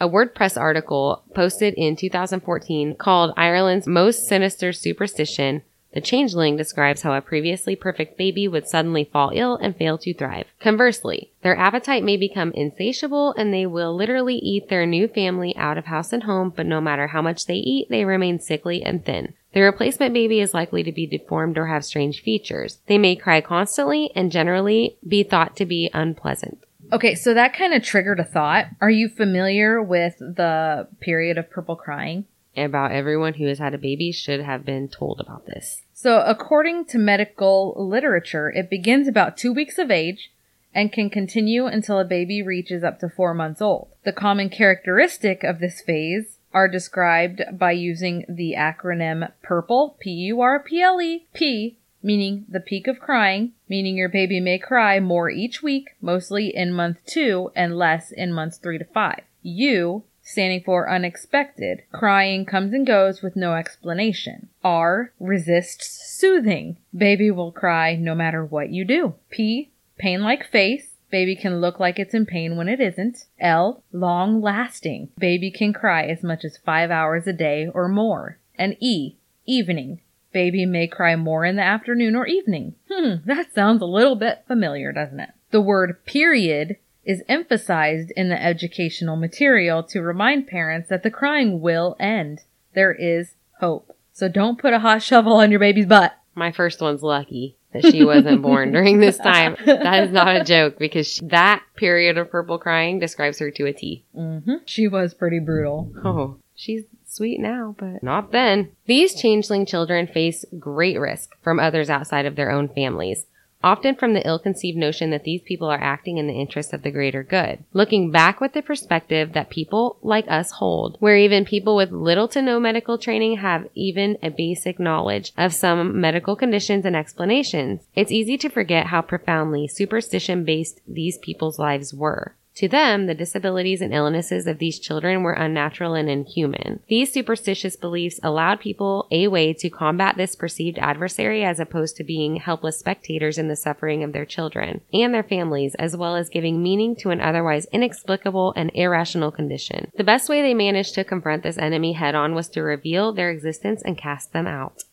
A 0.00 0.08
WordPress 0.08 0.60
article 0.60 1.22
posted 1.32 1.72
in 1.74 1.94
2014 1.94 2.96
called 2.96 3.32
Ireland's 3.36 3.86
Most 3.86 4.26
Sinister 4.26 4.72
Superstition, 4.72 5.62
The 5.92 6.00
Changeling 6.00 6.56
describes 6.56 7.02
how 7.02 7.14
a 7.14 7.20
previously 7.20 7.76
perfect 7.76 8.18
baby 8.18 8.48
would 8.48 8.66
suddenly 8.66 9.04
fall 9.04 9.30
ill 9.32 9.54
and 9.54 9.76
fail 9.76 9.98
to 9.98 10.12
thrive. 10.12 10.46
Conversely, 10.58 11.30
their 11.42 11.56
appetite 11.56 12.02
may 12.02 12.16
become 12.16 12.50
insatiable 12.50 13.34
and 13.38 13.54
they 13.54 13.66
will 13.66 13.94
literally 13.94 14.38
eat 14.38 14.68
their 14.68 14.84
new 14.84 15.06
family 15.06 15.56
out 15.56 15.78
of 15.78 15.84
house 15.84 16.12
and 16.12 16.24
home, 16.24 16.52
but 16.56 16.66
no 16.66 16.80
matter 16.80 17.06
how 17.06 17.22
much 17.22 17.46
they 17.46 17.54
eat, 17.54 17.88
they 17.88 18.04
remain 18.04 18.40
sickly 18.40 18.82
and 18.82 19.04
thin. 19.04 19.34
The 19.54 19.60
replacement 19.60 20.12
baby 20.12 20.40
is 20.40 20.52
likely 20.52 20.82
to 20.82 20.92
be 20.92 21.06
deformed 21.06 21.56
or 21.56 21.66
have 21.66 21.84
strange 21.84 22.22
features. 22.22 22.80
They 22.88 22.98
may 22.98 23.14
cry 23.14 23.40
constantly 23.40 24.10
and 24.16 24.32
generally 24.32 24.98
be 25.06 25.22
thought 25.22 25.56
to 25.56 25.64
be 25.64 25.90
unpleasant. 25.94 26.58
Okay, 26.92 27.14
so 27.14 27.32
that 27.34 27.54
kind 27.54 27.72
of 27.72 27.82
triggered 27.82 28.18
a 28.18 28.24
thought. 28.24 28.66
Are 28.80 28.90
you 28.90 29.08
familiar 29.08 29.80
with 29.80 30.18
the 30.18 30.88
period 31.00 31.38
of 31.38 31.50
purple 31.50 31.76
crying? 31.76 32.26
About 32.56 32.92
everyone 32.92 33.34
who 33.34 33.46
has 33.46 33.58
had 33.58 33.74
a 33.74 33.78
baby 33.78 34.12
should 34.12 34.40
have 34.40 34.64
been 34.64 34.88
told 34.88 35.20
about 35.20 35.46
this. 35.46 35.82
So, 35.92 36.20
according 36.20 36.86
to 36.86 36.98
medical 36.98 37.74
literature, 37.76 38.50
it 38.50 38.70
begins 38.70 39.08
about 39.08 39.36
two 39.36 39.52
weeks 39.52 39.78
of 39.78 39.90
age 39.90 40.30
and 40.74 40.92
can 40.92 41.10
continue 41.10 41.66
until 41.66 41.98
a 41.98 42.04
baby 42.04 42.42
reaches 42.42 42.82
up 42.84 42.98
to 43.00 43.08
four 43.08 43.34
months 43.34 43.62
old. 43.62 43.88
The 44.04 44.12
common 44.12 44.50
characteristic 44.50 45.42
of 45.42 45.60
this 45.60 45.80
phase 45.80 46.38
are 46.54 46.68
described 46.68 47.42
by 47.52 47.72
using 47.72 48.24
the 48.28 48.54
acronym 48.56 49.30
PURPLE, 49.42 49.96
P-U-R-P-L-E, 49.98 51.26
P, 51.34 51.78
meaning 52.02 52.46
the 52.48 52.60
peak 52.60 52.86
of 52.86 53.00
crying, 53.00 53.52
meaning 53.68 53.96
your 53.96 54.08
baby 54.08 54.40
may 54.40 54.58
cry 54.58 55.00
more 55.00 55.28
each 55.28 55.62
week, 55.62 55.90
mostly 56.00 56.54
in 56.54 56.72
month 56.72 56.98
two 57.06 57.50
and 57.56 57.76
less 57.76 58.12
in 58.12 58.32
months 58.32 58.56
three 58.56 58.78
to 58.78 58.84
five. 58.84 59.22
U, 59.42 60.04
standing 60.22 60.62
for 60.62 60.90
unexpected. 60.90 61.82
Crying 61.92 62.46
comes 62.46 62.72
and 62.72 62.86
goes 62.86 63.20
with 63.20 63.36
no 63.36 63.54
explanation. 63.54 64.48
R 64.62 65.12
resists 65.20 66.16
soothing. 66.18 66.78
Baby 66.96 67.30
will 67.30 67.52
cry 67.52 67.96
no 67.96 68.14
matter 68.14 68.44
what 68.44 68.70
you 68.70 68.84
do. 68.84 69.14
P 69.30 69.70
pain 69.98 70.22
like 70.22 70.50
face. 70.50 70.93
Baby 71.14 71.36
can 71.36 71.60
look 71.60 71.78
like 71.78 72.00
it's 72.00 72.12
in 72.12 72.26
pain 72.26 72.56
when 72.56 72.68
it 72.68 72.80
isn't. 72.80 73.26
L 73.38 73.84
long 73.92 74.42
lasting. 74.42 75.10
Baby 75.16 75.48
can 75.48 75.72
cry 75.72 76.06
as 76.06 76.24
much 76.24 76.44
as 76.44 76.56
5 76.56 76.90
hours 76.90 77.28
a 77.28 77.32
day 77.32 77.68
or 77.72 77.86
more. 77.86 78.40
And 78.56 78.76
E 78.80 79.14
evening. 79.46 80.00
Baby 80.32 80.66
may 80.66 80.88
cry 80.88 81.14
more 81.14 81.44
in 81.44 81.54
the 81.54 81.62
afternoon 81.62 82.16
or 82.16 82.26
evening. 82.26 82.74
Hmm, 82.90 83.18
that 83.26 83.54
sounds 83.54 83.80
a 83.80 83.84
little 83.84 84.16
bit 84.16 84.42
familiar, 84.48 84.90
doesn't 84.90 85.20
it? 85.20 85.30
The 85.52 85.60
word 85.60 86.04
period 86.04 86.78
is 87.04 87.22
emphasized 87.28 88.10
in 88.16 88.28
the 88.28 88.42
educational 88.42 89.14
material 89.14 89.84
to 89.84 90.02
remind 90.02 90.48
parents 90.48 90.88
that 90.88 91.04
the 91.04 91.12
crying 91.12 91.60
will 91.60 91.94
end. 92.00 92.40
There 92.74 92.92
is 92.92 93.36
hope. 93.60 93.96
So 94.12 94.26
don't 94.26 94.58
put 94.58 94.72
a 94.72 94.80
hot 94.80 95.00
shovel 95.00 95.34
on 95.34 95.52
your 95.52 95.60
baby's 95.60 95.86
butt. 95.86 96.18
My 96.34 96.50
first 96.50 96.80
one's 96.80 97.04
lucky 97.04 97.56
that 97.74 97.90
she 97.92 98.04
wasn't 98.04 98.40
born 98.40 98.72
during 98.72 99.00
this 99.00 99.18
time. 99.32 99.56
That 99.66 100.04
is 100.04 100.12
not 100.12 100.36
a 100.36 100.44
joke 100.44 100.78
because 100.78 101.06
she, 101.06 101.26
that 101.26 101.62
period 101.76 102.16
of 102.16 102.30
purple 102.30 102.58
crying 102.58 102.98
describes 102.98 103.38
her 103.40 103.50
to 103.50 103.66
a 103.66 103.72
T. 103.72 104.04
Mm-hmm. 104.16 104.54
She 104.64 104.88
was 104.88 105.12
pretty 105.12 105.40
brutal. 105.40 105.92
Oh, 106.04 106.36
she's 106.54 106.84
sweet 107.06 107.40
now, 107.40 107.74
but 107.78 108.02
not 108.02 108.32
then. 108.32 108.70
These 108.86 109.14
changeling 109.20 109.66
children 109.66 110.06
face 110.06 110.44
great 110.58 110.98
risk 110.98 111.30
from 111.42 111.60
others 111.60 111.90
outside 111.90 112.26
of 112.26 112.36
their 112.36 112.50
own 112.50 112.68
families. 112.68 113.26
Often 113.64 113.94
from 113.94 114.12
the 114.12 114.26
ill 114.26 114.38
conceived 114.38 114.76
notion 114.76 115.08
that 115.08 115.24
these 115.24 115.40
people 115.40 115.68
are 115.68 115.82
acting 115.82 116.18
in 116.18 116.26
the 116.26 116.38
interest 116.38 116.74
of 116.74 116.82
the 116.82 116.90
greater 116.90 117.22
good. 117.22 117.64
Looking 117.72 118.10
back 118.10 118.38
with 118.38 118.52
the 118.52 118.60
perspective 118.60 119.32
that 119.32 119.48
people 119.48 119.96
like 120.02 120.26
us 120.28 120.50
hold, 120.50 120.98
where 121.00 121.16
even 121.16 121.46
people 121.46 121.74
with 121.74 121.90
little 121.90 122.28
to 122.28 122.42
no 122.42 122.60
medical 122.60 122.98
training 122.98 123.38
have 123.38 123.66
even 123.74 124.18
a 124.22 124.28
basic 124.28 124.78
knowledge 124.78 125.32
of 125.38 125.54
some 125.54 125.98
medical 125.98 126.36
conditions 126.36 126.84
and 126.84 126.94
explanations, 126.94 127.80
it's 127.94 128.12
easy 128.12 128.36
to 128.36 128.50
forget 128.50 128.88
how 128.88 129.00
profoundly 129.00 129.66
superstition 129.66 130.44
based 130.44 130.82
these 130.86 131.16
people's 131.16 131.58
lives 131.58 131.94
were. 131.94 132.34
To 132.56 132.68
them, 132.68 133.06
the 133.06 133.14
disabilities 133.14 133.80
and 133.80 133.92
illnesses 133.92 134.46
of 134.46 134.58
these 134.58 134.78
children 134.78 135.24
were 135.24 135.32
unnatural 135.32 135.94
and 135.94 136.08
inhuman. 136.08 136.80
These 136.88 137.12
superstitious 137.12 137.74
beliefs 137.74 138.20
allowed 138.22 138.60
people 138.60 139.08
a 139.10 139.26
way 139.26 139.52
to 139.54 139.68
combat 139.68 140.16
this 140.16 140.36
perceived 140.36 140.78
adversary 140.78 141.42
as 141.42 141.58
opposed 141.58 141.96
to 141.96 142.04
being 142.04 142.36
helpless 142.36 142.78
spectators 142.78 143.38
in 143.38 143.48
the 143.48 143.56
suffering 143.56 144.04
of 144.04 144.12
their 144.12 144.24
children 144.24 144.82
and 144.92 145.12
their 145.12 145.24
families, 145.24 145.74
as 145.76 145.96
well 145.96 146.14
as 146.14 146.28
giving 146.28 146.62
meaning 146.62 146.94
to 146.96 147.10
an 147.10 147.20
otherwise 147.20 147.66
inexplicable 147.72 148.52
and 148.54 148.70
irrational 148.74 149.32
condition. 149.32 149.90
The 149.96 150.04
best 150.04 150.28
way 150.28 150.40
they 150.40 150.54
managed 150.54 150.94
to 150.94 151.02
confront 151.02 151.42
this 151.42 151.58
enemy 151.58 151.94
head 151.94 152.14
on 152.14 152.36
was 152.36 152.48
to 152.50 152.62
reveal 152.62 153.12
their 153.12 153.30
existence 153.30 153.82
and 153.82 153.98
cast 153.98 154.32
them 154.32 154.46
out. 154.46 154.84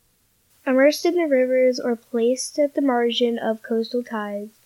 Immersed 0.66 1.06
in 1.06 1.16
the 1.16 1.28
rivers 1.28 1.80
or 1.80 1.96
placed 1.96 2.58
at 2.58 2.74
the 2.74 2.82
margin 2.82 3.38
of 3.38 3.62
coastal 3.62 4.04
tides, 4.04 4.61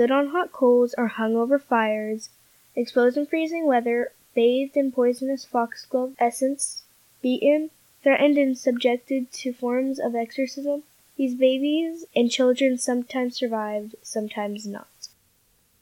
stood 0.00 0.10
on 0.10 0.28
hot 0.28 0.50
coals 0.50 0.94
or 0.96 1.08
hung 1.08 1.36
over 1.36 1.58
fires, 1.58 2.30
exposed 2.74 3.18
in 3.18 3.26
freezing 3.26 3.66
weather, 3.66 4.10
bathed 4.34 4.74
in 4.74 4.90
poisonous 4.90 5.44
foxglove 5.44 6.14
essence, 6.18 6.84
beaten, 7.20 7.68
threatened, 8.02 8.38
and 8.38 8.56
subjected 8.56 9.30
to 9.30 9.52
forms 9.52 10.00
of 10.00 10.14
exorcism, 10.14 10.82
these 11.18 11.34
babies 11.34 12.06
and 12.16 12.30
children 12.30 12.78
sometimes 12.78 13.36
survived, 13.36 13.94
sometimes 14.00 14.66
not. 14.66 14.99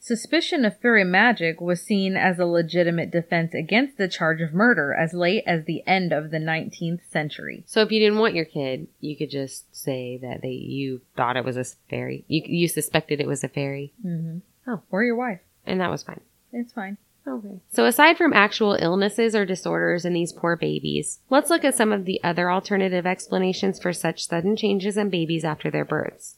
Suspicion 0.09 0.65
of 0.65 0.81
fairy 0.81 1.05
magic 1.05 1.61
was 1.61 1.83
seen 1.83 2.17
as 2.17 2.39
a 2.39 2.47
legitimate 2.47 3.11
defense 3.11 3.53
against 3.53 3.99
the 3.99 4.09
charge 4.09 4.41
of 4.41 4.55
murder 4.55 4.95
as 4.95 5.13
late 5.13 5.45
as 5.47 5.67
the 5.67 5.87
end 5.87 6.15
of 6.15 6.31
the 6.31 6.39
19th 6.39 7.01
century. 7.11 7.63
So 7.67 7.83
if 7.83 7.93
you 7.93 8.01
didn't 8.01 8.19
want 8.19 8.35
your 8.35 8.47
kid, 8.47 8.89
you 9.01 9.15
could 9.19 9.31
just 9.31 9.67
say 9.77 10.17
that 10.23 10.41
they 10.41 10.49
you 10.49 11.03
thought 11.15 11.37
it 11.37 11.45
was 11.45 11.59
a 11.59 11.65
fairy. 11.91 12.25
You 12.27 12.43
you 12.47 12.69
suspected 12.69 13.21
it 13.21 13.27
was 13.27 13.45
a 13.45 13.49
fairy, 13.49 13.93
Mm-hmm. 14.03 14.39
Oh, 14.71 14.81
or 14.91 15.05
your 15.05 15.15
wife. 15.15 15.41
and 15.67 15.79
that 15.83 15.91
was 15.91 16.03
fine. 16.05 16.23
It's 16.55 16.73
fine. 16.73 16.97
Okay. 17.27 17.61
So 17.69 17.85
aside 17.85 18.17
from 18.17 18.33
actual 18.33 18.79
illnesses 18.81 19.35
or 19.35 19.45
disorders 19.45 20.07
in 20.07 20.15
these 20.15 20.33
poor 20.33 20.57
babies, 20.57 21.19
let's 21.29 21.51
look 21.51 21.67
at 21.67 21.75
some 21.75 21.93
of 21.93 22.07
the 22.07 22.19
other 22.25 22.51
alternative 22.51 23.07
explanations 23.07 23.79
for 23.79 23.93
such 23.93 24.27
sudden 24.27 24.57
changes 24.57 24.97
in 24.97 25.11
babies 25.11 25.45
after 25.45 25.71
their 25.71 25.85
births. 25.85 26.37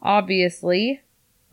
Obviously, 0.00 1.00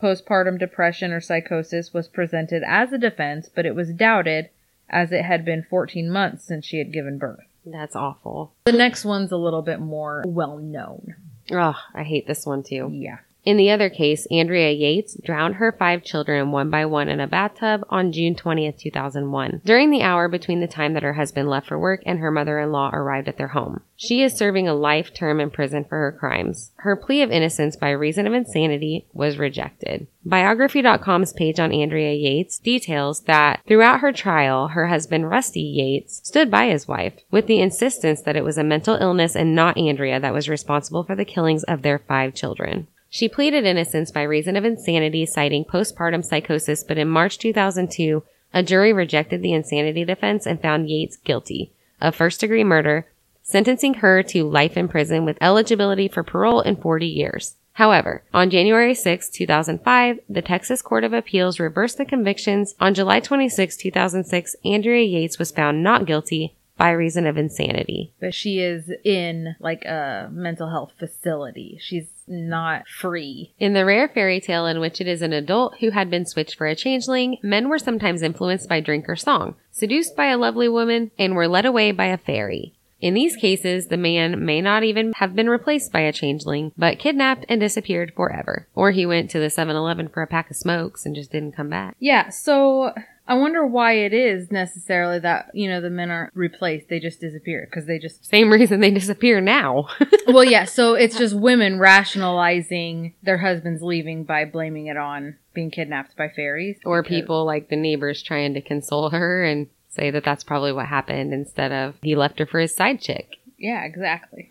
postpartum 0.00 0.58
depression 0.58 1.12
or 1.12 1.20
psychosis 1.20 1.92
was 1.92 2.08
presented 2.08 2.62
as 2.66 2.92
a 2.92 2.98
defense, 2.98 3.48
but 3.52 3.66
it 3.66 3.74
was 3.74 3.92
doubted 3.92 4.50
as 4.88 5.12
it 5.12 5.24
had 5.24 5.44
been 5.44 5.66
14 5.68 6.10
months 6.10 6.44
since 6.44 6.64
she 6.64 6.78
had 6.78 6.92
given 6.92 7.18
birth. 7.18 7.46
That's 7.64 7.96
awful. 7.96 8.52
The 8.64 8.72
next 8.72 9.04
one's 9.04 9.32
a 9.32 9.36
little 9.36 9.62
bit 9.62 9.80
more 9.80 10.24
well 10.26 10.56
known. 10.58 11.14
Ugh, 11.50 11.76
I 11.94 12.02
hate 12.02 12.26
this 12.26 12.46
one 12.46 12.62
too. 12.62 12.88
Yeah. 12.92 13.18
In 13.42 13.56
the 13.56 13.70
other 13.70 13.88
case, 13.88 14.26
Andrea 14.30 14.70
Yates 14.70 15.16
drowned 15.24 15.54
her 15.54 15.72
five 15.72 16.04
children 16.04 16.52
one 16.52 16.68
by 16.68 16.84
one 16.84 17.08
in 17.08 17.20
a 17.20 17.26
bathtub 17.26 17.86
on 17.88 18.12
June 18.12 18.34
20th, 18.34 18.78
2001, 18.78 19.62
during 19.64 19.90
the 19.90 20.02
hour 20.02 20.28
between 20.28 20.60
the 20.60 20.66
time 20.66 20.92
that 20.92 21.02
her 21.02 21.14
husband 21.14 21.48
left 21.48 21.68
for 21.68 21.78
work 21.78 22.02
and 22.04 22.18
her 22.18 22.30
mother-in-law 22.30 22.90
arrived 22.92 23.28
at 23.28 23.38
their 23.38 23.48
home. 23.48 23.80
She 23.96 24.22
is 24.22 24.34
serving 24.34 24.68
a 24.68 24.74
life 24.74 25.14
term 25.14 25.40
in 25.40 25.50
prison 25.50 25.84
for 25.84 25.98
her 25.98 26.12
crimes. 26.12 26.72
Her 26.76 26.96
plea 26.96 27.22
of 27.22 27.30
innocence 27.30 27.76
by 27.76 27.90
reason 27.90 28.26
of 28.26 28.34
insanity 28.34 29.06
was 29.14 29.38
rejected. 29.38 30.06
Biography.com's 30.22 31.32
page 31.32 31.58
on 31.58 31.72
Andrea 31.72 32.12
Yates 32.12 32.58
details 32.58 33.22
that 33.22 33.60
throughout 33.66 34.00
her 34.00 34.12
trial, 34.12 34.68
her 34.68 34.88
husband 34.88 35.30
Rusty 35.30 35.62
Yates 35.62 36.20
stood 36.28 36.50
by 36.50 36.66
his 36.66 36.86
wife 36.86 37.14
with 37.30 37.46
the 37.46 37.60
insistence 37.60 38.20
that 38.22 38.36
it 38.36 38.44
was 38.44 38.58
a 38.58 38.64
mental 38.64 38.96
illness 38.96 39.34
and 39.34 39.54
not 39.54 39.78
Andrea 39.78 40.20
that 40.20 40.34
was 40.34 40.48
responsible 40.48 41.04
for 41.04 41.16
the 41.16 41.24
killings 41.24 41.64
of 41.64 41.80
their 41.80 41.98
five 41.98 42.34
children. 42.34 42.86
She 43.12 43.28
pleaded 43.28 43.66
innocence 43.66 44.12
by 44.12 44.22
reason 44.22 44.54
of 44.54 44.64
insanity, 44.64 45.26
citing 45.26 45.64
postpartum 45.64 46.24
psychosis, 46.24 46.84
but 46.84 46.96
in 46.96 47.08
March 47.08 47.38
2002, 47.38 48.22
a 48.54 48.62
jury 48.62 48.92
rejected 48.92 49.42
the 49.42 49.52
insanity 49.52 50.04
defense 50.04 50.46
and 50.46 50.62
found 50.62 50.88
Yates 50.88 51.16
guilty 51.16 51.72
of 52.00 52.14
first 52.14 52.40
degree 52.40 52.62
murder, 52.62 53.08
sentencing 53.42 53.94
her 53.94 54.22
to 54.22 54.48
life 54.48 54.76
in 54.76 54.86
prison 54.86 55.24
with 55.24 55.38
eligibility 55.40 56.06
for 56.06 56.22
parole 56.22 56.60
in 56.60 56.76
40 56.76 57.04
years. 57.04 57.56
However, 57.72 58.22
on 58.32 58.48
January 58.48 58.94
6, 58.94 59.28
2005, 59.28 60.20
the 60.28 60.42
Texas 60.42 60.80
Court 60.80 61.02
of 61.02 61.12
Appeals 61.12 61.58
reversed 61.58 61.98
the 61.98 62.04
convictions. 62.04 62.74
On 62.80 62.94
July 62.94 63.18
26, 63.18 63.76
2006, 63.76 64.56
Andrea 64.64 65.04
Yates 65.04 65.38
was 65.38 65.50
found 65.50 65.82
not 65.82 66.06
guilty 66.06 66.56
by 66.76 66.90
reason 66.90 67.26
of 67.26 67.36
insanity. 67.36 68.12
But 68.20 68.34
she 68.34 68.60
is 68.60 68.90
in 69.04 69.54
like 69.60 69.84
a 69.84 70.30
mental 70.32 70.70
health 70.70 70.92
facility. 70.98 71.78
She's 71.80 72.08
not 72.30 72.88
free. 72.88 73.52
In 73.58 73.74
the 73.74 73.84
rare 73.84 74.08
fairy 74.08 74.40
tale 74.40 74.66
in 74.66 74.80
which 74.80 75.00
it 75.00 75.08
is 75.08 75.20
an 75.20 75.32
adult 75.32 75.78
who 75.80 75.90
had 75.90 76.08
been 76.08 76.24
switched 76.24 76.56
for 76.56 76.66
a 76.66 76.76
changeling, 76.76 77.36
men 77.42 77.68
were 77.68 77.78
sometimes 77.78 78.22
influenced 78.22 78.68
by 78.68 78.80
drink 78.80 79.08
or 79.08 79.16
song, 79.16 79.56
seduced 79.72 80.16
by 80.16 80.26
a 80.26 80.38
lovely 80.38 80.68
woman, 80.68 81.10
and 81.18 81.34
were 81.34 81.48
led 81.48 81.66
away 81.66 81.92
by 81.92 82.06
a 82.06 82.16
fairy. 82.16 82.74
In 83.00 83.14
these 83.14 83.34
cases, 83.34 83.86
the 83.86 83.96
man 83.96 84.44
may 84.44 84.60
not 84.60 84.82
even 84.82 85.14
have 85.16 85.34
been 85.34 85.48
replaced 85.48 85.90
by 85.90 86.00
a 86.00 86.12
changeling, 86.12 86.72
but 86.76 86.98
kidnapped 86.98 87.46
and 87.48 87.58
disappeared 87.58 88.12
forever. 88.14 88.66
Or 88.74 88.90
he 88.90 89.06
went 89.06 89.30
to 89.30 89.38
the 89.38 89.46
7-Eleven 89.46 90.08
for 90.08 90.22
a 90.22 90.26
pack 90.26 90.50
of 90.50 90.56
smokes 90.56 91.06
and 91.06 91.14
just 91.14 91.32
didn't 91.32 91.56
come 91.56 91.70
back. 91.70 91.96
Yeah, 91.98 92.28
so 92.28 92.92
I 93.30 93.34
wonder 93.34 93.64
why 93.64 93.92
it 93.92 94.12
is 94.12 94.50
necessarily 94.50 95.20
that, 95.20 95.52
you 95.54 95.68
know, 95.70 95.80
the 95.80 95.88
men 95.88 96.10
aren't 96.10 96.34
replaced. 96.34 96.88
They 96.88 96.98
just 96.98 97.20
disappear 97.20 97.64
because 97.70 97.86
they 97.86 98.00
just. 98.00 98.24
Same 98.24 98.52
reason 98.52 98.80
they 98.80 98.90
disappear 98.90 99.40
now. 99.40 99.86
well, 100.26 100.42
yeah, 100.42 100.64
so 100.64 100.94
it's 100.94 101.16
just 101.16 101.36
women 101.36 101.78
rationalizing 101.78 103.14
their 103.22 103.38
husbands 103.38 103.82
leaving 103.82 104.24
by 104.24 104.44
blaming 104.46 104.86
it 104.88 104.96
on 104.96 105.36
being 105.54 105.70
kidnapped 105.70 106.16
by 106.16 106.28
fairies. 106.28 106.78
or 106.84 107.02
because- 107.02 107.16
people 107.20 107.44
like 107.44 107.68
the 107.68 107.76
neighbors 107.76 108.20
trying 108.20 108.52
to 108.54 108.60
console 108.60 109.10
her 109.10 109.44
and 109.44 109.68
say 109.88 110.10
that 110.10 110.24
that's 110.24 110.42
probably 110.42 110.72
what 110.72 110.86
happened 110.86 111.32
instead 111.32 111.70
of 111.70 111.94
he 112.02 112.16
left 112.16 112.40
her 112.40 112.46
for 112.46 112.58
his 112.58 112.74
side 112.74 113.00
chick. 113.00 113.36
Yeah, 113.56 113.84
exactly. 113.84 114.50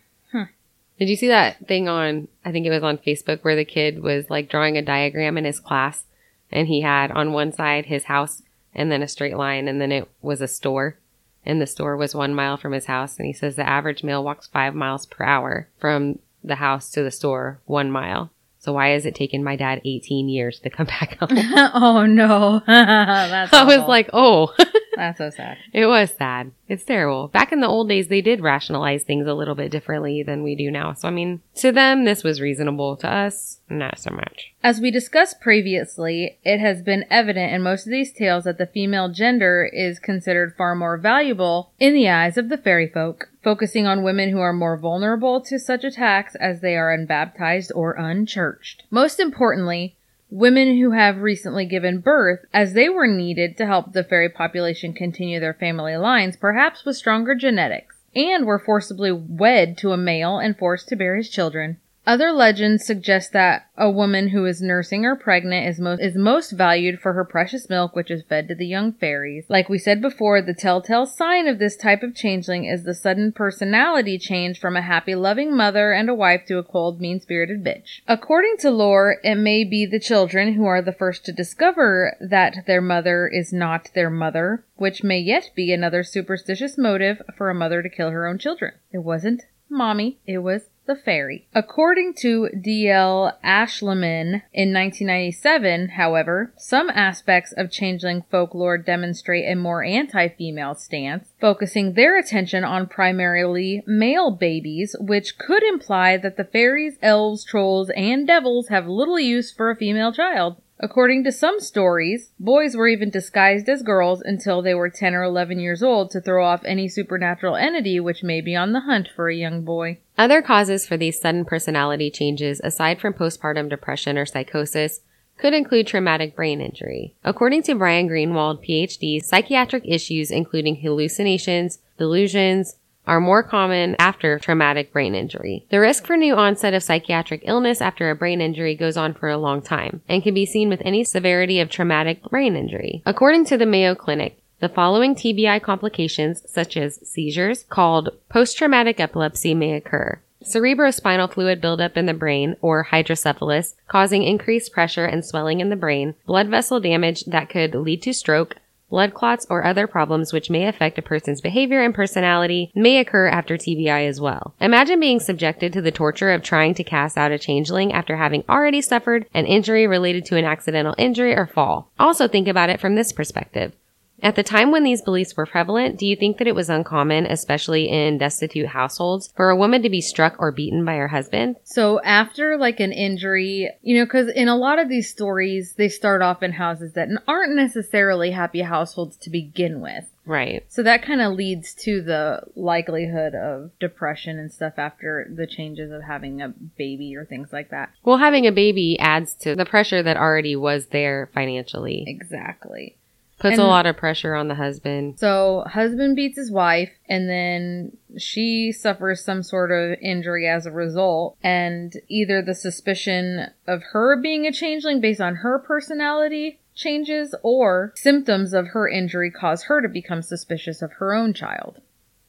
Did 1.00 1.08
you 1.08 1.16
see 1.16 1.30
that 1.30 1.66
thing 1.66 1.88
on, 1.88 2.28
I 2.44 2.52
think 2.52 2.66
it 2.66 2.72
was 2.72 2.84
on 2.84 2.98
Facebook 2.98 3.42
where 3.42 3.56
the 3.56 3.64
kid 3.64 4.04
was 4.04 4.30
like 4.30 4.50
drawing 4.50 4.78
a 4.78 4.82
diagram 4.82 5.38
in 5.38 5.46
his 5.46 5.60
class 5.60 6.04
and 6.52 6.68
he 6.68 6.82
had 6.82 7.10
on 7.12 7.32
one 7.32 7.54
side 7.54 7.86
his 7.86 8.04
house 8.06 8.42
and 8.74 8.92
then 8.92 9.02
a 9.02 9.08
straight 9.08 9.36
line 9.38 9.68
and 9.68 9.80
then 9.82 9.92
it 9.92 10.10
was 10.22 10.42
a 10.42 10.48
store 10.48 10.98
and 11.46 11.62
the 11.62 11.68
store 11.68 11.96
was 11.98 12.14
one 12.14 12.34
mile 12.36 12.58
from 12.58 12.74
his 12.74 12.86
house 12.86 13.18
and 13.18 13.26
he 13.26 13.34
says 13.34 13.56
the 13.56 13.68
average 13.68 14.04
male 14.04 14.24
walks 14.24 14.48
five 14.48 14.76
miles 14.76 15.06
per 15.06 15.24
hour 15.24 15.68
from 15.80 16.20
the 16.44 16.56
house 16.56 16.90
to 16.92 17.04
the 17.04 17.12
store 17.12 17.60
one 17.66 17.92
mile. 17.92 18.32
So 18.62 18.74
why 18.74 18.94
is 18.94 19.06
it 19.06 19.16
taking 19.16 19.42
my 19.42 19.56
dad 19.56 19.82
18 19.86 20.28
years 20.28 20.60
to 20.60 20.70
come 20.70 20.86
back 21.00 21.18
home? 21.18 21.30
oh 21.74 22.06
no. 22.06 22.62
That's 22.68 23.54
I 23.54 23.64
was 23.64 23.78
awful. 23.78 23.88
like, 23.90 24.10
oh, 24.14 24.54
that's 25.00 25.18
so 25.18 25.30
sad. 25.30 25.58
it 25.74 25.86
was 25.86 26.12
sad. 26.12 26.52
It's 26.68 26.84
terrible. 26.84 27.28
Back 27.30 27.52
in 27.52 27.62
the 27.62 27.68
old 27.68 27.90
days, 27.90 28.08
they 28.08 28.22
did 28.22 28.42
rationalize 28.42 29.04
things 29.04 29.26
a 29.26 29.34
little 29.34 29.56
bit 29.56 29.72
differently 29.72 30.22
than 30.22 30.44
we 30.44 30.56
do 30.56 30.70
now. 30.70 30.94
So, 30.94 31.08
I 31.08 31.12
mean, 31.12 31.42
to 31.56 31.72
them, 31.72 32.06
this 32.06 32.24
was 32.24 32.42
reasonable. 32.42 32.96
To 32.98 33.12
us, 33.12 33.60
not 33.70 33.98
so 33.98 34.12
much. 34.12 34.54
As 34.64 34.80
we 34.80 34.92
discussed 34.92 35.42
previously, 35.42 36.38
it 36.44 36.60
has 36.60 36.82
been 36.82 37.06
evident 37.10 37.54
in 37.54 37.64
most 37.64 37.88
of 37.88 37.92
these 37.92 38.14
tales 38.14 38.44
that 38.44 38.58
the 38.58 38.68
female 38.68 39.10
gender 39.10 39.70
is 39.72 40.00
considered 40.00 40.56
far 40.56 40.76
more 40.76 40.98
valuable 40.98 41.72
in 41.80 41.94
the 41.94 42.10
eyes 42.10 42.38
of 42.38 42.50
the 42.50 42.58
fairy 42.58 42.88
folk, 42.88 43.30
focusing 43.44 43.88
on 43.88 44.04
women 44.04 44.30
who 44.30 44.40
are 44.40 44.54
more 44.54 44.78
vulnerable 44.78 45.42
to 45.42 45.58
such 45.58 45.84
attacks 45.84 46.36
as 46.36 46.62
they 46.62 46.76
are 46.76 46.94
unbaptized 46.94 47.72
or 47.74 47.94
unchurched. 47.94 48.84
Most 48.92 49.20
importantly, 49.20 49.96
women 50.30 50.78
who 50.78 50.92
have 50.92 51.22
recently 51.22 51.66
given 51.66 52.00
birth, 52.00 52.46
as 52.54 52.74
they 52.74 52.90
were 52.90 53.08
needed 53.08 53.58
to 53.58 53.66
help 53.66 53.94
the 53.94 54.04
fairy 54.04 54.30
population 54.30 54.94
continue 54.94 55.40
their 55.40 55.54
family 55.54 55.98
lines, 55.98 56.38
perhaps 56.38 56.86
with 56.86 56.96
stronger 56.96 57.36
genetics, 57.36 57.98
and 58.16 58.46
were 58.46 58.60
forcibly 58.60 59.12
wed 59.12 59.78
to 59.78 59.92
a 59.92 59.98
male 59.98 60.38
and 60.38 60.58
forced 60.58 60.88
to 60.88 60.96
bear 60.96 61.16
his 61.16 61.30
children. 61.30 61.78
Other 62.10 62.32
legends 62.32 62.88
suggest 62.88 63.34
that 63.34 63.68
a 63.78 63.88
woman 63.88 64.30
who 64.30 64.44
is 64.48 64.64
nursing 64.64 65.06
or 65.06 65.16
pregnant 65.16 65.68
is 65.68 65.80
most 65.80 66.02
is 66.02 66.16
most 66.16 66.50
valued 66.50 67.00
for 67.00 67.14
her 67.14 67.24
precious 67.24 67.70
milk, 67.70 67.96
which 67.96 68.10
is 68.10 68.24
fed 68.24 68.48
to 68.48 68.56
the 68.56 68.66
young 68.66 68.94
fairies. 68.94 69.46
Like 69.48 69.70
we 69.70 69.78
said 69.78 70.02
before, 70.02 70.42
the 70.42 70.56
telltale 70.56 71.06
sign 71.06 71.48
of 71.48 71.60
this 71.60 71.78
type 71.78 72.02
of 72.02 72.16
changeling 72.16 72.66
is 72.66 72.82
the 72.82 72.96
sudden 72.96 73.32
personality 73.32 74.18
change 74.18 74.60
from 74.60 74.76
a 74.76 74.82
happy, 74.82 75.14
loving 75.14 75.56
mother 75.56 75.92
and 75.92 76.10
a 76.10 76.16
wife 76.16 76.48
to 76.48 76.58
a 76.58 76.64
cold, 76.64 77.00
mean-spirited 77.00 77.64
bitch. 77.64 78.02
According 78.08 78.56
to 78.62 78.72
lore, 78.72 79.18
it 79.24 79.36
may 79.36 79.64
be 79.64 79.86
the 79.86 80.00
children 80.00 80.54
who 80.54 80.66
are 80.66 80.82
the 80.82 80.92
first 80.92 81.26
to 81.26 81.32
discover 81.32 82.18
that 82.20 82.66
their 82.66 82.82
mother 82.82 83.28
is 83.28 83.54
not 83.54 83.92
their 83.94 84.10
mother, 84.10 84.66
which 84.78 85.04
may 85.04 85.20
yet 85.20 85.52
be 85.56 85.72
another 85.72 86.02
superstitious 86.02 86.76
motive 86.76 87.22
for 87.38 87.52
a 87.52 87.54
mother 87.54 87.84
to 87.84 87.88
kill 87.88 88.10
her 88.10 88.26
own 88.26 88.40
children. 88.40 88.74
It 88.92 89.04
wasn't 89.04 89.44
mommy, 89.70 90.18
it 90.26 90.40
was 90.40 90.64
the 90.90 90.96
fairy. 90.96 91.48
According 91.54 92.16
to 92.16 92.50
D.L. 92.50 93.38
Ashliman 93.44 94.42
in 94.52 94.74
1997, 94.74 95.90
however, 95.90 96.52
some 96.58 96.90
aspects 96.90 97.54
of 97.56 97.72
changeling 97.72 98.24
folklore 98.32 98.80
demonstrate 98.80 99.46
a 99.46 99.56
more 99.56 99.84
anti-female 99.84 100.74
stance, 100.76 101.30
focusing 101.40 101.94
their 101.94 102.18
attention 102.18 102.64
on 102.64 102.88
primarily 102.88 103.84
male 103.86 104.32
babies, 104.32 104.96
which 105.00 105.38
could 105.38 105.62
imply 105.64 106.18
that 106.18 106.38
the 106.38 106.44
fairies, 106.44 106.98
elves, 107.04 107.46
trolls, 107.46 107.92
and 107.96 108.26
devils 108.26 108.70
have 108.70 108.88
little 108.88 109.20
use 109.20 109.52
for 109.54 109.70
a 109.70 109.76
female 109.76 110.12
child. 110.12 110.58
According 110.82 111.26
to 111.26 111.32
some 111.34 111.60
stories, 111.60 112.32
boys 112.40 112.74
were 112.74 112.88
even 112.88 113.10
disguised 113.10 113.68
as 113.68 113.82
girls 113.82 114.22
until 114.22 114.62
they 114.62 114.74
were 114.74 114.90
10 114.90 115.14
or 115.14 115.24
11 115.24 115.60
years 115.60 115.84
old 115.84 116.10
to 116.12 116.22
throw 116.22 116.46
off 116.46 116.64
any 116.64 116.88
supernatural 116.88 117.58
entity 117.58 118.00
which 118.00 118.24
may 118.24 118.40
be 118.40 118.56
on 118.56 118.72
the 118.72 118.80
hunt 118.82 119.10
for 119.14 119.28
a 119.28 119.36
young 119.36 119.66
boy. 119.66 119.98
Other 120.18 120.42
causes 120.42 120.88
for 120.88 120.96
these 120.96 121.20
sudden 121.20 121.44
personality 121.44 122.10
changes, 122.10 122.62
aside 122.64 123.02
from 123.02 123.14
postpartum 123.14 123.70
depression 123.70 124.18
or 124.18 124.26
psychosis, 124.26 125.02
could 125.38 125.54
include 125.54 125.88
traumatic 125.88 126.34
brain 126.36 126.62
injury. 126.62 127.14
According 127.26 127.64
to 127.64 127.76
Brian 127.76 128.08
Greenwald, 128.08 128.66
PhD, 128.66 129.22
psychiatric 129.22 129.84
issues 129.86 130.32
including 130.32 130.78
hallucinations, 130.78 131.80
delusions, 131.98 132.76
are 133.10 133.20
more 133.20 133.42
common 133.42 133.96
after 133.98 134.38
traumatic 134.38 134.94
brain 134.94 135.16
injury. 135.16 135.66
The 135.72 135.80
risk 135.80 136.06
for 136.06 136.16
new 136.16 136.36
onset 136.36 136.76
of 136.76 136.84
psychiatric 136.84 137.42
illness 137.44 137.82
after 137.82 138.12
a 138.12 138.16
brain 138.16 138.40
injury 138.40 138.76
goes 138.76 138.98
on 138.98 139.16
for 139.16 139.30
a 139.30 139.38
long 139.38 139.64
time 139.64 140.04
and 140.08 140.22
can 140.22 140.36
be 140.36 140.46
seen 140.46 140.70
with 140.70 140.84
any 140.86 141.04
severity 141.04 141.60
of 141.60 141.70
traumatic 141.70 142.22
brain 142.24 142.56
injury. 142.56 143.02
According 143.08 143.46
to 143.46 143.58
the 143.58 143.66
Mayo 143.66 143.96
Clinic, 143.96 144.40
the 144.60 144.70
following 144.70 145.16
TBI 145.16 145.60
complications, 145.64 146.44
such 146.46 146.78
as 146.78 147.00
seizures, 147.10 147.64
called 147.64 148.10
post-traumatic 148.30 149.00
epilepsy, 149.00 149.56
may 149.56 149.74
occur. 149.74 150.22
Cerebrospinal 150.44 151.34
fluid 151.34 151.60
buildup 151.60 151.98
in 151.98 152.06
the 152.06 152.14
brain, 152.14 152.58
or 152.62 152.84
hydrocephalus, 152.84 153.76
causing 153.88 154.22
increased 154.24 154.72
pressure 154.72 155.06
and 155.06 155.26
swelling 155.26 155.62
in 155.62 155.70
the 155.70 155.76
brain, 155.76 156.14
blood 156.28 156.48
vessel 156.48 156.80
damage 156.80 157.26
that 157.26 157.50
could 157.50 157.74
lead 157.74 158.04
to 158.04 158.14
stroke, 158.14 158.58
blood 158.90 159.14
clots, 159.14 159.46
or 159.50 159.64
other 159.64 159.88
problems 159.88 160.34
which 160.34 160.50
may 160.50 160.68
affect 160.68 160.98
a 160.98 161.02
person's 161.02 161.42
behavior 161.42 161.82
and 161.82 161.94
personality 161.94 162.72
may 162.76 163.00
occur 163.00 163.28
after 163.28 163.58
TBI 163.58 164.08
as 164.08 164.20
well. 164.20 164.54
Imagine 164.60 165.00
being 165.00 165.20
subjected 165.20 165.72
to 165.74 165.82
the 165.82 165.92
torture 165.92 166.32
of 166.32 166.44
trying 166.44 166.74
to 166.74 166.84
cast 166.84 167.18
out 167.18 167.32
a 167.32 167.40
changeling 167.40 167.94
after 167.94 168.18
having 168.18 168.44
already 168.50 168.82
suffered 168.82 169.26
an 169.34 169.46
injury 169.46 169.88
related 169.88 170.26
to 170.26 170.38
an 170.38 170.46
accidental 170.46 170.96
injury 170.98 171.36
or 171.36 171.48
fall. 171.48 171.92
Also 172.00 172.28
think 172.28 172.48
about 172.48 172.70
it 172.70 172.80
from 172.80 172.96
this 172.96 173.12
perspective. 173.12 173.74
At 174.22 174.36
the 174.36 174.44
time 174.44 174.72
when 174.72 174.84
these 174.84 175.02
beliefs 175.02 175.36
were 175.36 175.46
prevalent, 175.46 175.98
do 175.98 176.06
you 176.06 176.16
think 176.16 176.38
that 176.38 176.48
it 176.48 176.56
was 176.56 176.70
uncommon, 176.70 177.26
especially 177.26 177.90
in 177.90 178.18
destitute 178.18 178.68
households, 178.68 179.32
for 179.36 179.50
a 179.50 179.56
woman 179.56 179.82
to 179.84 179.90
be 179.90 180.02
struck 180.02 180.36
or 180.40 180.52
beaten 180.52 180.84
by 180.84 180.96
her 180.96 181.08
husband? 181.08 181.56
So 181.64 182.02
after 182.02 182.58
like 182.58 182.80
an 182.80 182.92
injury, 182.92 183.70
you 183.82 183.98
know, 183.98 184.06
because 184.06 184.30
in 184.30 184.48
a 184.48 184.58
lot 184.58 184.80
of 184.80 184.90
these 184.90 185.10
stories, 185.10 185.74
they 185.74 185.90
start 185.90 186.22
off 186.22 186.44
in 186.44 186.54
houses 186.54 186.94
that 186.94 187.10
aren't 187.28 187.56
necessarily 187.56 188.32
happy 188.32 188.62
households 188.62 189.18
to 189.18 189.30
begin 189.30 189.82
with. 189.82 190.06
Right. 190.26 190.64
So 190.68 190.84
that 190.84 191.02
kind 191.02 191.22
of 191.22 191.34
leads 191.34 191.74
to 191.86 192.04
the 192.04 192.44
likelihood 192.56 193.34
of 193.34 193.72
depression 193.80 194.38
and 194.38 194.52
stuff 194.52 194.74
after 194.78 195.28
the 195.28 195.48
changes 195.48 195.92
of 195.92 196.04
having 196.04 196.40
a 196.40 196.50
baby 196.50 197.16
or 197.16 197.26
things 197.26 197.52
like 197.52 197.72
that. 197.72 197.90
Well, 198.04 198.18
having 198.18 198.46
a 198.46 198.52
baby 198.52 199.00
adds 199.00 199.34
to 199.38 199.56
the 199.56 199.66
pressure 199.66 200.04
that 200.04 200.18
already 200.18 200.56
was 200.56 200.88
there 200.88 201.30
financially. 201.34 202.04
Exactly. 202.06 202.96
Puts 203.40 203.54
And- 203.54 203.62
a 203.62 203.68
lot 203.68 203.86
of 203.86 203.96
pressure 203.96 204.36
on 204.36 204.50
the 204.50 204.56
husband. 204.56 205.18
So 205.18 205.64
husband 205.66 206.16
beats 206.18 206.38
his 206.38 206.52
wife 206.52 206.92
and 207.08 207.30
then 207.30 207.98
she 208.18 208.72
suffers 208.74 209.24
some 209.24 209.44
sort 209.44 209.72
of 209.72 209.98
injury 210.02 210.48
as 210.48 210.66
a 210.66 210.72
result 210.72 211.38
and 211.42 211.94
either 212.10 212.42
the 212.42 212.54
suspicion 212.54 213.48
of 213.66 213.82
her 213.94 214.22
being 214.22 214.46
a 214.46 214.52
changeling 214.52 215.00
based 215.00 215.22
on 215.22 215.38
her 215.38 215.58
personality 215.58 216.60
changes 216.76 217.34
or 217.42 217.94
symptoms 217.96 218.54
of 218.54 218.68
her 218.68 218.88
injury 218.88 219.32
cause 219.32 219.64
her 219.64 219.82
to 219.82 219.88
become 219.88 220.22
suspicious 220.22 220.82
of 220.82 220.94
her 220.94 221.14
own 221.14 221.34
child. 221.34 221.82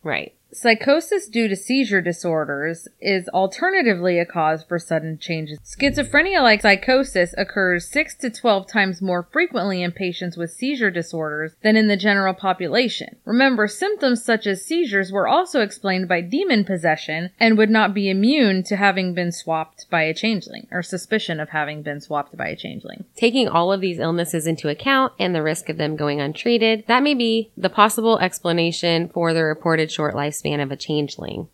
Right. 0.02 0.34
Psychosis 0.52 1.28
due 1.28 1.46
to 1.46 1.54
seizure 1.54 2.00
disorders 2.00 2.88
is 3.00 3.28
alternatively 3.28 4.18
a 4.18 4.26
cause 4.26 4.64
for 4.64 4.80
sudden 4.80 5.16
changes. 5.16 5.58
Schizophrenia 5.60 6.42
like 6.42 6.62
psychosis 6.62 7.32
occurs 7.38 7.88
6 7.88 8.16
to 8.16 8.30
12 8.30 8.66
times 8.66 9.00
more 9.00 9.28
frequently 9.30 9.80
in 9.80 9.92
patients 9.92 10.36
with 10.36 10.50
seizure 10.50 10.90
disorders 10.90 11.54
than 11.62 11.76
in 11.76 11.86
the 11.86 11.96
general 11.96 12.34
population. 12.34 13.16
Remember, 13.24 13.68
symptoms 13.68 14.24
such 14.24 14.44
as 14.46 14.64
seizures 14.64 15.12
were 15.12 15.28
also 15.28 15.60
explained 15.60 16.08
by 16.08 16.20
demon 16.20 16.64
possession 16.64 17.30
and 17.38 17.56
would 17.56 17.70
not 17.70 17.94
be 17.94 18.10
immune 18.10 18.64
to 18.64 18.76
having 18.76 19.14
been 19.14 19.30
swapped 19.30 19.88
by 19.88 20.02
a 20.02 20.14
changeling 20.14 20.66
or 20.72 20.82
suspicion 20.82 21.38
of 21.38 21.50
having 21.50 21.82
been 21.82 22.00
swapped 22.00 22.36
by 22.36 22.48
a 22.48 22.56
changeling. 22.56 23.04
Taking 23.14 23.46
all 23.46 23.72
of 23.72 23.80
these 23.80 24.00
illnesses 24.00 24.48
into 24.48 24.68
account 24.68 25.12
and 25.18 25.32
the 25.32 25.42
risk 25.42 25.68
of 25.68 25.76
them 25.76 25.94
going 25.94 26.20
untreated, 26.20 26.84
that 26.88 27.04
may 27.04 27.14
be 27.14 27.52
the 27.56 27.70
possible 27.70 28.18
explanation 28.18 29.08
for 29.08 29.32
the 29.32 29.44
reported 29.44 29.92
short 29.92 30.16
lifespan 30.40 30.62
of 30.62 30.70
a 30.70 30.76
changeling. 30.76 31.48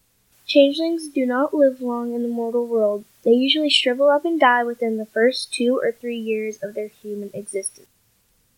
Changelings 0.47 1.09
do 1.09 1.26
not 1.26 1.53
live 1.53 1.80
long 1.80 2.14
in 2.14 2.22
the 2.22 2.28
mortal 2.28 2.66
world. 2.66 3.05
They 3.24 3.32
usually 3.32 3.70
shrivel 3.70 4.09
up 4.09 4.24
and 4.24 4.39
die 4.39 4.62
within 4.62 4.97
the 4.97 5.07
first 5.07 5.53
two 5.53 5.80
or 5.82 5.91
three 5.91 6.18
years 6.18 6.62
of 6.62 6.74
their 6.74 6.89
human 6.89 7.30
existence. 7.34 7.89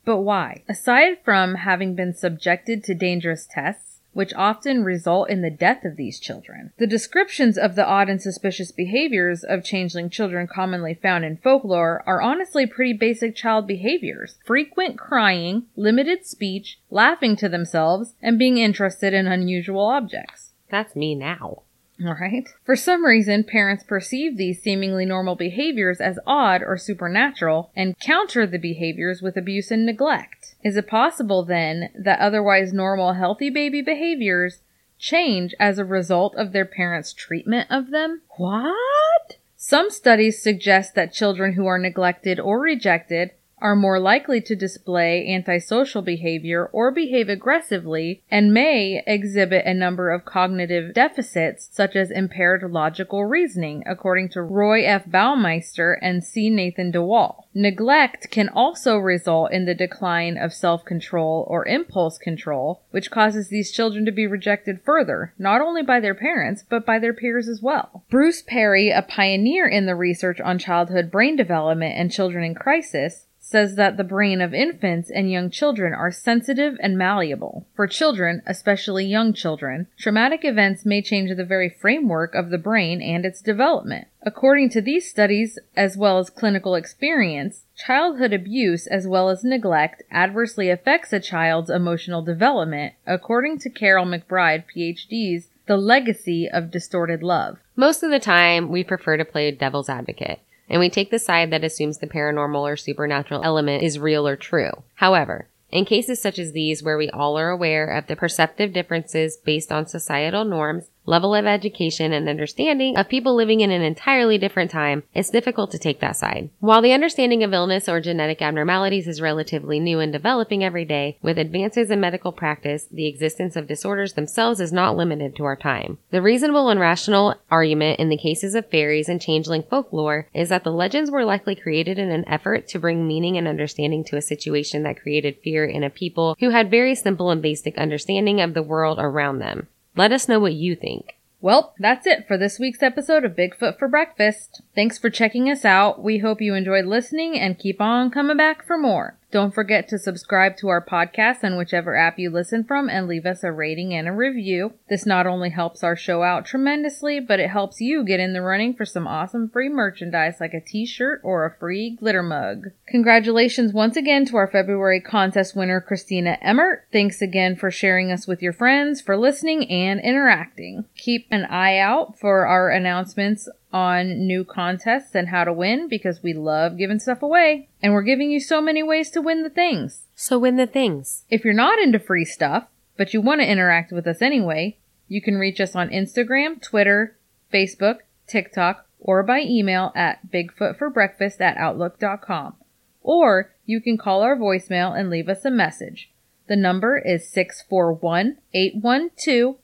But 0.04 0.18
why? 0.18 0.62
Aside 0.68 1.18
from 1.24 1.54
having 1.56 1.94
been 1.94 2.14
subjected 2.14 2.84
to 2.84 2.94
dangerous 2.94 3.46
tests, 3.50 3.87
which 4.12 4.34
often 4.34 4.82
result 4.82 5.30
in 5.30 5.42
the 5.42 5.50
death 5.50 5.84
of 5.84 5.96
these 5.96 6.18
children, 6.18 6.72
the 6.78 6.86
descriptions 6.86 7.56
of 7.56 7.74
the 7.74 7.86
odd 7.86 8.08
and 8.08 8.20
suspicious 8.20 8.72
behaviors 8.72 9.44
of 9.44 9.64
changeling 9.64 10.10
children 10.10 10.46
commonly 10.46 10.94
found 10.94 11.24
in 11.24 11.36
folklore 11.36 12.02
are 12.06 12.20
honestly 12.20 12.66
pretty 12.66 12.92
basic 12.92 13.34
child 13.34 13.66
behaviors. 13.66 14.38
Frequent 14.44 14.98
crying, 14.98 15.66
limited 15.76 16.26
speech, 16.26 16.78
laughing 16.90 17.36
to 17.36 17.48
themselves, 17.48 18.14
and 18.22 18.38
being 18.38 18.58
interested 18.58 19.14
in 19.14 19.26
unusual 19.26 19.86
objects. 19.86 20.52
That's 20.70 20.96
me 20.96 21.14
now. 21.14 21.62
Right? 22.00 22.48
For 22.64 22.76
some 22.76 23.04
reason, 23.04 23.44
parents 23.44 23.82
perceive 23.82 24.36
these 24.36 24.62
seemingly 24.62 25.04
normal 25.04 25.34
behaviors 25.34 26.00
as 26.00 26.18
odd 26.26 26.62
or 26.62 26.76
supernatural 26.76 27.70
and 27.74 27.98
counter 27.98 28.46
the 28.46 28.58
behaviors 28.58 29.20
with 29.20 29.36
abuse 29.36 29.70
and 29.70 29.84
neglect. 29.84 30.54
Is 30.62 30.76
it 30.76 30.86
possible 30.86 31.44
then 31.44 31.90
that 31.98 32.20
otherwise 32.20 32.72
normal, 32.72 33.14
healthy 33.14 33.50
baby 33.50 33.82
behaviors 33.82 34.60
change 34.98 35.54
as 35.58 35.78
a 35.78 35.84
result 35.84 36.36
of 36.36 36.52
their 36.52 36.64
parents' 36.64 37.12
treatment 37.12 37.68
of 37.70 37.90
them? 37.90 38.22
What? 38.36 39.36
Some 39.56 39.90
studies 39.90 40.40
suggest 40.40 40.94
that 40.94 41.12
children 41.12 41.54
who 41.54 41.66
are 41.66 41.78
neglected 41.78 42.38
or 42.38 42.60
rejected 42.60 43.32
are 43.60 43.76
more 43.76 43.98
likely 43.98 44.40
to 44.40 44.56
display 44.56 45.28
antisocial 45.28 46.02
behavior 46.02 46.66
or 46.72 46.90
behave 46.90 47.28
aggressively 47.28 48.22
and 48.30 48.52
may 48.52 49.02
exhibit 49.06 49.64
a 49.66 49.74
number 49.74 50.10
of 50.10 50.24
cognitive 50.24 50.94
deficits 50.94 51.68
such 51.72 51.96
as 51.96 52.10
impaired 52.10 52.62
logical 52.70 53.24
reasoning, 53.24 53.82
according 53.86 54.28
to 54.28 54.42
Roy 54.42 54.84
F. 54.84 55.06
Baumeister 55.06 55.96
and 56.00 56.22
C. 56.22 56.50
Nathan 56.50 56.92
DeWall. 56.92 57.44
Neglect 57.54 58.30
can 58.30 58.48
also 58.48 58.96
result 58.96 59.50
in 59.50 59.64
the 59.64 59.74
decline 59.74 60.36
of 60.36 60.52
self-control 60.52 61.46
or 61.48 61.66
impulse 61.66 62.18
control, 62.18 62.82
which 62.90 63.10
causes 63.10 63.48
these 63.48 63.72
children 63.72 64.04
to 64.04 64.12
be 64.12 64.26
rejected 64.26 64.80
further, 64.84 65.32
not 65.38 65.60
only 65.60 65.82
by 65.82 65.98
their 65.98 66.14
parents, 66.14 66.64
but 66.68 66.86
by 66.86 66.98
their 66.98 67.12
peers 67.12 67.48
as 67.48 67.60
well. 67.60 68.04
Bruce 68.10 68.42
Perry, 68.42 68.90
a 68.90 69.02
pioneer 69.02 69.66
in 69.66 69.86
the 69.86 69.96
research 69.96 70.40
on 70.40 70.58
childhood 70.58 71.10
brain 71.10 71.34
development 71.36 71.94
and 71.96 72.12
children 72.12 72.44
in 72.44 72.54
crisis, 72.54 73.26
says 73.48 73.76
that 73.76 73.96
the 73.96 74.04
brain 74.04 74.42
of 74.42 74.52
infants 74.52 75.10
and 75.10 75.30
young 75.30 75.48
children 75.48 75.94
are 75.94 76.12
sensitive 76.12 76.76
and 76.82 76.98
malleable. 76.98 77.64
For 77.74 77.86
children, 77.86 78.42
especially 78.46 79.06
young 79.06 79.32
children, 79.32 79.86
traumatic 79.98 80.44
events 80.44 80.84
may 80.84 81.00
change 81.00 81.34
the 81.34 81.46
very 81.46 81.70
framework 81.70 82.34
of 82.34 82.50
the 82.50 82.58
brain 82.58 83.00
and 83.00 83.24
its 83.24 83.40
development. 83.40 84.06
According 84.22 84.68
to 84.70 84.82
these 84.82 85.08
studies, 85.08 85.58
as 85.74 85.96
well 85.96 86.18
as 86.18 86.28
clinical 86.28 86.74
experience, 86.74 87.62
childhood 87.74 88.34
abuse 88.34 88.86
as 88.86 89.06
well 89.06 89.30
as 89.30 89.42
neglect 89.42 90.02
adversely 90.12 90.68
affects 90.68 91.14
a 91.14 91.20
child's 91.20 91.70
emotional 91.70 92.20
development, 92.20 92.92
according 93.06 93.60
to 93.60 93.70
Karyl 93.70 94.04
McBride, 94.04 94.64
PhD's 94.76 95.48
The 95.66 95.78
Legacy 95.78 96.50
of 96.52 96.70
Distorted 96.70 97.22
Love. 97.22 97.58
Most 97.76 98.02
of 98.02 98.10
the 98.10 98.20
time, 98.20 98.68
we 98.68 98.84
prefer 98.84 99.16
to 99.16 99.24
play 99.24 99.50
devil's 99.52 99.88
advocate, 99.88 100.40
and 100.68 100.80
we 100.80 100.90
take 100.90 101.10
the 101.10 101.18
side 101.18 101.50
that 101.50 101.64
assumes 101.64 101.98
the 101.98 102.06
paranormal 102.06 102.60
or 102.60 102.76
supernatural 102.76 103.42
element 103.44 103.82
is 103.82 103.98
real 103.98 104.26
or 104.26 104.36
true. 104.36 104.70
However, 104.96 105.48
in 105.70 105.84
cases 105.84 106.20
such 106.20 106.38
as 106.38 106.52
these 106.52 106.82
where 106.82 106.96
we 106.96 107.10
all 107.10 107.38
are 107.38 107.50
aware 107.50 107.90
of 107.90 108.06
the 108.06 108.16
perceptive 108.16 108.72
differences 108.72 109.36
based 109.36 109.70
on 109.70 109.86
societal 109.86 110.44
norms, 110.44 110.90
level 111.08 111.34
of 111.34 111.46
education, 111.46 112.12
and 112.12 112.28
understanding 112.28 112.96
of 112.96 113.08
people 113.08 113.34
living 113.34 113.60
in 113.60 113.70
an 113.70 113.82
entirely 113.82 114.38
different 114.38 114.70
time, 114.70 115.02
it's 115.14 115.30
difficult 115.30 115.70
to 115.70 115.78
take 115.78 116.00
that 116.00 116.16
side. 116.16 116.50
While 116.60 116.82
the 116.82 116.92
understanding 116.92 117.42
of 117.42 117.52
illness 117.52 117.88
or 117.88 118.00
genetic 118.00 118.42
abnormalities 118.42 119.08
is 119.08 119.20
relatively 119.20 119.80
new 119.80 120.00
and 120.00 120.12
developing 120.12 120.62
every 120.62 120.84
day, 120.84 121.18
with 121.22 121.38
advances 121.38 121.90
in 121.90 122.00
medical 122.00 122.32
practice, 122.32 122.86
the 122.92 123.06
existence 123.06 123.56
of 123.56 123.66
disorders 123.66 124.12
themselves 124.12 124.60
is 124.60 124.72
not 124.72 124.96
limited 124.96 125.34
to 125.36 125.44
our 125.44 125.56
time. 125.56 125.98
The 126.10 126.22
reasonable 126.22 126.68
and 126.68 126.78
rational 126.78 127.34
argument 127.50 127.98
in 127.98 128.08
the 128.08 128.16
cases 128.16 128.54
of 128.54 128.70
fairies 128.70 129.08
and 129.08 129.20
changeling 129.20 129.62
folklore 129.62 130.28
is 130.34 130.50
that 130.50 130.64
the 130.64 130.70
legends 130.70 131.10
were 131.10 131.24
likely 131.24 131.54
created 131.54 131.98
in 131.98 132.10
an 132.10 132.28
effort 132.28 132.68
to 132.68 132.78
bring 132.78 133.06
meaning 133.06 133.38
and 133.38 133.48
understanding 133.48 134.04
to 134.04 134.16
a 134.16 134.22
situation 134.22 134.82
that 134.82 135.00
created 135.00 135.38
fear 135.42 135.64
in 135.64 135.82
a 135.82 135.90
people 135.90 136.36
who 136.40 136.50
had 136.50 136.70
very 136.70 136.94
simple 136.94 137.30
and 137.30 137.40
basic 137.40 137.78
understanding 137.78 138.40
of 138.40 138.54
the 138.54 138.62
world 138.62 138.98
around 139.00 139.38
them. 139.38 139.68
Let 139.98 140.12
us 140.12 140.28
know 140.28 140.38
what 140.38 140.54
you 140.54 140.76
think. 140.76 141.16
Well, 141.40 141.74
that's 141.76 142.06
it 142.06 142.28
for 142.28 142.38
this 142.38 142.60
week's 142.60 142.84
episode 142.84 143.24
of 143.24 143.34
Bigfoot 143.34 143.80
for 143.80 143.88
Breakfast. 143.88 144.62
Thanks 144.72 144.96
for 144.96 145.10
checking 145.10 145.50
us 145.50 145.64
out. 145.64 146.00
We 146.00 146.18
hope 146.18 146.40
you 146.40 146.54
enjoyed 146.54 146.84
listening 146.84 147.36
and 147.36 147.58
keep 147.58 147.80
on 147.80 148.12
coming 148.12 148.36
back 148.36 148.64
for 148.64 148.78
more. 148.78 149.18
Don't 149.30 149.54
forget 149.54 149.88
to 149.88 149.98
subscribe 149.98 150.56
to 150.56 150.68
our 150.68 150.84
podcast 150.84 151.44
on 151.44 151.58
whichever 151.58 151.94
app 151.94 152.18
you 152.18 152.30
listen 152.30 152.64
from 152.64 152.88
and 152.88 153.06
leave 153.06 153.26
us 153.26 153.44
a 153.44 153.52
rating 153.52 153.92
and 153.92 154.08
a 154.08 154.12
review. 154.12 154.72
This 154.88 155.04
not 155.04 155.26
only 155.26 155.50
helps 155.50 155.84
our 155.84 155.94
show 155.94 156.22
out 156.22 156.46
tremendously, 156.46 157.20
but 157.20 157.38
it 157.38 157.50
helps 157.50 157.78
you 157.78 158.04
get 158.04 158.20
in 158.20 158.32
the 158.32 158.40
running 158.40 158.72
for 158.72 158.86
some 158.86 159.06
awesome 159.06 159.50
free 159.50 159.68
merchandise 159.68 160.36
like 160.40 160.54
a 160.54 160.60
t-shirt 160.60 161.20
or 161.22 161.44
a 161.44 161.54
free 161.58 161.90
glitter 161.90 162.22
mug. 162.22 162.68
Congratulations 162.86 163.74
once 163.74 163.96
again 163.96 164.24
to 164.24 164.36
our 164.36 164.50
February 164.50 165.00
contest 165.00 165.54
winner, 165.54 165.80
Christina 165.80 166.38
Emmert. 166.40 166.86
Thanks 166.90 167.20
again 167.20 167.54
for 167.54 167.70
sharing 167.70 168.10
us 168.10 168.26
with 168.26 168.40
your 168.40 168.54
friends, 168.54 169.02
for 169.02 169.16
listening 169.16 169.70
and 169.70 170.00
interacting. 170.00 170.86
Keep 170.96 171.26
an 171.30 171.44
eye 171.44 171.76
out 171.76 172.18
for 172.18 172.46
our 172.46 172.70
announcements 172.70 173.46
on 173.72 174.26
new 174.26 174.44
contests 174.44 175.14
and 175.14 175.28
how 175.28 175.44
to 175.44 175.52
win 175.52 175.88
because 175.88 176.22
we 176.22 176.32
love 176.32 176.78
giving 176.78 176.98
stuff 176.98 177.22
away. 177.22 177.68
And 177.82 177.92
we're 177.92 178.02
giving 178.02 178.30
you 178.30 178.40
so 178.40 178.60
many 178.60 178.82
ways 178.82 179.10
to 179.10 179.22
win 179.22 179.42
the 179.42 179.50
things. 179.50 180.06
So 180.14 180.38
win 180.38 180.56
the 180.56 180.66
things. 180.66 181.24
If 181.30 181.44
you're 181.44 181.54
not 181.54 181.78
into 181.78 181.98
free 181.98 182.24
stuff, 182.24 182.66
but 182.96 183.12
you 183.14 183.20
want 183.20 183.40
to 183.40 183.50
interact 183.50 183.92
with 183.92 184.06
us 184.06 184.22
anyway, 184.22 184.78
you 185.06 185.22
can 185.22 185.36
reach 185.36 185.60
us 185.60 185.74
on 185.74 185.88
Instagram, 185.90 186.60
Twitter, 186.60 187.16
Facebook, 187.52 187.98
TikTok, 188.26 188.86
or 189.00 189.22
by 189.22 189.40
email 189.40 189.92
at 189.94 190.30
bigfootforbreakfast 190.30 191.40
at 191.40 191.56
outlook.com. 191.56 192.54
Or 193.02 193.52
you 193.64 193.80
can 193.80 193.96
call 193.96 194.22
our 194.22 194.36
voicemail 194.36 194.98
and 194.98 195.08
leave 195.08 195.28
us 195.28 195.44
a 195.44 195.50
message. 195.50 196.10
The 196.48 196.56
number 196.56 196.98
is 196.98 197.28
641 197.28 198.38
812 198.52 199.56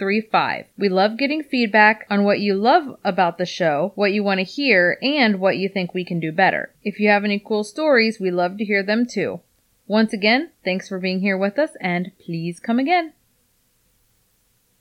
2635. 0.00 0.66
We 0.78 0.88
love 0.88 1.18
getting 1.18 1.42
feedback 1.42 2.06
on 2.08 2.24
what 2.24 2.40
you 2.40 2.54
love 2.54 2.98
about 3.04 3.36
the 3.36 3.44
show, 3.44 3.92
what 3.96 4.12
you 4.12 4.24
want 4.24 4.38
to 4.38 4.44
hear, 4.44 4.98
and 5.02 5.38
what 5.38 5.58
you 5.58 5.68
think 5.68 5.92
we 5.92 6.06
can 6.06 6.18
do 6.18 6.32
better. 6.32 6.72
If 6.82 6.98
you 6.98 7.10
have 7.10 7.22
any 7.22 7.38
cool 7.38 7.64
stories, 7.64 8.18
we 8.18 8.30
love 8.30 8.56
to 8.56 8.64
hear 8.64 8.82
them 8.82 9.06
too. 9.06 9.40
Once 9.86 10.12
again, 10.14 10.50
thanks 10.64 10.88
for 10.88 10.98
being 10.98 11.20
here 11.20 11.36
with 11.36 11.58
us 11.58 11.72
and 11.80 12.12
please 12.24 12.60
come 12.60 12.78
again. 12.78 13.12